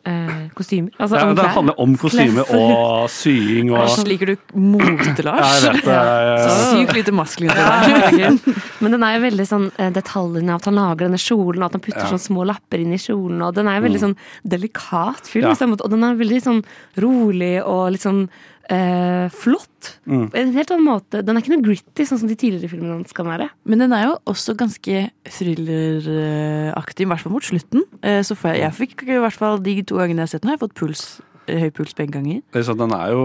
[0.07, 0.91] eh, kostymer.
[0.99, 5.63] Altså, Ja, det handler om kostyme og sying og Æsj, liker du mote, Lars?
[5.65, 5.99] Jeg vet det.
[6.45, 7.55] Så sykt lite maskulint.
[7.57, 8.31] Ja.
[8.81, 11.69] Men den er jo veldig sånn eh, detaljene av at han lager denne kjolen, og
[11.71, 12.11] at han putter Ja.
[12.15, 14.07] sånn små lapper inn i kjolen, og den er jo veldig Mm.
[14.15, 14.17] sånn
[14.57, 15.67] delikat film, Ja.
[15.71, 16.65] og den er veldig sånn
[16.99, 18.29] rolig og litt sånn
[18.71, 19.67] eh, flott.
[20.07, 20.27] Mm.
[20.31, 21.23] På En helt annen måte.
[21.25, 23.49] Den er ikke noe gritty, sånn som de tidligere filmene hans kan være.
[23.69, 27.85] Men den er jo også ganske thrilleraktig, i hvert fall mot slutten.
[28.03, 30.45] Eh, Så får jeg, jeg fikk i hvert fall de to gangene jeg har sett
[30.45, 31.03] den, har jeg fått puls,
[31.49, 32.43] eh, høy puls begge ganger.
[32.53, 33.25] Det er sånn, den er jo,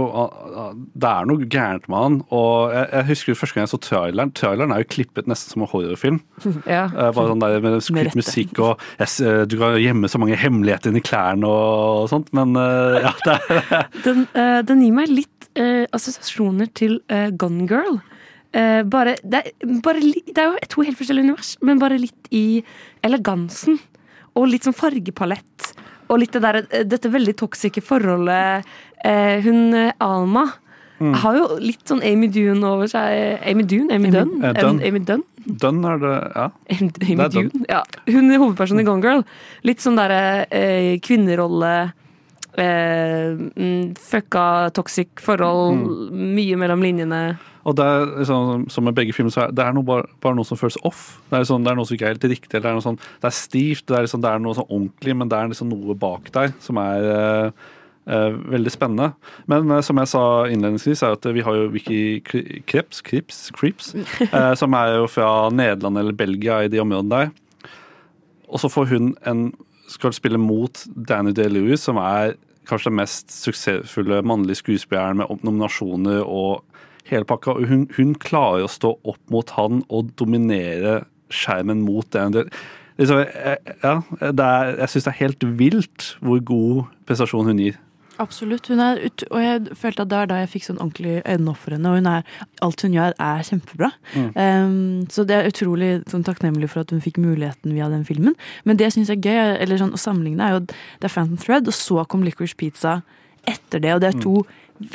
[0.96, 2.16] det er noe gærent med han.
[2.34, 4.32] Og jeg, jeg husker første gang jeg så traileren.
[4.34, 6.22] Traileren er jo klippet nesten som en horrorfilm.
[6.66, 6.86] Ja.
[6.90, 10.38] Eh, Bare sånn der med Med musikk og jeg, eh, Du kan gjemme så mange
[10.40, 14.26] hemmeligheter inni klærne og sånt, men ja, det er Den,
[14.66, 18.00] den gir meg litt eh, assosiasjoner til eh, Gone Girl.
[18.56, 21.98] Eh, bare, det, er, bare li, det er jo to helt forskjellige univers, men bare
[22.00, 22.64] litt i
[23.04, 23.80] elegansen.
[24.36, 25.74] Og litt sånn fargepalett.
[26.12, 28.66] Og litt det der, eh, dette veldig toksike forholdet.
[29.04, 30.46] Eh, hun eh, Alma
[30.96, 31.12] Mm.
[31.20, 33.42] har jo litt sånn Amy Dune over seg.
[33.44, 33.92] Amy Dune?
[33.92, 34.30] Amy, Dunn?
[34.42, 34.78] Eh, Dunn.
[34.80, 35.24] Amy Dunn?
[35.46, 36.46] Dunn er det Ja.
[36.72, 37.30] Amy, Amy Det er.
[37.34, 37.66] Dune.
[37.68, 37.82] Ja.
[38.08, 39.26] Hun er hovedpersonen i Gone Girl.
[39.68, 41.74] Litt sånn derre eh, kvinnerolle.
[42.58, 46.12] Eh, mm, fucka toxic forhold.
[46.12, 47.22] Mye mellom linjene.
[47.66, 50.38] Og det er liksom, som med begge filmer, så er det er noe, bare, bare
[50.38, 51.16] noe som føles off.
[51.32, 52.52] Det er, sånn, det er noe som ikke er helt riktig.
[52.54, 54.70] eller Det er, noe sånn, det er stivt, det er, liksom, det er noe sånn
[54.70, 57.66] ordentlig, men det er liksom noe bak der som er eh,
[58.06, 59.10] eh, veldig spennende.
[59.52, 62.04] Men eh, som jeg sa innledningsvis, er at vi har jo Vicky
[62.70, 63.96] Krips, Krips, Krips,
[64.30, 67.34] eh, som er jo fra Nederland eller Belgia i de områdene der.
[68.46, 69.48] Og så får hun en
[69.92, 72.36] skal spille mot Danny Day-Lewis, som er
[72.66, 76.64] kanskje den mest suksessfulle mannlige skuespilleren med nominasjoner og
[77.10, 77.58] hele pakka.
[77.70, 81.04] Hun, hun klarer å stå opp mot han og dominere
[81.34, 82.50] skjermen mot Danny Day.
[82.98, 83.22] Liksom,
[83.84, 87.80] ja, er, jeg syns det er helt vilt hvor god prestasjon hun gir.
[88.22, 88.68] Absolutt.
[88.72, 91.52] Hun er ut, og jeg følte at det var da jeg fikk sånn ordentlig øynene
[91.52, 91.92] opp for henne.
[91.92, 92.30] Og hun er,
[92.66, 93.92] alt hun gjør, er kjempebra.
[94.16, 94.30] Mm.
[94.36, 94.78] Um,
[95.12, 98.38] så det er utrolig sånn, takknemlig for at hun fikk muligheten via den filmen.
[98.64, 101.42] Men det jeg syns er gøy, eller sånn, å sammenligne, er jo det er Phantom
[101.42, 103.00] Thread, og så kom Licorice Pizza
[103.46, 103.94] etter det.
[103.96, 104.40] Og det er to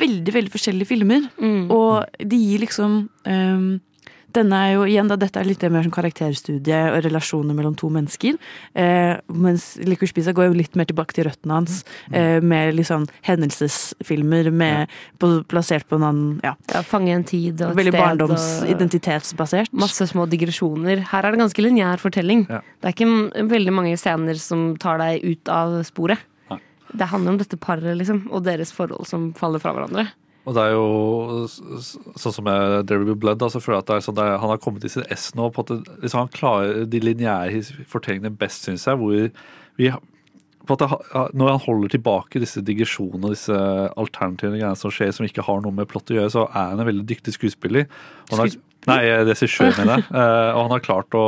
[0.01, 1.29] veldig, veldig forskjellige filmer.
[1.73, 3.71] Og de gir liksom um,
[4.35, 7.89] denne er jo igjen da, Dette er litt mer som karakterstudie og relasjoner mellom to
[7.93, 8.37] mennesker.
[8.77, 11.81] Eh, mens Licorice Pizza går jo litt mer tilbake til røttene hans.
[12.11, 14.91] Eh, med litt sånn hendelsesfilmer med,
[15.21, 16.55] på, plassert på en annen ja.
[16.71, 18.01] Ja, fange en tid og et Veldig sted.
[18.01, 19.71] barndomsidentitetsbasert.
[19.73, 21.05] Masse små digresjoner.
[21.11, 22.47] Her er det ganske lineær fortelling.
[22.49, 22.61] Ja.
[22.81, 26.27] Det er ikke veldig mange scener som tar deg ut av sporet.
[26.91, 30.09] Det handler om dette paret liksom, og deres forhold som faller fra hverandre.
[30.41, 31.43] Og det er jo
[32.17, 34.49] sånn som med There Will Be Blood, da, så føler jeg at sånn, er, han
[34.49, 35.51] har kommet i sitt ess nå.
[35.53, 37.61] på at det, liksom, Han klarer de lineære
[37.91, 38.97] fortellingene best, syns jeg.
[38.97, 39.29] hvor
[39.77, 39.91] vi
[40.65, 40.89] på at det,
[41.37, 43.61] Når han holder tilbake disse digresjonene og disse
[43.97, 46.81] alternative greiene som skjer, som ikke har noe med plott å gjøre, så er han
[46.81, 47.87] en veldig dyktig skuespiller.
[48.31, 48.53] Han har,
[48.89, 50.09] nei, regissør, mener jeg.
[50.21, 51.25] Eh, og han har klart å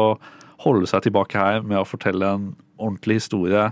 [0.63, 3.69] holde seg tilbake her med å fortelle en ordentlig historie.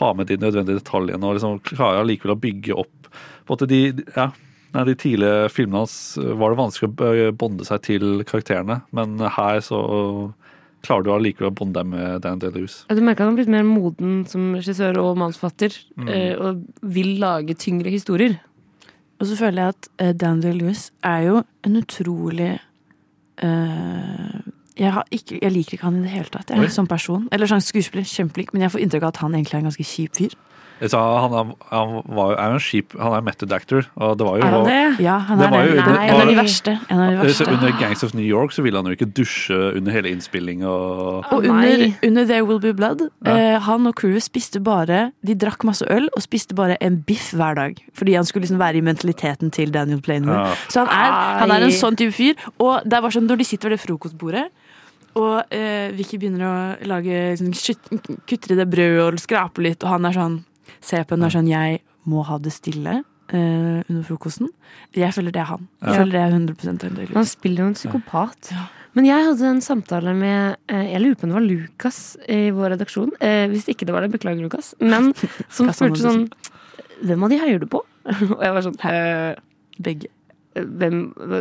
[0.00, 3.08] Ha med de nødvendige detaljene og liksom klarer allikevel å bygge opp
[3.44, 3.80] på at de,
[4.16, 4.30] ja,
[4.74, 6.90] nei, de tidlige filmene hans var det vanskelig
[7.30, 9.80] å bonde seg til karakterene, men her så
[10.84, 12.82] klarer du allikevel å bonde deg med Dan Deleuze.
[12.92, 16.08] Du merker at han har blitt mer moden som regissør og manusforfatter, Mm.
[16.12, 18.36] eh, og vil lage tyngre historier.
[19.20, 19.88] Og så føler jeg at
[20.18, 22.58] Dan Daniel Lewis er jo en utrolig
[23.42, 24.40] uh,
[24.76, 26.64] jeg, har ikke, jeg liker ikke han i det hele tatt, Oi.
[26.64, 27.28] jeg, som person.
[27.32, 29.86] Eller sånn skuespiller, kjempeflink, men jeg får inntrykk av at han egentlig er en ganske
[29.86, 30.34] kjip fyr.
[30.82, 33.86] Jeg sa, han, er- han var, er jo en skip Han er method actor.
[33.96, 35.00] Og det var jo, Er han det?
[35.04, 35.70] Ja, han er var det.
[35.70, 36.72] jo- Nei, det en av de verste.
[36.90, 37.44] En av de verste.
[37.44, 40.64] Så Under Gangs of New York så ville han jo ikke dusje under hele innspilling.
[40.66, 43.36] Og, Og under, under There Will Be Blood, Ja.
[43.36, 47.30] eh, han og crewet spiste bare De drakk masse øl og spiste bare en biff
[47.32, 47.78] hver dag.
[47.94, 50.34] Fordi han skulle liksom være i mentaliteten til Daniel Plainwood.
[50.34, 50.54] Ja.
[50.68, 52.34] Så han er, han er en sånn type fyr.
[52.58, 54.48] Og det er bare sånn når de sitter ved det frokostbordet
[55.14, 59.88] og eh, Vicky begynner å lage liksom, kutter i det brødet og skraper litt, og
[59.94, 60.40] han er sånn
[60.84, 61.80] Ser på henne og er sånn Jeg
[62.10, 63.00] må ha det stille
[63.32, 64.50] Uh, under frokosten.
[64.92, 65.62] Jeg føler det er han.
[65.80, 65.94] Jeg Ja.
[65.96, 67.14] føler det er 100 han.
[67.14, 68.50] Han spiller jo en psykopat.
[68.94, 72.50] Men jeg hadde en samtale med eh, Jeg lurer på om det var Lukas i
[72.54, 73.10] vår redaksjon.
[73.20, 74.74] Eh, hvis ikke det var det, beklager, Lukas.
[74.78, 75.14] Men
[75.48, 76.28] som spurte sånn
[77.02, 77.80] Hvem av de heier du på?
[78.36, 79.34] Og jeg var sånn eh,
[79.82, 80.12] Begge.
[80.54, 81.00] Hvem,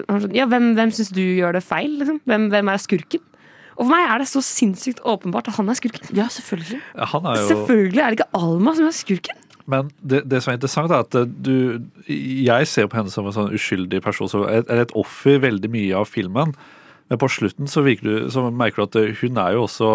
[0.09, 1.99] han sånn, ja, hvem, hvem syns du gjør det feil?
[1.99, 2.23] Liksom?
[2.25, 3.21] Hvem, hvem er skurken?
[3.77, 6.11] Og for meg er det så sinnssykt åpenbart at han er skurken.
[6.17, 6.81] Ja, selvfølgelig.
[7.13, 9.39] Han er jo Selvfølgelig er det ikke Alma som er skurken.
[9.65, 13.27] Men det, det som er interessant, er at eh, du Jeg ser på henne som
[13.29, 16.51] en sånn uskyldig person, som er eller et offer veldig mye av filmen.
[17.11, 19.93] Men på slutten så, virker du, så merker du at eh, hun er jo også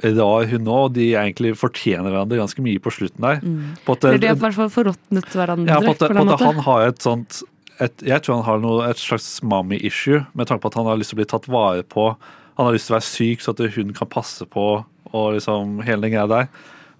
[0.00, 0.88] rar, hun òg.
[0.88, 3.40] Og de egentlig fortjener hverandre ganske mye på slutten der.
[3.84, 5.72] På at, Eller de har i hvert fall forråtnet hverandre.
[5.72, 7.42] ja, på at, på på at han har et sånt
[7.80, 11.00] et, Jeg tror han har noe, et slags mommy-issue, med tanke på at han har
[11.00, 12.10] lyst til å bli tatt vare på.
[12.60, 14.64] Han har lyst til å være syk, så at hun kan passe på,
[15.16, 16.48] og liksom hele den greia der.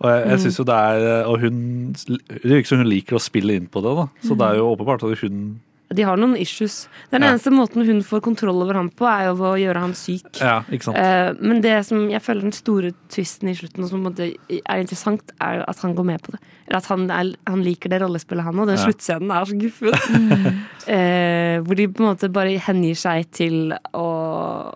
[0.01, 0.41] Og jeg, jeg Mm.
[0.41, 3.83] synes jo det er Og hun Det virker som hun liker å spille inn på
[3.85, 4.07] det, da.
[4.25, 5.61] Så det er jo åpenbart at hun
[5.93, 6.87] De har noen issues.
[7.11, 7.33] Den Ja.
[7.33, 10.23] eneste måten hun får kontroll over ham på, er jo å gjøre ham syk.
[10.41, 10.97] Ja, ikke sant.
[10.97, 15.21] Eh, men det som jeg føler den store twisten i slutten, og som er interessant,
[15.41, 16.39] er at han går med på det.
[16.69, 18.67] Eller at han, er, han liker det rollespillet, han òg.
[18.69, 18.85] Den Ja.
[18.87, 19.91] sluttscenen er så guffen.
[20.87, 24.73] eh, hvor de på en måte bare hengir seg til å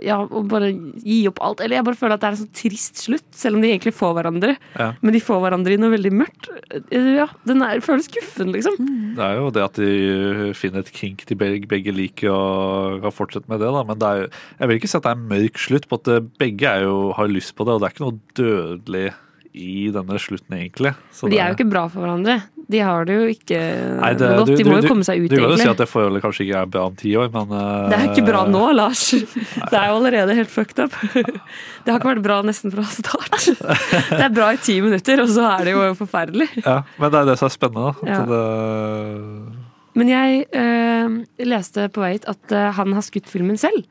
[0.00, 1.60] ja, og bare gi opp alt.
[1.60, 3.92] Eller jeg bare føler at det er en sånn trist slutt, selv om de egentlig
[3.96, 4.54] får hverandre.
[4.78, 4.88] Ja.
[5.04, 6.48] Men de får hverandre i noe veldig mørkt.
[6.94, 8.78] Ja, Den er, føles guffen, liksom.
[9.18, 13.16] Det er jo det at de finner et kink de begge, begge liker og kan
[13.16, 13.84] fortsette med det, da.
[13.88, 14.22] Men det er
[14.58, 16.86] Jeg vil ikke si at det er en mørk slutt, på at eh, begge er
[16.86, 19.06] jo, har lyst på det, og det er ikke noe dødelig
[19.54, 20.94] i denne slutten, egentlig.
[21.12, 22.38] Så de er jo ikke bra for hverandre.
[22.72, 23.58] De har det jo ikke
[24.00, 24.46] Nei, det- godt.
[24.48, 26.22] du- De må du- jo komme seg ut, Du kan jo si at det forholdet
[26.22, 28.62] kanskje ikke er bra om ti år, men uh, Det er jo ikke bra nå,
[28.74, 29.02] Lars.
[29.70, 30.92] Det er jo allerede helt fucked up.
[31.84, 33.50] Det har ikke vært bra nesten fra start.
[33.58, 36.48] Det er bra i ti minutter, og så er det jo forferdelig.
[36.64, 38.08] Ja, men det er det som er spennende, da.
[38.08, 38.22] Ja.
[38.30, 39.58] det,
[39.94, 43.82] Men jeg eh, leste på vei hit at eh, han har skutt filmen selv.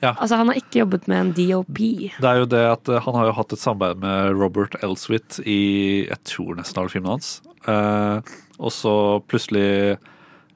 [0.00, 0.14] Ja.
[0.16, 1.76] Altså Han har ikke jobbet med en DOP.
[1.76, 5.40] det er jo det at eh, han har jo hatt et samarbeid med Robert Elswit
[5.44, 7.42] i jeg tror nesten alle filmene hans.
[7.68, 8.20] Eh,
[8.58, 8.94] og så
[9.28, 9.98] plutselig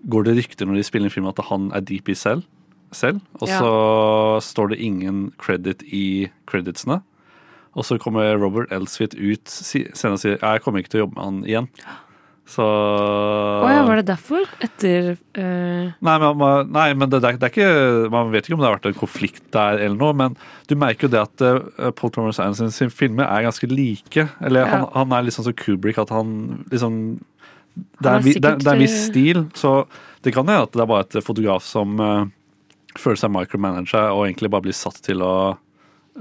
[0.09, 2.45] går det rykter når de spiller inn film at han er DP selv.
[2.93, 3.59] selv og Ja.
[3.61, 7.03] så står det ingen credit i creditsene.
[7.75, 11.17] Og så kommer Robert Elswit ut senere og sier jeg kommer ikke til å jobbe
[11.17, 11.69] med han igjen.
[12.47, 14.45] Så Å ja, var det derfor?
[14.61, 15.93] Etter uh...
[16.05, 16.43] Nei, men,
[16.75, 18.89] nei, men det, det, er, det er ikke Man vet ikke om det har vært
[18.91, 20.37] en konflikt der, eller noe, men
[20.69, 24.27] du merker jo det at uh, Paul Thomas Anderson sin filmer er ganske like.
[24.45, 24.71] Eller Ja.
[24.75, 26.35] han, han er litt sånn som Kubrick, at han
[26.69, 27.01] liksom
[27.75, 29.75] Det er, er vi- det, det en viss eh, stil, så
[30.25, 32.27] det kan hende at det er bare et fotograf som uh,
[33.01, 35.33] føler seg micromanager og egentlig bare blir satt til å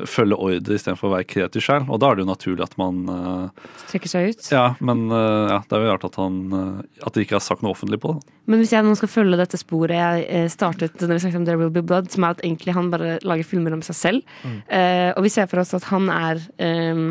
[0.10, 1.90] følge ordre istedenfor å være kreativ selv.
[1.94, 4.48] Og da er det jo naturlig at man uh, trekker seg ut.
[4.50, 7.44] Ja, men uh, ja, det er jo rart at han uh, At de ikke har
[7.46, 8.24] sagt noe offentlig på det.
[8.50, 11.62] Men hvis jeg nå skal følge dette sporet jeg startet når vi snakket om There
[11.62, 14.58] Will Be Blood, som er at egentlig han bare lager filmer om seg selv, Mm.
[14.68, 17.04] eh, og vi ser for oss at han er eh,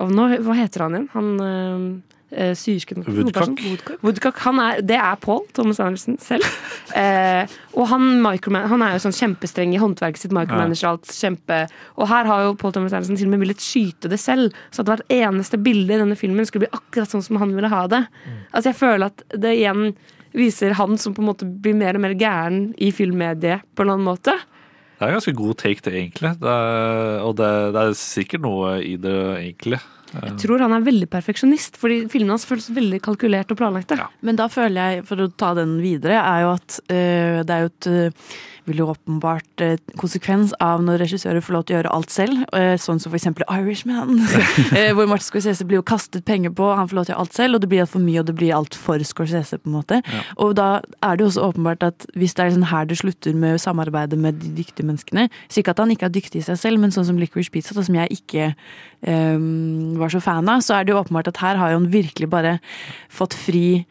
[0.00, 1.08] og nå, Hva heter han igjen?
[1.12, 3.60] Han eh, syrsken Woodcock.
[3.60, 4.02] Woodcock.
[4.02, 4.38] Woodcock.
[4.46, 6.46] Han er, det er Paul Thomas Anderson selv.
[6.90, 7.46] Eh,
[7.78, 11.60] og han, han er jo sånn kjempestreng i håndverket sitt, micromanager alt kjempe
[11.94, 14.82] Og her har jo Paul Thomas Anderson til og med villet skyte det selv, så
[14.82, 17.84] at hvert eneste bilde i denne filmen skulle bli akkurat sånn som han ville ha
[17.92, 18.02] det.
[18.50, 19.92] Altså Jeg føler at det igjen
[20.34, 23.94] viser han som på en måte blir mer og mer gæren i filmmediet på en
[23.94, 24.34] annen måte.
[25.00, 26.34] Det er en ganske god take, det, egentlig.
[26.42, 29.78] Det er, og det, det er sikkert noe i det, egentlig.
[30.10, 33.98] Jeg tror han er veldig perfeksjonist, fordi filmene hans føles veldig kalkulert og planlagte.
[34.26, 37.66] Men da føler jeg, for å ta den videre, er jo at øh, det er
[37.66, 38.32] jo et øh,
[38.68, 42.74] veldig åpenbart øh, konsekvens av når regissører får lov til å gjøre alt selv, øh,
[42.80, 46.88] sånn som for eksempel Irishman, øh, hvor Martin Scorsese blir jo kastet penger på, han
[46.90, 48.54] får lov til å gjøre alt selv, og det blir altfor mye, og det blir
[48.56, 50.00] alt for Scorsese, på en måte.
[50.38, 50.70] Og da
[51.02, 54.18] er det jo også åpenbart at hvis det er sånn her det slutter med samarbeidet
[54.20, 56.94] med de dyktige menneskene, så ikke at han ikke er dyktig i seg selv, men
[56.94, 58.52] sånn som Licorice Pizza, da, som jeg ikke
[59.06, 61.90] um, var så fan av, så er det jo åpenbart at her har jo han
[61.92, 62.58] virkelig bare
[63.12, 63.84] fått fri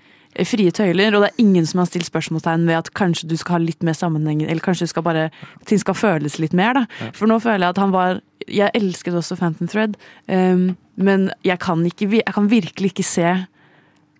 [0.47, 3.57] frie tøyler, og det er ingen som har stilt spørsmålstegn ved at kanskje du skal
[3.57, 5.29] ha litt mer sammenheng, eller kanskje du skal bare,
[5.69, 7.11] ting skal føles litt mer, da.
[7.17, 9.97] For nå føler jeg at han var Jeg elsket også Phantom Thread,
[10.31, 13.33] um, men jeg kan, ikke, jeg kan virkelig ikke se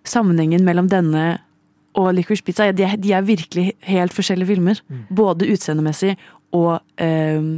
[0.06, 1.40] sammenhengen mellom denne
[1.98, 2.68] og Licorice Pizza.
[2.70, 4.78] De er, de er virkelig helt forskjellige filmer.
[5.16, 6.14] Både utseendemessig
[6.52, 7.50] og um,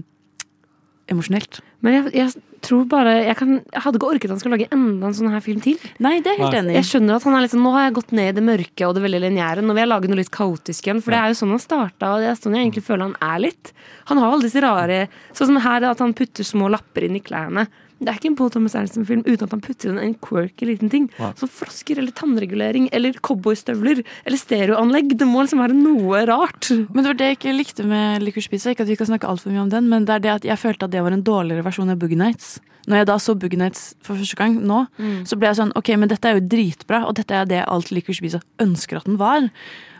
[1.10, 1.60] emosjonelt.
[1.82, 4.68] Men jeg, jeg tror bare jeg, kan, jeg hadde ikke orket at han skulle lage
[4.74, 5.80] enda en sånn her film til.
[6.04, 6.76] Nei, det er helt enig.
[6.78, 8.86] Jeg skjønner at han er litt sånn, Nå har jeg gått ned i det mørke
[8.86, 9.64] og det veldig lineære.
[9.66, 11.02] Nå vil jeg lage noe litt kaotisk igjen.
[11.02, 13.32] For det er jo sånn han starta, og det er sånn jeg egentlig føler han
[13.34, 13.72] er litt.
[14.12, 15.00] Han har alle disse rare
[15.34, 17.66] Sånn som her, at han putter små lapper inn i klærne.
[18.02, 20.90] Det er ikke en Paul Thomas Anderson-film uten at han putter inn en quirky liten
[20.90, 21.08] ting.
[21.18, 21.30] Ja.
[21.38, 25.14] Som flasker eller tannregulering eller cowboystøvler eller stereoanlegg.
[25.20, 26.70] Det må liksom være noe rart.
[26.90, 28.74] Men det var det jeg ikke likte med Licorice Pizza.
[28.74, 30.58] Ikke at vi kan snakke altfor mye om den, men det er det at jeg
[30.58, 32.58] følte at det var en dårligere versjon av Boogie Nights.
[32.90, 35.22] Når jeg da så Boogie Nights for første gang nå, Mm.
[35.24, 37.92] så ble jeg sånn Ok, men dette er jo dritbra, og dette er det alt
[37.94, 39.46] Licorice Pizza ønsker at den var.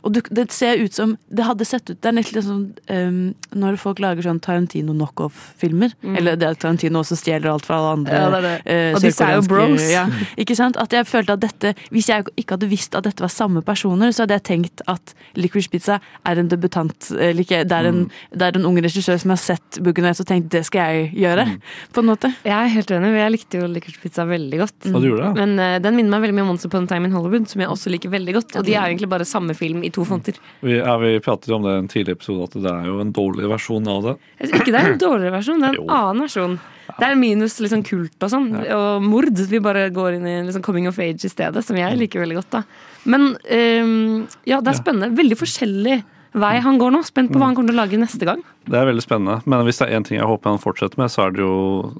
[0.03, 3.21] Og du, det ser ut som Det hadde sett ut Det er nesten sånn um,
[3.53, 5.93] når folk lager sånn Tarantino knockoff-filmer.
[6.01, 6.15] Mm.
[6.19, 8.17] Eller det er Tarantino også stjeler alt fra alle andre.
[8.17, 8.55] Ja, det er det.
[8.65, 9.85] Uh, Og disse er jo bros.
[9.93, 10.05] Ja,
[10.41, 10.79] ikke sant?
[10.81, 14.15] At jeg følte at dette Hvis jeg ikke hadde visst at dette var samme personer,
[14.15, 15.99] så hadde jeg tenkt at Licorice Pizza
[16.29, 18.03] er en debutant eller ikke, det, er en,
[18.33, 21.13] det er en ung regissør som har sett Boogie Nights og tenkt det skal jeg
[21.23, 21.47] gjøre.
[21.95, 22.33] På en måte.
[22.47, 24.91] Jeg er helt enig, jeg likte jo Licorice Pizza veldig godt.
[25.37, 27.63] Men uh, den minner meg veldig mye om Once Upon a Time in Hollywood, som
[27.63, 28.57] jeg også liker veldig godt.
[28.59, 30.39] Og de er jo egentlig bare samme film i to fonter.
[30.61, 33.01] Vi, ja, vi pratet jo om det i en tidligere episode, at det er jo
[33.03, 34.15] en dårlig versjon av det.
[34.49, 36.57] Ikke det er en dårligere versjon, det er en annen versjon.
[36.93, 39.31] Det er minus liksom kult og sånn, og mord.
[39.49, 42.41] Vi bare går inn i liksom coming of age i stedet, som jeg liker veldig
[42.41, 42.59] godt.
[42.59, 42.65] da.
[43.09, 45.15] Men um, ja, det er spennende.
[45.17, 46.03] Veldig forskjellig
[46.33, 47.03] vei han går nå.
[47.07, 48.43] Spent på hva han kommer til å lage neste gang.
[48.69, 49.41] Det er veldig spennende.
[49.49, 51.57] Men hvis det er én ting jeg håper han fortsetter med, så er det jo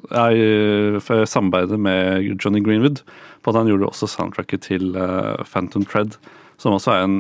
[0.09, 3.03] jeg, for samarbeidet med Johnny Greenwood.
[3.43, 6.17] På at han gjorde også soundtracket til eh, Phantom Tread,
[6.63, 7.17] som også er en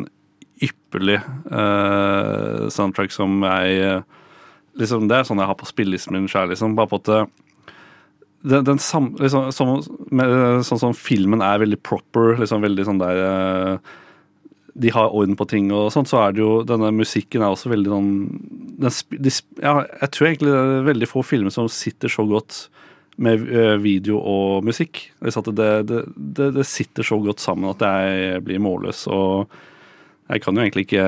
[0.62, 1.20] ypperlig
[1.50, 4.20] uh, soundtrack som jeg eh,
[4.80, 6.76] liksom, Det er sånn jeg har på spillelisten min sjøl, liksom.
[6.78, 7.10] Bare på at
[8.42, 9.74] den, den sam, liksom, som,
[10.10, 13.92] med, sånn som filmen er veldig proper, liksom veldig sånn der uh,
[14.72, 17.68] de har orden på ting og sånt, så er det jo denne musikken er også
[17.72, 18.12] veldig sånn
[19.60, 22.64] ja, Jeg tror egentlig det er veldig få filmer som sitter så godt
[23.22, 23.44] med
[23.82, 25.04] video og musikk.
[25.20, 29.04] Det, det, det, det sitter så godt sammen at jeg blir målløs.
[29.12, 29.52] Og
[30.32, 31.06] jeg kan jo egentlig ikke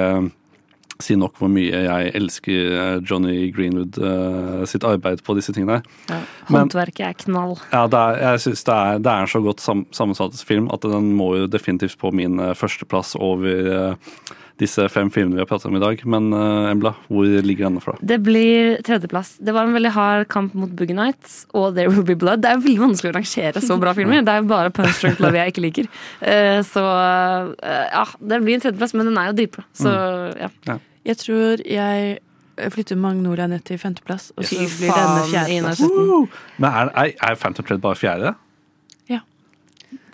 [1.03, 5.81] si nok hvor mye jeg elsker eh, Johnny Greenwood eh, sitt arbeid på disse tingene.
[6.09, 6.27] Men-
[6.69, 7.57] Håndverket er knall.
[7.73, 10.87] ja, er, jeg synes det er, det er en så godt sam, sammensatt film at
[10.87, 14.15] den må jo definitivt på min eh, førsteplass over eh,
[14.61, 16.03] disse fem filmene vi har pratet om i dag.
[16.07, 17.97] Men uh, Embla, hvor ligger denne fra?
[18.01, 19.35] Det blir tredjeplass.
[19.43, 22.45] Det var en veldig hard kamp mot Boogie Nights og There Will Be Blood.
[22.45, 24.23] Det er veldig vanskelig å rangere så bra filmer.
[24.27, 25.91] Det er jo bare Punch Drunk Love jeg ikke liker.
[26.21, 29.67] Uh, Så uh, ja, det blir en tredjeplass, men den er jo dritbra.
[29.77, 29.91] Så
[30.39, 30.79] ja.
[31.05, 32.15] Jeg tror jeg
[32.71, 35.83] flytter Magnolia ned til femteplass, og så Fy blir denne faen, fjerdeplass.
[36.63, 38.35] Men er, er, er Phantom Thread bare fjerde?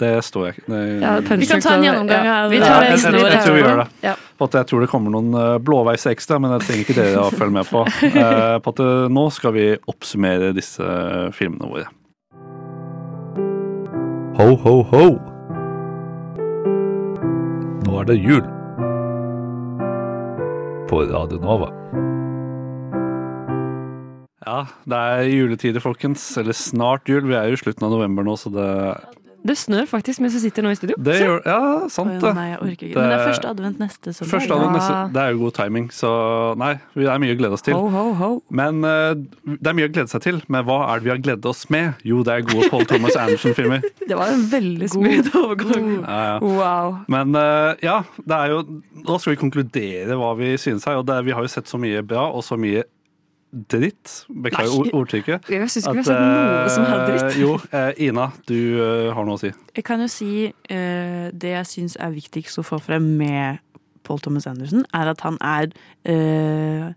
[0.01, 2.37] Det står jeg ikke Ja, Vi kan ta en gjennomgang ja.
[2.45, 3.89] av- Vi tar det jeg, jeg, jeg, tror vi gjør det.
[4.07, 4.15] Ja.
[4.41, 7.57] Jeg tror det kommer noen eh, blåveis ekstra, men det trenger ikke dere å følge
[7.61, 7.85] med på.
[8.21, 10.85] Eh, på at eh, nå skal vi oppsummere disse
[11.37, 11.89] filmene våre.
[14.41, 15.05] Ho, ho, ho.
[17.85, 18.43] Nå er det jul.
[20.91, 21.71] På Radio Nova.
[24.47, 26.25] Ja, det er juletider, folkens.
[26.41, 27.29] Eller snart jul.
[27.29, 28.69] Vi er jo i slutten av november nå, så det
[29.47, 30.97] Det snør faktisk mens vi sitter nå i studio.
[31.01, 32.33] Det gjør Ja, sant det.
[32.37, 32.97] nei, jeg orker ikke.
[33.01, 34.31] Men det er første advent neste søndag.
[34.35, 36.11] Første advent neste, Det er jo god timing, så
[36.61, 37.75] nei, det er mye å glede oss til.
[37.75, 38.31] Ho, ho, ho.
[38.51, 39.15] Men eh,
[39.57, 40.43] det er mye å glede seg til.
[40.49, 41.95] Men hva er det vi har gledet oss med?
[42.05, 43.81] Jo, det er gode Paul Thomas Anderson-filmer.
[44.11, 45.91] Det var en veldig smooth overgang.
[46.03, 46.39] Ja, ja.
[46.43, 46.97] Wow.
[47.09, 48.63] Men eh, ja, det er jo
[49.07, 50.99] Nå skal vi konkludere hva vi synes her.
[51.01, 52.83] Og det er, vi har jo sett så mye bra og så mye
[53.51, 54.27] dritt.
[54.29, 54.79] Beklager Nei.
[54.79, 55.49] ord- ordtrykket.
[55.51, 57.39] Jeg synes ikke vi har sett noe som er eh, dritt.
[57.41, 59.53] Jo, eh, Ina, du eh, har noe å si.
[59.77, 63.61] Jeg kan jo si uh, det jeg syns er viktigst å få frem med
[64.07, 65.71] Paul Thomas Anderson, er at han er
[66.09, 66.93] uh,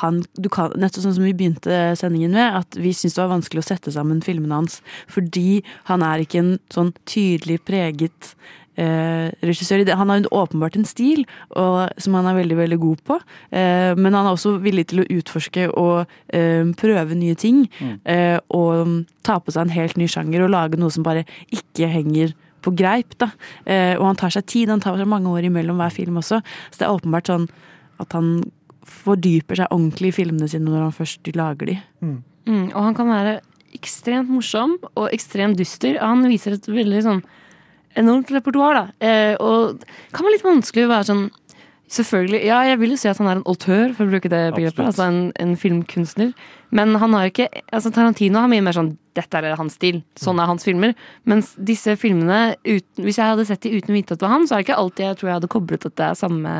[0.00, 3.34] han, du kan, nettopp sånn som vi begynte sendingen med, at vi syns det var
[3.34, 4.80] vanskelig å sette sammen filmene hans
[5.10, 5.60] fordi
[5.90, 8.32] han er ikke en sånn tydelig preget
[8.76, 9.84] eh, regissør.
[9.96, 13.18] Han har åpenbart en stil og, som han er veldig veldig god på,
[13.50, 17.66] eh, men han er også villig til å utforske og eh, prøve nye ting.
[17.80, 17.98] Mm.
[18.04, 18.96] eh, og mm,
[19.26, 22.72] ta på seg en helt ny sjanger og lage noe som bare ikke henger på
[22.78, 23.16] greip.
[23.18, 23.32] da.
[23.66, 26.42] Eh, og han tar seg tid, han tar seg mange år imellom hver film også.
[26.70, 27.48] Så det er åpenbart sånn
[28.02, 28.36] at han
[28.88, 31.78] fordyper seg ordentlig i filmene sine når han først lager de.
[32.02, 32.20] Mm,
[32.72, 33.40] og han kan være
[33.76, 35.98] ekstremt morsom og ekstremt dyster.
[36.02, 37.22] Han viser et veldig sånn
[37.98, 38.84] enormt repertoar, da.
[39.04, 41.30] Eh, og det kan være litt vanskelig å være sånn
[41.92, 44.38] Selvfølgelig, ja, jeg vil jo si at han er en autør, for å bruke det
[44.54, 44.78] begrepet.
[44.80, 44.86] Absolutt.
[44.88, 46.30] Altså en, en filmkunstner.
[46.72, 49.98] Men han har ikke altså Tarantino har mye mer sånn dette er hans stil.
[50.16, 50.94] Sånn er hans filmer.
[51.28, 54.32] Mens disse filmene, uten, hvis jeg hadde sett de uten å vite at det var
[54.38, 56.56] han, så er det ikke alltid jeg tror jeg hadde koblet at det er samme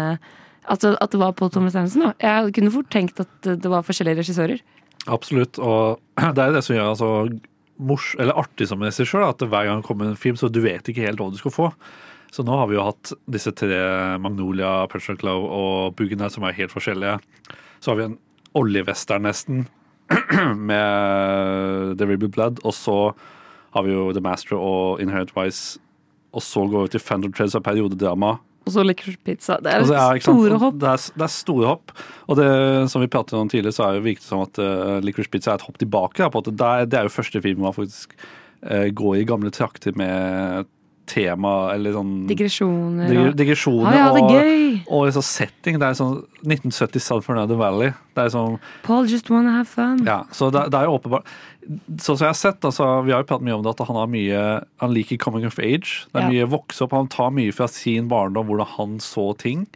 [0.62, 2.04] Altså at det var Paul Thomas Anderson.
[2.04, 2.12] Da.
[2.22, 4.60] Jeg kunne fort tenkt at det var forskjellige regissører.
[5.10, 5.58] Absolutt.
[5.58, 5.98] Og
[6.36, 7.10] det er det som gjør han så
[7.84, 11.04] mors, artig som regissør, at hver gang det kommer en film, så du vet ikke
[11.06, 11.68] helt hva du skal få.
[12.32, 13.76] Så nå har vi jo hatt disse tre,
[14.22, 17.18] Magnolia, Punch and og Boogie Nights, som er helt forskjellige.
[17.82, 18.18] Så har vi en
[18.56, 19.66] oljewestern nesten,
[20.70, 22.96] med The Ribble Blood, og så
[23.72, 25.78] har vi jo The Master og Inherent Wise.
[26.32, 28.38] og så går vi til Fender Treads og periodedrama.
[28.72, 29.58] Og så Pizza.
[29.60, 30.78] Det er Altså, ja, store hopp.
[30.80, 31.92] Det er, det er store hopp.
[32.28, 32.50] Og det,
[32.90, 35.60] som vi pratet om tidligere, så er det virket som at uh, Licorice Pizza er
[35.60, 36.22] et hopp tilbake.
[36.22, 38.16] Da, på at det, er, det er jo første film man faktisk
[38.64, 40.70] uh, går i gamle trakter med
[41.06, 44.82] tema, eller sånn Digresjoner Dig- digresjoner Ah, ja, det er gøy.
[44.88, 45.78] og liksom setting.
[45.78, 47.92] Det er sånn 1970 South Fernando Valley.
[48.14, 50.04] Det er sånn Paul just wanna have fun.
[50.04, 51.24] ja, så det, det er jo åpenbart
[51.96, 53.96] Sånn som jeg har sett, altså, Vi har jo pratet mye om det at han
[53.96, 56.06] har mye Han liker coming of age.
[56.12, 56.44] Det er Ja.
[56.46, 56.90] mye vokse opp.
[56.90, 59.68] Han tar mye fra sin barndom, hvordan han så ting.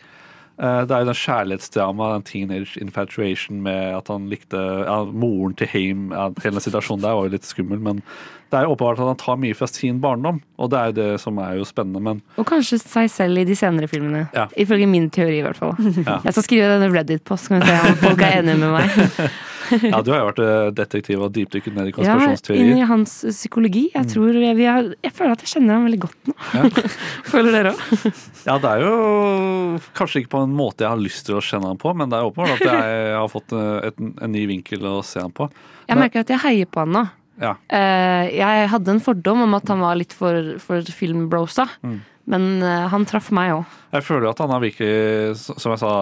[0.58, 5.54] Eh, Det er jo den kjærlighetsdrama, den teenage infatuation med at han likte ja, moren
[5.54, 6.10] til Hame.
[6.10, 8.02] Ja, hele situasjonen der var jo litt skummel, men
[8.46, 11.08] det er åpenbart at han tar mye fra sin barndom, og det er jo det
[11.22, 12.02] som er jo spennende.
[12.02, 14.28] Men Og kanskje seg selv i de senere filmene.
[14.36, 14.46] Ja.
[14.54, 15.74] Ifølge min teori, i hvert fall.
[16.06, 16.20] Ja.
[16.22, 19.26] Jeg skal skrive denne Reddit-post, kan vi se om folk er enige med meg.
[19.90, 22.70] ja, du har jo vært eh, detektiv og dypdykket ned i Ja, inn konspirasjonsteorier.
[22.76, 23.84] i hans psykologi.
[23.96, 26.36] Jeg, tror jeg, vi har, jeg føler at jeg kjenner ham veldig godt nå.
[27.32, 28.06] føler dere òg?
[28.46, 28.94] Ja, det er jo
[29.98, 32.20] kanskje ikke på en måte jeg har lyst til å kjenne han på, men det
[32.20, 35.50] er åpenbart at jeg har fått eh, et, en ny vinkel å se han på.
[35.90, 37.06] Jeg merker at jeg heier på han nå.
[37.40, 37.54] Ja.
[37.72, 41.98] Uh, jeg hadde en fordom om at han var litt for, for filmbrosa, Mm.
[42.32, 43.64] men uh, han traff meg òg.
[43.92, 45.92] Jeg føler at han har virkelig, som jeg sa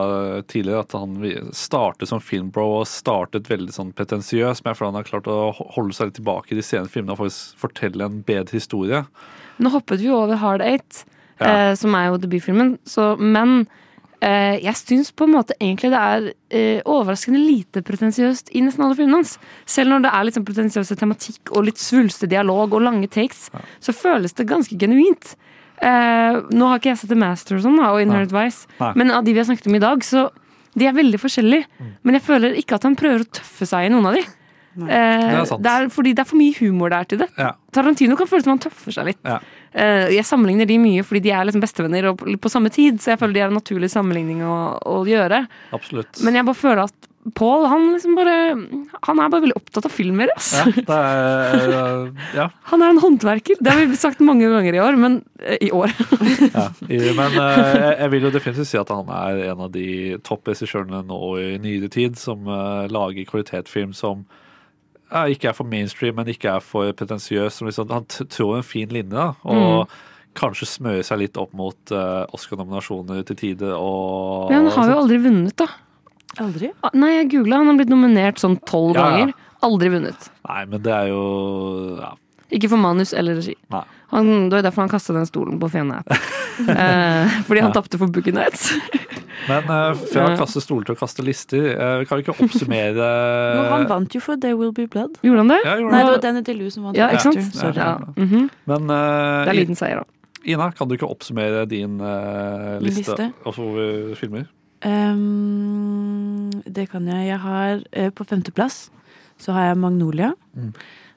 [0.50, 1.18] tidligere, at han
[1.52, 5.52] startet som filmbro og startet veldig sånn pretensiøs, men jeg føler han har klart å
[5.76, 9.04] holde seg litt tilbake i de senere filmene og faktisk fortelle en bedre historie.
[9.58, 11.04] Nå hoppet vi over Hard Eight,
[11.40, 11.70] Ja.
[11.70, 13.80] uh, som er jo debutfilmen, så, men eh,
[14.62, 18.96] jeg syns på en måte egentlig det er eh, overraskende lite pretensiøst i nesten alle
[18.98, 19.34] filmene hans.
[19.68, 23.50] Selv når det er litt sånn pretensiøse tematikk og litt svulstig dialog og lange takes,
[23.84, 25.34] så føles det ganske genuint.
[25.82, 28.92] Eh, nå har ikke jeg sett The Master og sånn, da, og Inherent Vice, Nei.
[29.00, 30.28] men av de vi har snakket om i dag, så
[30.74, 31.66] de er veldig forskjellige.
[31.78, 31.90] Mm.
[32.06, 34.24] Men jeg føler ikke at han prøver å tøffe seg i noen av de.
[34.74, 35.62] Eh, Det er sant.
[35.62, 37.28] det er fordi det er for mye humor der til det.
[37.38, 37.52] Ja.
[37.72, 39.20] Tarantino kan føles som han tøffer seg litt.
[39.24, 39.38] Ja.
[39.74, 42.98] Eh, jeg sammenligner de mye fordi de er liksom bestevenner og på, på samme tid,
[43.02, 45.46] så jeg føler de er en naturlig sammenligning å, å gjøre.
[45.74, 46.22] Absolutt.
[46.22, 48.32] Men jeg bare føler at Paul, han liksom bare
[49.08, 50.28] Han er bare veldig opptatt av filmer.
[50.36, 50.50] ass.
[50.58, 52.44] Ja, det er, eh, ja.
[52.70, 53.56] Han er en håndverker.
[53.64, 55.16] Det har vi sagt mange ganger i år, men
[55.56, 55.88] i år.
[56.52, 56.66] Ja,
[57.16, 61.56] men jeg- vil jo definitivt si at han er en av de toppregissørene nå i
[61.64, 64.26] nyere tid som lager kvalitetsfilm som
[65.30, 67.60] ikke er for mainstream, men ikke er for pretensiøs.
[67.68, 69.88] Liksom, han tror trår en fin linje, da, og
[70.34, 73.76] kanskje smører seg litt opp mot uh, Oscar-nominasjoner til tider.
[73.78, 75.68] Og, Men han har jo aldri vunnet, da.
[76.42, 76.72] Aldri?
[76.82, 77.60] Ah, Nei, jeg googla.
[77.62, 79.10] Han har blitt nominert sånn tolv Ja, ja.
[79.20, 79.34] ganger.
[79.64, 80.26] Aldri vunnet.
[80.48, 81.20] Nei, men det er jo
[82.00, 82.10] ja.
[82.54, 83.54] Ikke for manus eller regi.
[83.72, 83.84] Nei.
[84.14, 86.10] Han, det var derfor han kastet den stolen på Fiona App.
[86.74, 87.76] eh, fordi han Ja.
[87.78, 88.66] tapte for Boogie Nights.
[89.48, 90.32] Men uh, fra Ja.
[90.32, 93.08] å kaste stoler til å kaste lister, uh, kan vi ikke oppsummere
[93.58, 95.18] no, han vant jo for There Will Be Blood.
[95.26, 95.60] Gjorde han det?
[95.64, 96.98] Ja, gjorde Nei, det var Danny DeLue som vant.
[96.98, 97.54] Ja, ikke sant?
[97.56, 97.78] Sorry.
[97.78, 97.96] Ja.
[98.16, 98.50] mhm.
[98.70, 100.10] Men uh, Det er liten seier, da.
[100.44, 103.30] Ina, kan du ikke oppsummere din eh, liste, liste?
[103.48, 104.42] over filmer?
[104.84, 107.30] Um, det kan jeg.
[107.30, 108.90] Jeg har eh, på femteplass
[109.40, 110.34] så har jeg Magnolia.
[110.54, 110.74] Mm.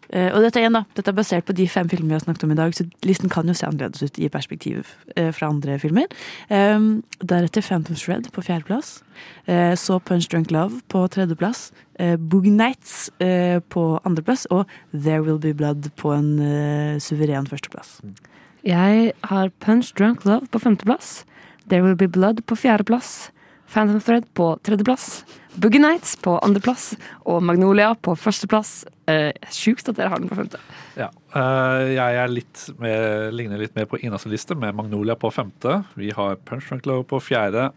[0.10, 2.46] Eh, og dette, igjen da, dette er basert på de fem filmene vi har snakket
[2.48, 5.78] om i dag, så listen kan jo se annerledes ut i perspektiv eh, fra andre
[5.82, 6.08] filmer.
[6.54, 9.02] Ehm, deretter Phantom Shred på fjerdeplass.
[9.46, 11.72] Eh, så Punch Drunk Love på tredjeplass.
[11.98, 13.10] Boogie Nights
[13.74, 14.44] på andreplass.
[14.54, 17.96] Og There Will Be Blood på en suveren førsteplass.
[18.62, 21.24] Jeg har Punch Drunk Love på femteplass.
[21.72, 23.32] There Will Be Blood på fjerdeplass.
[23.74, 25.26] Phantom Thread på tredjeplass.
[25.56, 26.94] Boogie Nights på andreplass.
[27.26, 28.84] Og Magnolia på førsteplass.
[29.08, 30.60] Eh, Sjukt at dere har den på femte.
[31.00, 31.08] Ja.
[31.36, 35.82] eh, jeg er litt med, ligner litt mer på Inas liste, med Magnolia på femte.
[35.96, 37.70] Vi har Punch Drunk Love på fjerde.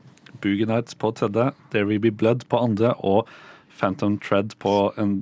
[0.42, 1.52] Boogie Nights på tredje.
[1.70, 2.94] There Will Be Blood på andre.
[3.06, 3.28] Og
[3.78, 5.20] Phantom Tread på en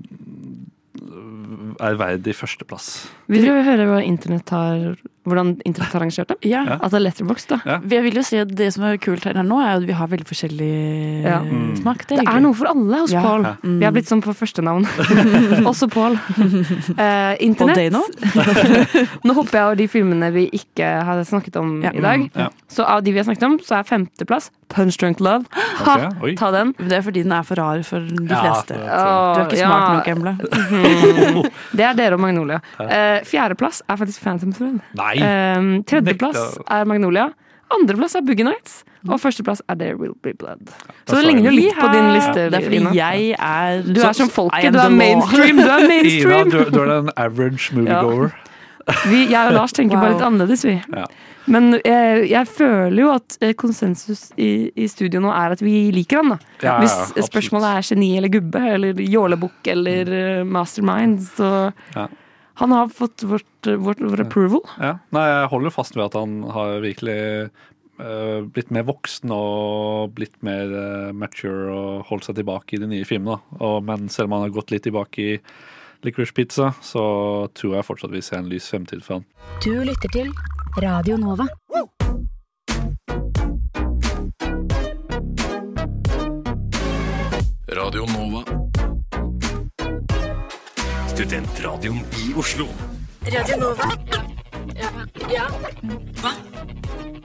[1.81, 2.89] ærverdig førsteplass.
[3.31, 4.97] Vil du høre hva internett har,
[5.29, 6.37] hvordan internett har arrangert det?
[6.49, 6.65] Ja.
[6.81, 7.59] Altså Letterbox, da.
[7.89, 10.09] Jeg vil jo si at Det som er kult her nå, er at vi har
[10.09, 11.39] veldig forskjellig Ja.
[11.79, 12.07] smak.
[12.09, 12.43] Det er hyggelig.
[12.43, 13.23] noe for alle hos Ja.
[13.23, 13.43] Paul.
[13.43, 13.55] Ja.
[13.63, 13.79] Mm.
[13.79, 14.87] Vi har blitt sånn på førstenavn.
[15.71, 16.19] Også Paul.
[16.99, 17.77] Uh, internett.
[17.93, 18.01] Dano?
[19.27, 21.91] Nå hopper jeg over de filmene vi ikke har snakket om Ja.
[21.95, 22.21] i dag.
[22.27, 22.49] Mm, ja.
[22.69, 25.47] Så av de vi har snakket om, så er femteplass Punch Drunk Love.
[25.81, 26.75] Ha, okay, ta den.
[26.79, 28.75] Det er fordi den er for rar for de Ja, fleste.
[28.77, 29.69] det Du er ikke ja.
[29.69, 30.33] smart nok, Embla.
[30.39, 31.51] Mhm.
[31.77, 32.61] Det er dere og Magnolia.
[32.79, 34.81] Uh, Fjerdeplass er faktisk Phantom Thread.
[34.99, 35.15] Nei.
[35.23, 37.29] Eh, Tredjeplass er Magnolia.
[37.75, 38.83] Andreplass er Boogie Nights.
[39.09, 40.71] Og førsteplass er There Will Be Blood.
[41.07, 42.49] Så det ligner jo litt på din liste.
[42.51, 45.57] Det er fordi jeg er Du er som folket, du er mainstream.
[45.57, 46.51] Du er Ina, mainstream.
[46.51, 48.33] du, du er en average moviegoer.
[49.11, 50.03] Vi, jeg og Lars tenker Wow.
[50.07, 50.79] bare litt annerledes, vi.
[50.97, 51.05] Ja.
[51.49, 55.91] Men jeg, jeg føler jo at eh, konsensus i, i studio nå er at vi
[55.93, 56.33] liker han.
[56.35, 56.39] da.
[56.65, 57.29] Ja, Hvis absolutt.
[57.31, 61.53] spørsmålet er geni eller gubbe eller jålebukk eller eh, mastermind, så
[61.95, 62.09] Ja.
[62.59, 64.65] Han har fått vårt, vårt, vår approval.
[64.83, 64.97] Ja.
[65.15, 67.19] Nei, jeg holder fast ved at han har virkelig
[68.03, 72.91] eh, blitt mer voksen og blitt mer eh, mature og holdt seg tilbake i de
[72.91, 73.39] nye filmene.
[73.63, 75.37] Og, men selv om han har gått litt tilbake i
[76.03, 77.05] Licorice Pizza, så
[77.55, 79.29] tror jeg fortsatt vi ser en lys fremtid for han.
[79.63, 80.35] Du lytter til
[80.83, 81.47] Radio Nova.
[87.79, 88.68] Radio Nova.
[91.19, 92.69] Studentradioen i Oslo.
[93.27, 93.87] Radio Nova.
[94.79, 94.91] Ja.
[95.33, 95.47] ja.
[95.83, 96.31] Nova.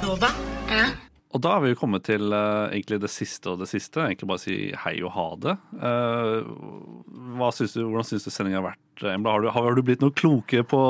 [0.01, 0.29] Nova?
[0.65, 0.87] Ja.
[1.29, 4.01] Og da har vi jo kommet til uh, egentlig det siste og det siste.
[4.01, 5.55] Egentlig bare si hei og ha det.
[5.77, 6.49] Uh,
[7.37, 9.37] hva syns du, hvordan syns du sendinga har vært, Embla?
[9.37, 10.81] Har du, har du blitt noe kloke på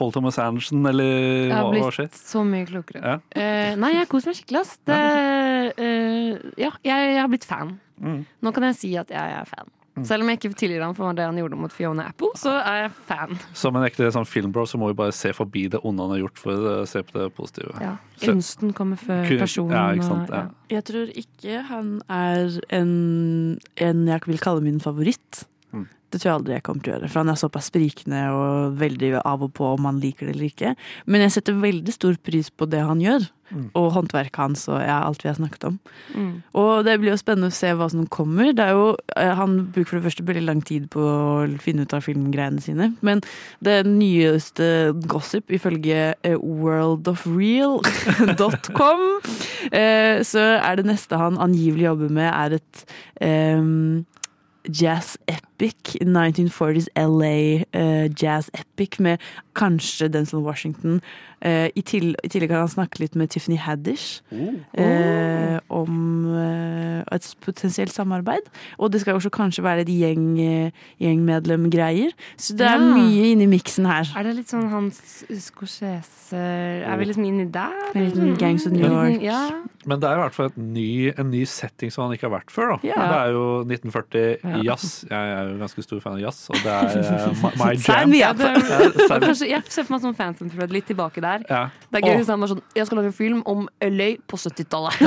[0.00, 2.08] Paul Thomas Andersen, eller Jeg hva, har hva skjer?
[2.08, 3.04] blitt så mye klokere.
[3.04, 3.20] Ja.
[3.36, 4.78] Uh, nei, jeg koser meg skikkelig, ass.
[4.88, 5.02] Det,
[5.76, 7.76] eh, ja, jeg, jeg har blitt fan.
[8.00, 8.22] Mm.
[8.24, 9.75] Nå kan jeg si at jeg er fan.
[10.04, 12.82] Selv om jeg ikke tilgir ham for det han gjorde mot Fiona Apple, så er
[12.82, 13.38] jeg fan.
[13.56, 16.22] Som en ekte sånn filmbro så må vi bare se forbi det onde han har
[16.26, 17.72] gjort, for å se på det positive.
[17.80, 17.94] Ja.
[18.20, 19.72] Kunsten kommer før personen.
[19.72, 20.32] Ja, ikke sant.
[20.32, 20.44] Ja.
[20.76, 22.94] Jeg tror ikke han er en,
[23.80, 25.46] en jeg vil kalle min favoritt.
[26.10, 28.50] Det tror jeg aldri jeg kommer til å gjøre, for han er såpass sprikende og
[28.78, 30.70] veldig av og på om han liker det eller ikke.
[31.06, 33.68] Men jeg setter veldig stor pris på det han gjør, Mm.
[33.78, 35.76] og håndverket hans og ja, alt vi har snakket om.
[36.18, 36.32] Mm.
[36.58, 38.50] Og det blir jo spennende å se hva som kommer.
[38.50, 41.86] Det er jo, eh, han bruker for det første veldig lang tid på å finne
[41.86, 42.88] ut av filmgreiene sine.
[43.06, 43.22] Men
[43.62, 49.00] det nyeste gossip, ifølge eh, worldofreal.com,
[49.72, 52.82] eh, så er det neste han angivelig jobber med, er et
[53.22, 54.02] em,
[54.68, 59.18] jazz epic, 1940s LA uh, jazz epic, med
[59.54, 61.00] kanskje Denzel Washington.
[61.44, 65.98] Eh, i, til, I tillegg har han snakket litt med Tiffany Haddish eh, om
[66.32, 68.48] eh, et potensielt samarbeid.
[68.80, 70.24] Og det skal også kanskje være et gjeng,
[71.02, 72.14] gjengmedlemgreier.
[72.40, 72.88] Så det er Ja.
[72.96, 74.08] mye inni miksen her.
[74.16, 77.74] Er det litt sånn hans Scorsese Er vi liksom inni der?
[77.94, 79.20] En liten Gangs of New York.
[79.20, 79.20] Men.
[79.20, 79.50] Ja.
[79.86, 82.40] Men det er i hvert fall et ny, en ny setting som han ikke har
[82.40, 82.72] vært før.
[82.74, 82.78] da.
[82.82, 82.94] Ja.
[82.96, 84.62] Det er jo 1940 Ja.
[84.72, 85.04] jazz.
[85.10, 88.38] Jeg er jo ganske stor fan av jazz, og det er my, my jam.
[89.26, 91.25] kanskje, jeg ser for meg sånn Phantom Thread litt tilbake der.
[91.50, 91.62] Ja.
[91.92, 94.38] Det er gøy hvis han var sånn Jeg skal lage en film om løy på
[94.40, 95.00] 70-tallet.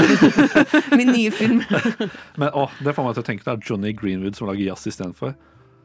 [0.98, 1.62] Min nye film.
[2.42, 4.88] Men å, det får meg til å tenke det er Johnny Greenwood som lager jazz
[4.92, 5.36] istedenfor.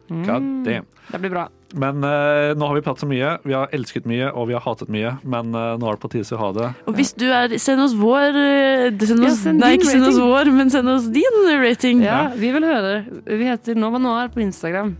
[0.09, 0.65] God Mm.
[0.67, 0.85] damn.
[1.09, 1.47] Det blir bra.
[1.81, 3.31] Men uh, nå har vi pratet så mye.
[3.49, 5.15] Vi har elsket mye, og vi har hatet mye.
[5.25, 6.67] Men uh, nå er det på tide å ha det.
[6.85, 8.37] Og hvis du er Send oss vår
[9.01, 12.05] send oss, Ja, send Nei, ikke send oss vår, men send oss din rating.
[12.05, 12.93] Ja, vi vil høre.
[13.25, 14.93] Vi heter Nova Noir på Instagram.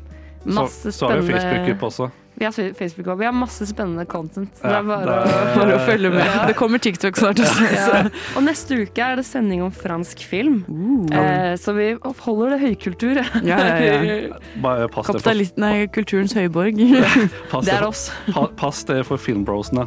[0.45, 2.09] Masse Så, så har vi Facebook-gruppe også.
[2.37, 3.19] Vi har Facebook òg.
[3.21, 4.51] Vi har masse spennende content.
[4.63, 6.25] Det er bare, det er- Bare å følge med.
[6.27, 6.47] Ja.
[6.49, 7.39] Det kommer TikTok snart.
[7.39, 7.85] også, Ja.
[7.87, 8.11] så.
[8.37, 10.65] Og neste uke er det sending om fransk film.
[10.69, 11.15] Uh.
[11.15, 13.23] Eh, så vi holder det høykultur.
[13.45, 14.29] Ja, ja, ja.
[14.63, 16.75] Bare pass dere for, Kapitalisten er kulturens høyborg.
[17.65, 18.11] Det er oss.
[18.33, 19.87] pa, pass dere for filmbrosene.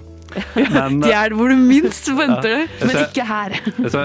[0.55, 2.59] Men, De er hvor du minst forventer det.
[2.79, 2.85] Ja.
[2.85, 3.55] Men Jeg- ikke her.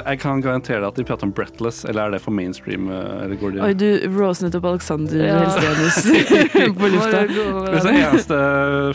[0.06, 2.88] jeg kan garantere deg at de prater om Breathless, eller er det for mainstream?
[2.90, 3.88] eh, Eller går de Oi, du
[4.18, 5.38] rose opp Alexander Ja.
[5.42, 7.24] Helstenius på lufta.
[7.82, 8.38] Den eneste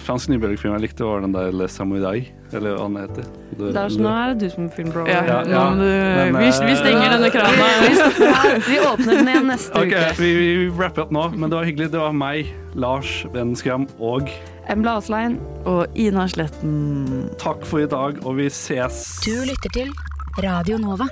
[0.05, 3.27] fransk nybølgefilm jeg likte, var den der Le Samurai, eller hva den heter.
[3.57, 5.05] Du, Det er så, nå er det du som filmbro.
[5.09, 5.63] Ja, Ja, ja.
[5.73, 7.69] Men, vi, eh, vi stenger denne Vi, krana.
[7.81, 10.21] vi, vi åpner den igjen neste okay, uke.
[10.21, 11.89] vi, vi wrapper opp nå, men det var hyggelig.
[11.91, 14.29] Det var meg, Lars Venskram og
[14.69, 15.37] Embla Aslein.
[15.67, 17.29] Og Ina Sletten.
[17.37, 19.19] Takk for i dag, og vi ses.
[19.25, 19.93] Du lytter til
[20.41, 21.05] Radio Nova.